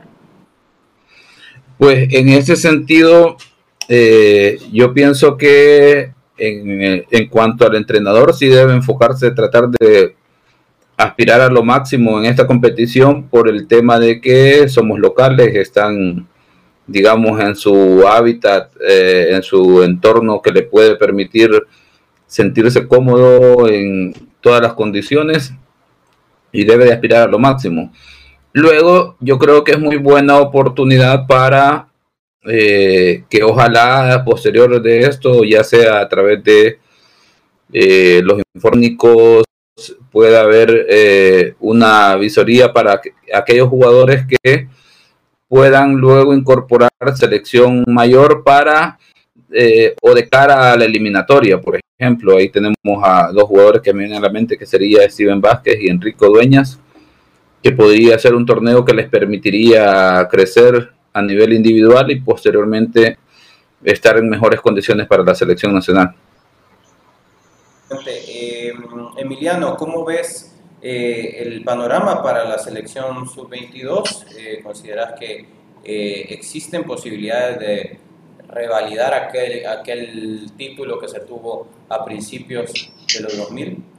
Pues 1.78 2.08
en 2.14 2.30
ese 2.30 2.56
sentido, 2.56 3.36
eh, 3.90 4.58
yo 4.72 4.94
pienso 4.94 5.36
que 5.36 6.15
en, 6.38 7.30
cuanto 7.30 7.66
al 7.66 7.76
entrenador, 7.76 8.34
sí 8.34 8.48
debe 8.48 8.74
enfocarse, 8.74 9.32
tratar 9.32 9.70
de 9.70 10.16
aspirar 10.98 11.42
a 11.42 11.50
lo 11.50 11.64
máximo 11.64 12.20
en 12.20 12.26
esta 12.26 12.48
competición 12.48 13.24
por 13.24 13.50
el 13.50 13.68
tema 13.68 14.00
de 14.00 14.22
que 14.22 14.70
somos 14.70 15.00
locales, 15.00 15.56
están, 15.56 16.28
digamos, 16.88 17.40
en 17.42 17.56
su 17.56 18.08
hábitat, 18.08 18.72
eh, 18.88 19.30
en 19.32 19.44
su 19.44 19.84
entorno 19.84 20.42
que 20.42 20.52
le 20.52 20.64
puede 20.64 20.96
permitir 20.96 21.50
sentirse 22.28 22.88
cómodo 22.88 23.68
en 23.68 24.14
todas 24.42 24.62
las 24.62 24.74
condiciones 24.74 25.54
y 26.52 26.64
debe 26.64 26.86
de 26.86 26.94
aspirar 26.94 27.28
a 27.28 27.32
lo 27.32 27.40
máximo. 27.40 27.92
Luego, 28.54 29.18
yo 29.20 29.38
creo 29.38 29.64
que 29.64 29.74
es 29.74 29.80
muy 29.80 29.98
buena 29.98 30.38
oportunidad 30.38 31.28
para 31.28 31.90
eh, 32.48 33.24
que 33.30 33.44
ojalá 33.44 34.24
posterior 34.24 34.82
de 34.82 35.00
esto, 35.02 35.44
ya 35.44 35.64
sea 35.64 36.00
a 36.00 36.10
través 36.10 36.44
de 36.44 36.80
eh, 37.74 38.22
los 38.24 38.42
informáticos, 38.54 39.44
pueda 40.12 40.42
haber 40.42 40.86
eh, 40.90 41.56
una 41.60 42.16
visoría 42.16 42.72
para 42.72 43.02
aquellos 43.34 43.68
jugadores 43.68 44.26
que 44.26 44.70
puedan 45.48 45.96
luego 45.96 46.34
incorporar 46.34 46.92
selección 47.16 47.84
mayor 47.88 48.44
para 48.44 48.98
o 50.02 50.14
de 50.14 50.28
cara 50.28 50.74
a 50.74 50.78
la 50.78 50.86
eliminatoria, 50.86 51.62
por 51.62 51.80
ejemplo. 52.00 52.38
Ahí 52.38 52.50
tenemos 52.50 52.76
a 53.02 53.32
dos 53.32 53.44
jugadores 53.44 53.82
que 53.82 53.94
me 53.94 54.00
vienen 54.00 54.18
a 54.18 54.22
la 54.22 54.30
mente, 54.30 54.58
que 54.58 54.66
sería 54.66 55.10
Steven 55.10 55.40
Vázquez 55.40 55.78
y 55.80 55.88
Enrico 55.88 56.28
Dueñas 56.28 56.80
que 57.66 57.72
podría 57.72 58.20
ser 58.20 58.36
un 58.36 58.46
torneo 58.46 58.86
que 58.86 58.94
les 58.94 59.10
permitiría 59.10 60.28
crecer 60.30 60.92
a 61.16 61.22
nivel 61.22 61.54
individual 61.54 62.12
y 62.12 62.20
posteriormente 62.20 63.18
estar 63.82 64.18
en 64.18 64.28
mejores 64.28 64.60
condiciones 64.60 65.08
para 65.08 65.24
la 65.24 65.34
selección 65.34 65.74
nacional. 65.74 66.14
Eh, 68.06 68.74
Emiliano, 69.16 69.78
¿cómo 69.78 70.04
ves 70.04 70.54
eh, 70.82 71.38
el 71.40 71.64
panorama 71.64 72.22
para 72.22 72.44
la 72.44 72.58
selección 72.58 73.30
sub-22? 73.30 74.26
Eh, 74.38 74.60
¿Consideras 74.62 75.18
que 75.18 75.56
existen 75.88 76.84
posibilidades 76.84 77.60
de 77.60 78.00
revalidar 78.50 79.14
aquel, 79.14 79.66
aquel 79.68 80.52
título 80.58 81.00
que 81.00 81.08
se 81.08 81.22
tuvo 81.22 81.68
a 81.88 82.04
principios 82.04 82.92
de 83.14 83.22
los 83.22 83.38
2000? 83.38 83.95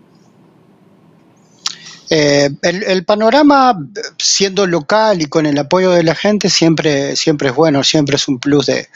Eh, 2.09 2.51
el, 2.63 3.05
panorama, 3.05 3.77
siendo 4.19 4.67
local 4.67 5.21
y 5.23 5.27
con 5.27 5.47
el 5.47 5.59
apoyo 5.59 5.91
de 5.91 6.05
la 6.05 6.15
gente, 6.15 6.49
siempre, 6.51 7.17
siempre 7.17 7.49
es 7.49 7.55
bueno, 7.55 7.83
siempre 7.83 8.17
es 8.17 8.29
un 8.29 8.39
plus 8.39 8.67
de, 8.67 8.89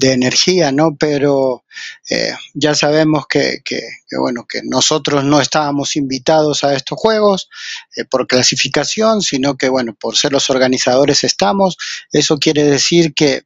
energía, 0.00 0.70
¿no? 0.70 0.96
Pero 0.96 1.64
eh, 2.08 2.32
ya 2.54 2.74
sabemos 2.74 3.26
que, 3.26 3.62
bueno, 4.16 4.46
que 4.48 4.60
nosotros 4.62 5.24
no 5.24 5.40
estábamos 5.40 5.96
invitados 5.96 6.62
a 6.62 6.72
estos 6.74 6.96
juegos 6.98 7.50
eh, 7.96 8.04
por 8.04 8.28
clasificación, 8.28 9.22
sino 9.22 9.56
que, 9.56 9.68
bueno, 9.68 9.94
por 9.98 10.16
ser 10.16 10.32
los 10.32 10.50
organizadores 10.50 11.24
estamos. 11.24 11.76
Eso 12.12 12.38
quiere 12.38 12.62
decir 12.62 13.12
que 13.12 13.42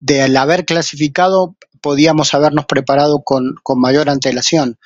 de 0.00 0.22
al 0.22 0.36
haber 0.36 0.64
clasificado 0.64 1.56
podíamos 1.80 2.34
habernos 2.34 2.66
preparado 2.66 3.22
con, 3.22 3.56
mayor 3.76 4.10
antelación. 4.10 4.78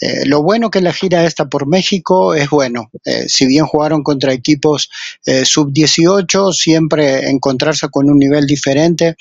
Eh, 0.00 0.26
lo 0.26 0.42
bueno 0.42 0.70
que 0.70 0.80
la 0.80 0.92
gira 0.92 1.24
esta 1.24 1.48
por 1.48 1.66
México 1.66 2.34
es 2.34 2.50
bueno. 2.50 2.90
Eh, 3.04 3.28
si 3.28 3.46
bien 3.46 3.66
jugaron 3.66 4.02
contra 4.02 4.32
equipos 4.32 4.90
eh, 5.24 5.44
sub-18, 5.44 6.52
siempre 6.52 7.28
encontrarse 7.30 7.88
con 7.88 8.10
un 8.10 8.18
nivel 8.18 8.46
diferente, 8.46 9.16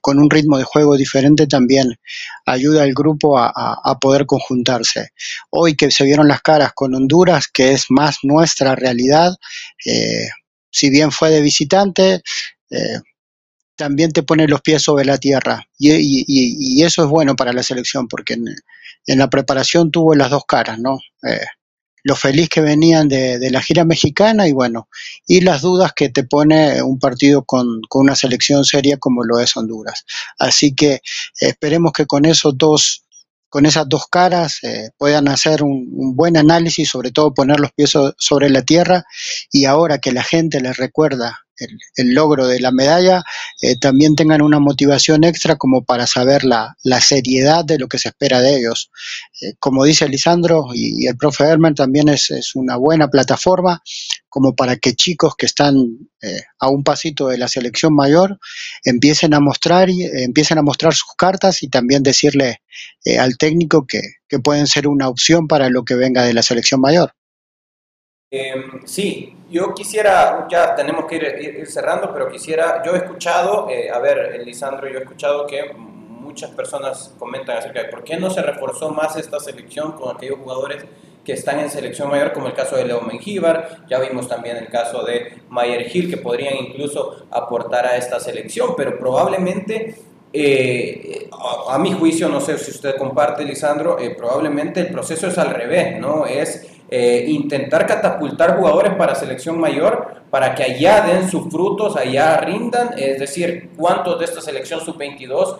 con 0.00 0.20
un 0.20 0.30
ritmo 0.30 0.58
de 0.58 0.64
juego 0.64 0.96
diferente, 0.96 1.48
también 1.48 1.98
ayuda 2.46 2.84
al 2.84 2.94
grupo 2.94 3.36
a, 3.36 3.50
a, 3.52 3.98
poder 3.98 4.26
conjuntarse. 4.26 5.08
Hoy 5.50 5.74
que 5.74 5.90
se 5.90 6.04
vieron 6.04 6.28
las 6.28 6.40
caras 6.40 6.72
con 6.72 6.94
Honduras, 6.94 7.48
que 7.48 7.72
es 7.72 7.86
más 7.88 8.18
nuestra 8.22 8.76
realidad, 8.76 9.34
si 10.70 10.90
bien 10.90 11.10
fue 11.10 11.30
de 11.30 11.40
visitante, 11.40 12.22
también 13.82 14.12
te 14.12 14.22
pone 14.22 14.46
los 14.46 14.60
pies 14.60 14.80
sobre 14.80 15.04
la 15.04 15.18
tierra. 15.18 15.66
Y, 15.76 16.80
eso 16.84 17.02
es 17.02 17.08
bueno 17.08 17.34
para 17.34 17.52
la 17.52 17.64
selección, 17.64 18.06
porque 18.06 18.34
en, 18.34 19.18
la 19.18 19.28
preparación 19.28 19.90
tuvo 19.90 20.14
las 20.14 20.30
dos 20.30 20.44
caras, 20.46 20.78
¿no? 20.78 21.00
Eh, 21.28 21.44
lo 22.04 22.14
feliz 22.14 22.48
que 22.48 22.60
venían 22.60 23.08
de, 23.08 23.50
la 23.50 23.60
gira 23.60 23.84
mexicana 23.84 24.46
y 24.46 24.52
bueno, 24.52 24.88
y 25.26 25.40
las 25.40 25.62
dudas 25.62 25.92
que 25.94 26.10
te 26.10 26.22
pone 26.22 26.80
un 26.80 27.00
partido 27.00 27.44
con, 27.44 27.80
una 27.92 28.14
selección 28.14 28.64
seria 28.64 28.98
como 28.98 29.24
lo 29.24 29.40
es 29.40 29.56
Honduras. 29.56 30.04
Así 30.38 30.76
que 30.76 31.00
esperemos 31.40 31.92
que 31.92 32.06
con 32.06 32.24
esos 32.24 32.56
dos 32.56 33.04
con 33.48 33.66
esas 33.66 33.86
dos 33.86 34.06
caras 34.06 34.60
eh, 34.62 34.90
puedan 34.96 35.28
hacer 35.28 35.62
un, 35.62 35.90
un, 35.92 36.16
buen 36.16 36.38
análisis, 36.38 36.88
sobre 36.88 37.10
todo 37.10 37.34
poner 37.34 37.60
los 37.60 37.72
pies 37.72 37.92
sobre 38.16 38.48
la 38.48 38.62
tierra 38.62 39.04
y 39.50 39.66
ahora 39.66 39.98
que 39.98 40.12
la 40.12 40.22
gente 40.22 40.58
les 40.60 40.78
recuerda 40.78 41.42
el, 41.96 42.14
logro 42.14 42.46
de 42.46 42.60
la 42.60 42.72
medalla, 42.72 43.22
eh, 43.60 43.76
también 43.78 44.14
tengan 44.16 44.42
una 44.42 44.58
motivación 44.58 45.24
extra 45.24 45.56
como 45.56 45.84
para 45.84 46.06
saber 46.06 46.44
la, 46.44 46.76
seriedad 47.00 47.64
de 47.64 47.78
lo 47.78 47.88
que 47.88 47.98
se 47.98 48.08
espera 48.08 48.40
de 48.40 48.56
ellos. 48.56 48.90
Eh, 49.40 49.54
como 49.58 49.84
dice 49.84 50.08
Lisandro 50.08 50.68
y, 50.74 51.06
el 51.06 51.16
profe 51.16 51.44
Herman, 51.44 51.74
también 51.74 52.08
es, 52.08 52.30
una 52.54 52.76
buena 52.76 53.08
plataforma 53.08 53.82
como 54.28 54.54
para 54.54 54.76
que 54.76 54.94
chicos 54.94 55.34
que 55.36 55.46
están 55.46 55.76
eh, 56.22 56.42
a 56.58 56.68
un 56.68 56.84
pasito 56.84 57.28
de 57.28 57.38
la 57.38 57.48
selección 57.48 57.94
mayor 57.94 58.38
empiecen 58.84 59.34
a 59.34 59.40
mostrar 59.40 59.90
y 59.90 60.04
empiecen 60.04 60.58
a 60.58 60.62
mostrar 60.62 60.94
sus 60.94 61.14
cartas 61.16 61.62
y 61.62 61.68
también 61.68 62.02
decirle 62.02 62.62
al 63.18 63.36
técnico 63.36 63.86
que, 63.86 64.00
que 64.28 64.38
pueden 64.38 64.66
ser 64.66 64.88
una 64.88 65.08
opción 65.08 65.46
para 65.48 65.68
lo 65.68 65.84
que 65.84 65.94
venga 65.94 66.24
de 66.24 66.32
la 66.32 66.42
selección 66.42 66.80
mayor. 66.80 67.14
Em, 68.34 68.86
sí, 68.86 69.36
yo 69.50 69.74
quisiera, 69.74 70.48
ya 70.50 70.74
tenemos 70.74 71.04
que 71.04 71.16
ir, 71.16 71.66
cerrando, 71.66 72.10
pero 72.14 72.30
quisiera, 72.30 72.82
yo 72.82 72.94
he 72.94 72.96
escuchado, 72.96 73.68
eh, 73.68 73.90
a 73.90 73.98
ver, 73.98 74.40
Lisandro, 74.42 74.88
yo 74.88 75.00
he 75.00 75.02
escuchado 75.02 75.46
que 75.46 75.74
muchas 75.74 76.50
personas 76.52 77.14
comentan 77.18 77.58
acerca 77.58 77.82
de 77.82 77.90
por 77.90 78.02
qué 78.02 78.16
no 78.16 78.30
se 78.30 78.40
reforzó 78.40 78.88
más 78.88 79.16
esta 79.16 79.38
selección 79.38 79.92
con 79.92 80.16
aquellos 80.16 80.38
jugadores 80.38 80.82
que 81.22 81.34
están 81.34 81.60
en 81.60 81.68
selección 81.68 82.08
mayor, 82.08 82.32
como 82.32 82.46
el 82.46 82.54
caso 82.54 82.74
de 82.76 82.86
Leo 82.86 83.02
Mengíbar, 83.02 83.84
ya 83.86 83.98
vimos 83.98 84.26
también 84.28 84.56
el 84.56 84.68
caso 84.68 85.04
de 85.04 85.42
Mayer 85.50 85.94
Hill, 85.94 86.08
que 86.08 86.16
podrían 86.16 86.56
incluso 86.56 87.26
aportar 87.30 87.84
a 87.84 87.98
esta 87.98 88.18
selección, 88.18 88.72
pero 88.74 88.98
probablemente 88.98 89.94
eh, 90.32 91.28
a, 91.68 91.78
mi 91.78 91.92
juicio, 91.92 92.30
no 92.30 92.40
sé 92.40 92.56
si 92.56 92.70
usted 92.70 92.96
comparte, 92.96 93.44
Lisandro, 93.44 93.98
eh, 93.98 94.14
probablemente 94.16 94.80
el 94.80 94.88
proceso 94.88 95.26
es 95.26 95.36
al 95.36 95.50
revés, 95.50 96.00
¿no? 96.00 96.24
Es 96.24 96.71
eh, 96.92 97.24
intentar 97.28 97.86
catapultar 97.86 98.58
jugadores 98.58 98.94
para 98.94 99.14
selección 99.14 99.58
mayor 99.58 100.22
para 100.30 100.54
que 100.54 100.62
allá 100.62 101.00
den 101.00 101.28
sus 101.28 101.50
frutos, 101.50 101.96
allá 101.96 102.36
rindan, 102.38 102.90
es 102.96 103.18
decir, 103.18 103.70
cuántos 103.76 104.18
de 104.18 104.26
esta 104.26 104.40
selección 104.40 104.80
sub-22 104.80 105.56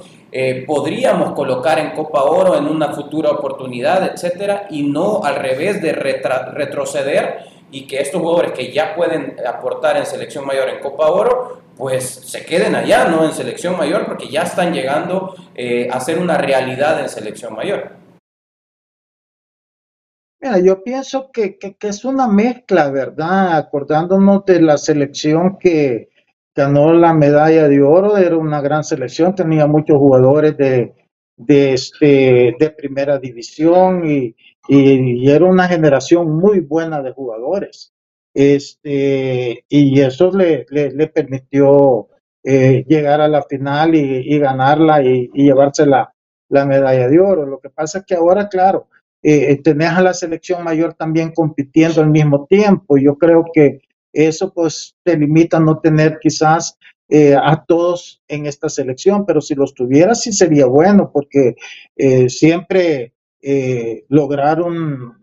podríamos 0.66 1.32
colocar 1.32 1.78
en 1.78 1.90
Copa 1.90 2.22
Oro 2.22 2.56
en 2.56 2.66
una 2.66 2.88
futura 2.88 3.30
oportunidad, 3.30 4.12
etcétera, 4.14 4.66
y 4.70 4.84
no 4.84 5.22
al 5.24 5.36
revés 5.36 5.82
de 5.82 5.92
retroceder 5.92 7.40
y 7.70 7.86
que 7.86 8.00
estos 8.00 8.20
jugadores 8.20 8.52
que 8.52 8.72
ya 8.72 8.94
pueden 8.94 9.36
aportar 9.46 9.96
en 9.96 10.06
selección 10.06 10.46
mayor 10.46 10.68
en 10.68 10.80
Copa 10.80 11.08
Oro 11.08 11.62
pues 11.76 12.04
se 12.04 12.44
queden 12.44 12.74
allá, 12.74 13.06
¿no? 13.06 13.24
En 13.24 13.32
selección 13.32 13.76
mayor, 13.76 14.06
porque 14.06 14.28
ya 14.28 14.42
están 14.42 14.72
llegando 14.72 15.34
eh, 15.54 15.88
a 15.90 16.00
ser 16.00 16.18
una 16.18 16.36
realidad 16.36 17.00
en 17.00 17.08
selección 17.08 17.54
mayor. 17.54 18.01
Mira, 20.42 20.58
yo 20.58 20.82
pienso 20.82 21.30
que, 21.30 21.56
es 21.80 22.04
una 22.04 22.26
mezcla, 22.26 22.90
¿verdad? 22.90 23.56
Acordándonos 23.56 24.44
de 24.44 24.60
la 24.60 24.76
selección 24.76 25.56
que 25.56 26.08
ganó 26.52 26.92
la 26.92 27.14
medalla 27.14 27.68
de 27.68 27.80
oro, 27.80 28.16
era 28.16 28.36
una 28.36 28.60
gran 28.60 28.82
selección, 28.82 29.36
tenía 29.36 29.68
muchos 29.68 29.98
jugadores 29.98 30.56
de, 30.56 30.94
de, 31.36 31.74
este, 31.74 32.56
de 32.58 32.70
primera 32.76 33.20
división 33.20 34.04
y, 34.04 34.34
y, 34.66 35.30
era 35.30 35.44
una 35.44 35.68
generación 35.68 36.36
muy 36.36 36.58
buena 36.58 37.00
de 37.02 37.12
jugadores. 37.12 37.92
Este, 38.34 39.64
y 39.68 40.00
eso 40.00 40.32
le, 40.32 40.66
le, 40.70 41.06
permitió 41.06 42.08
eh, 42.42 42.84
llegar 42.88 43.20
a 43.20 43.28
la 43.28 43.42
final 43.44 43.94
y, 43.94 44.38
ganarla 44.40 45.04
y, 45.04 45.30
llevarse 45.34 45.86
la, 45.86 46.12
la, 46.48 46.66
medalla 46.66 47.06
de 47.06 47.20
oro. 47.20 47.46
Lo 47.46 47.60
que 47.60 47.70
pasa 47.70 47.98
es 48.00 48.06
que 48.06 48.16
ahora, 48.16 48.48
claro, 48.48 48.88
eh, 49.22 49.60
tenés 49.62 49.90
a 49.90 50.02
la 50.02 50.14
selección 50.14 50.64
mayor 50.64 50.94
también 50.94 51.32
compitiendo 51.32 52.00
al 52.02 52.10
mismo 52.10 52.46
tiempo. 52.46 52.96
Yo 52.98 53.16
creo 53.16 53.44
que 53.52 53.80
eso 54.12 54.52
pues 54.52 54.96
te 55.02 55.16
limita 55.16 55.56
a 55.56 55.60
no 55.60 55.78
tener 55.78 56.18
quizás 56.20 56.78
eh, 57.08 57.34
a 57.34 57.64
todos 57.64 58.22
en 58.28 58.46
esta 58.46 58.68
selección, 58.68 59.24
pero 59.26 59.40
si 59.40 59.54
los 59.54 59.74
tuviera 59.74 60.14
sí 60.14 60.32
sería 60.32 60.66
bueno 60.66 61.10
porque 61.12 61.56
siempre 62.28 63.12
lograr 64.08 64.62
un, 64.62 65.22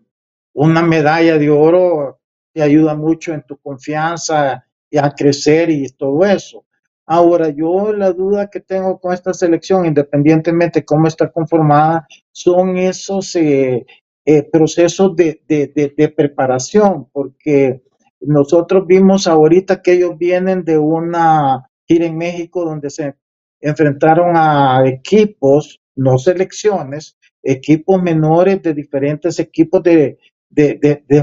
una 0.52 0.82
medalla 0.82 1.38
de 1.38 1.48
oro 1.48 2.20
te 2.52 2.62
ayuda 2.62 2.94
mucho 2.94 3.32
en 3.32 3.42
tu 3.42 3.56
confianza 3.58 4.64
y 4.90 4.98
a 4.98 5.10
crecer 5.10 5.70
y 5.70 5.86
todo 5.88 6.24
eso. 6.24 6.64
Ahora, 7.12 7.48
yo 7.48 7.92
la 7.92 8.12
duda 8.12 8.50
que 8.50 8.60
tengo 8.60 9.00
con 9.00 9.12
esta 9.12 9.34
selección, 9.34 9.84
independientemente 9.84 10.78
de 10.78 10.84
cómo 10.84 11.08
está 11.08 11.28
conformada, 11.28 12.06
son 12.30 12.76
esos 12.76 13.34
eh, 13.34 13.84
eh, 14.24 14.42
procesos 14.44 15.16
de, 15.16 16.14
preparación, 16.16 17.08
porque 17.10 17.82
nosotros 18.20 18.86
vimos 18.86 19.26
ahorita 19.26 19.82
que 19.82 19.94
ellos 19.94 20.16
vienen 20.18 20.62
de 20.62 20.78
una 20.78 21.68
gira 21.84 22.06
en 22.06 22.16
México 22.16 22.64
donde 22.64 22.90
se 22.90 23.16
enfrentaron 23.60 24.36
a 24.36 24.86
equipos, 24.86 25.80
no 25.96 26.16
selecciones, 26.16 27.16
equipos 27.42 28.00
menores 28.00 28.62
de 28.62 28.72
diferentes 28.72 29.40
equipos 29.40 29.82
de 29.82 30.16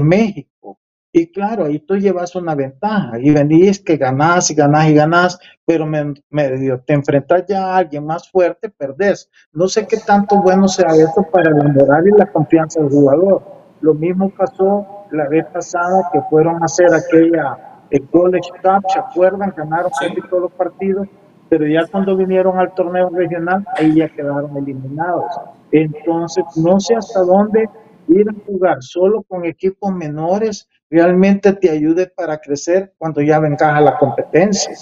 México. 0.02 0.50
Y 1.10 1.32
claro, 1.32 1.64
ahí 1.64 1.78
tú 1.78 1.96
llevas 1.96 2.34
una 2.36 2.54
ventaja 2.54 3.18
y 3.18 3.30
venís 3.30 3.80
que 3.80 3.96
ganás 3.96 4.50
y 4.50 4.54
ganás 4.54 4.88
y 4.88 4.94
ganás, 4.94 5.38
pero 5.64 5.86
me, 5.86 6.14
te 6.84 6.92
enfrentas 6.92 7.46
ya 7.48 7.64
a 7.64 7.76
alguien 7.78 8.04
más 8.04 8.30
fuerte, 8.30 8.68
perdés. 8.68 9.30
No 9.52 9.68
sé 9.68 9.86
qué 9.86 9.96
tanto 9.96 10.42
bueno 10.42 10.68
sea 10.68 10.90
eso 10.90 11.26
para 11.32 11.50
la 11.50 11.64
moral 11.64 12.04
y 12.08 12.18
la 12.18 12.30
confianza 12.30 12.80
del 12.80 12.90
jugador. 12.90 13.42
Lo 13.80 13.94
mismo 13.94 14.28
pasó 14.30 14.86
la 15.10 15.28
vez 15.28 15.46
pasada 15.46 16.10
que 16.12 16.20
fueron 16.28 16.56
a 16.56 16.58
hahacer 16.58 16.92
aquella 16.92 17.68
el 17.90 18.06
College 18.10 18.50
Cup, 18.62 18.84
¿se 18.92 18.98
acuerdan? 18.98 19.54
Ganaron 19.56 19.90
casi 19.98 20.20
todos 20.28 20.42
los 20.42 20.52
partidos, 20.52 21.08
pero 21.48 21.66
ya 21.66 21.86
cuando 21.90 22.16
vinieron 22.16 22.58
al 22.58 22.74
torneo 22.74 23.08
regional, 23.08 23.66
ahí 23.76 23.94
ya 23.94 24.08
quedaron 24.08 24.54
eliminados. 24.56 25.24
Entonces, 25.72 26.44
no 26.56 26.78
sé 26.80 26.96
hasta 26.96 27.20
dónde 27.20 27.68
ir 28.08 28.26
a 28.28 28.34
jugar 28.46 28.78
solo 28.80 29.22
con 29.22 29.44
equipos 29.44 29.92
menores 29.92 30.68
realmente 30.90 31.52
te 31.52 31.70
ayude 31.70 32.06
para 32.06 32.38
crecer 32.38 32.94
cuando 32.98 33.20
ya 33.20 33.38
vengas 33.38 33.74
a 33.74 33.80
la 33.80 33.98
competencia. 33.98 34.74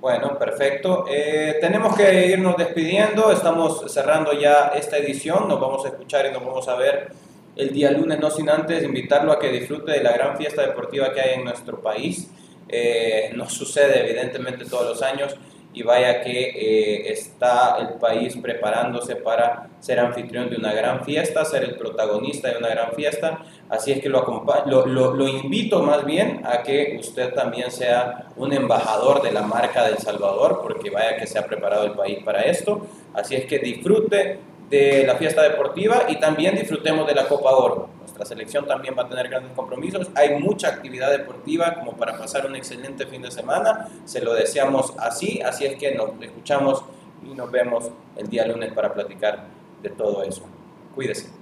Bueno, 0.00 0.36
perfecto. 0.38 1.04
Eh, 1.08 1.58
tenemos 1.60 1.96
que 1.96 2.26
irnos 2.26 2.56
despidiendo, 2.56 3.30
estamos 3.30 3.92
cerrando 3.92 4.32
ya 4.32 4.72
esta 4.74 4.96
edición, 4.98 5.46
nos 5.48 5.60
vamos 5.60 5.84
a 5.84 5.88
escuchar 5.88 6.26
y 6.26 6.32
nos 6.32 6.44
vamos 6.44 6.66
a 6.68 6.74
ver 6.74 7.12
el 7.54 7.70
día 7.70 7.90
lunes, 7.90 8.18
no 8.18 8.30
sin 8.30 8.48
antes 8.48 8.82
invitarlo 8.82 9.30
a 9.30 9.38
que 9.38 9.48
disfrute 9.48 9.92
de 9.92 10.02
la 10.02 10.12
gran 10.12 10.36
fiesta 10.36 10.62
deportiva 10.62 11.12
que 11.12 11.20
hay 11.20 11.34
en 11.34 11.44
nuestro 11.44 11.80
país. 11.80 12.28
Eh, 12.68 13.30
nos 13.36 13.52
sucede 13.52 14.00
evidentemente 14.00 14.64
todos 14.64 14.88
los 14.88 15.02
años 15.02 15.36
y 15.74 15.82
vaya 15.82 16.20
que 16.20 16.50
eh, 16.50 17.12
está 17.12 17.76
el 17.78 17.98
país 17.98 18.36
preparándose 18.36 19.16
para 19.16 19.70
ser 19.80 20.00
anfitrión 20.00 20.50
de 20.50 20.56
una 20.56 20.72
gran 20.72 21.04
fiesta, 21.04 21.44
ser 21.44 21.64
el 21.64 21.76
protagonista 21.76 22.50
de 22.50 22.58
una 22.58 22.68
gran 22.68 22.92
fiesta. 22.92 23.40
Así 23.70 23.92
es 23.92 24.00
que 24.00 24.08
lo, 24.08 24.44
lo, 24.66 24.86
lo, 24.86 25.28
invito 25.28 25.82
más 25.82 26.04
bien 26.04 26.42
a 26.44 26.62
que 26.62 26.96
usted 27.00 27.32
también 27.32 27.70
sea 27.70 28.26
un 28.36 28.52
embajador 28.52 29.22
de 29.22 29.32
la 29.32 29.42
marca 29.42 29.84
del 29.84 29.98
Salvador, 29.98 30.60
porque 30.62 30.90
vaya 30.90 31.16
que 31.16 31.26
se 31.26 31.38
ha 31.38 31.46
preparado 31.46 31.84
el 31.84 31.92
país 31.92 32.18
para 32.22 32.42
esto. 32.42 32.86
Así 33.14 33.34
es 33.34 33.46
que 33.46 33.58
disfrute 33.58 34.38
de 34.68 35.04
la 35.06 35.16
fiesta 35.16 35.42
deportiva 35.42 36.04
y 36.08 36.16
también 36.16 36.54
disfrutemos 36.54 37.06
de 37.06 37.14
la 37.14 37.26
Copa 37.26 37.50
Oro. 37.50 37.88
Nuestra 38.12 38.26
selección 38.26 38.66
también 38.66 38.94
va 38.96 39.04
a 39.04 39.08
tener 39.08 39.26
grandes 39.26 39.52
compromisos. 39.52 40.10
Hay 40.14 40.38
mucha 40.38 40.68
actividad 40.68 41.10
deportiva 41.10 41.76
como 41.76 41.96
para 41.96 42.18
pasar 42.18 42.44
un 42.44 42.54
excelente 42.54 43.06
fin 43.06 43.22
de 43.22 43.30
semana. 43.30 43.88
Se 44.04 44.20
lo 44.20 44.34
deseamos 44.34 44.92
así, 44.98 45.40
así 45.40 45.64
es 45.64 45.76
que 45.76 45.94
nos 45.94 46.10
escuchamos 46.20 46.84
y 47.24 47.34
nos 47.34 47.50
vemos 47.50 47.90
el 48.16 48.28
día 48.28 48.46
lunes 48.46 48.70
para 48.74 48.92
platicar 48.92 49.46
de 49.82 49.88
todo 49.88 50.24
eso. 50.24 50.42
Cuídese. 50.94 51.41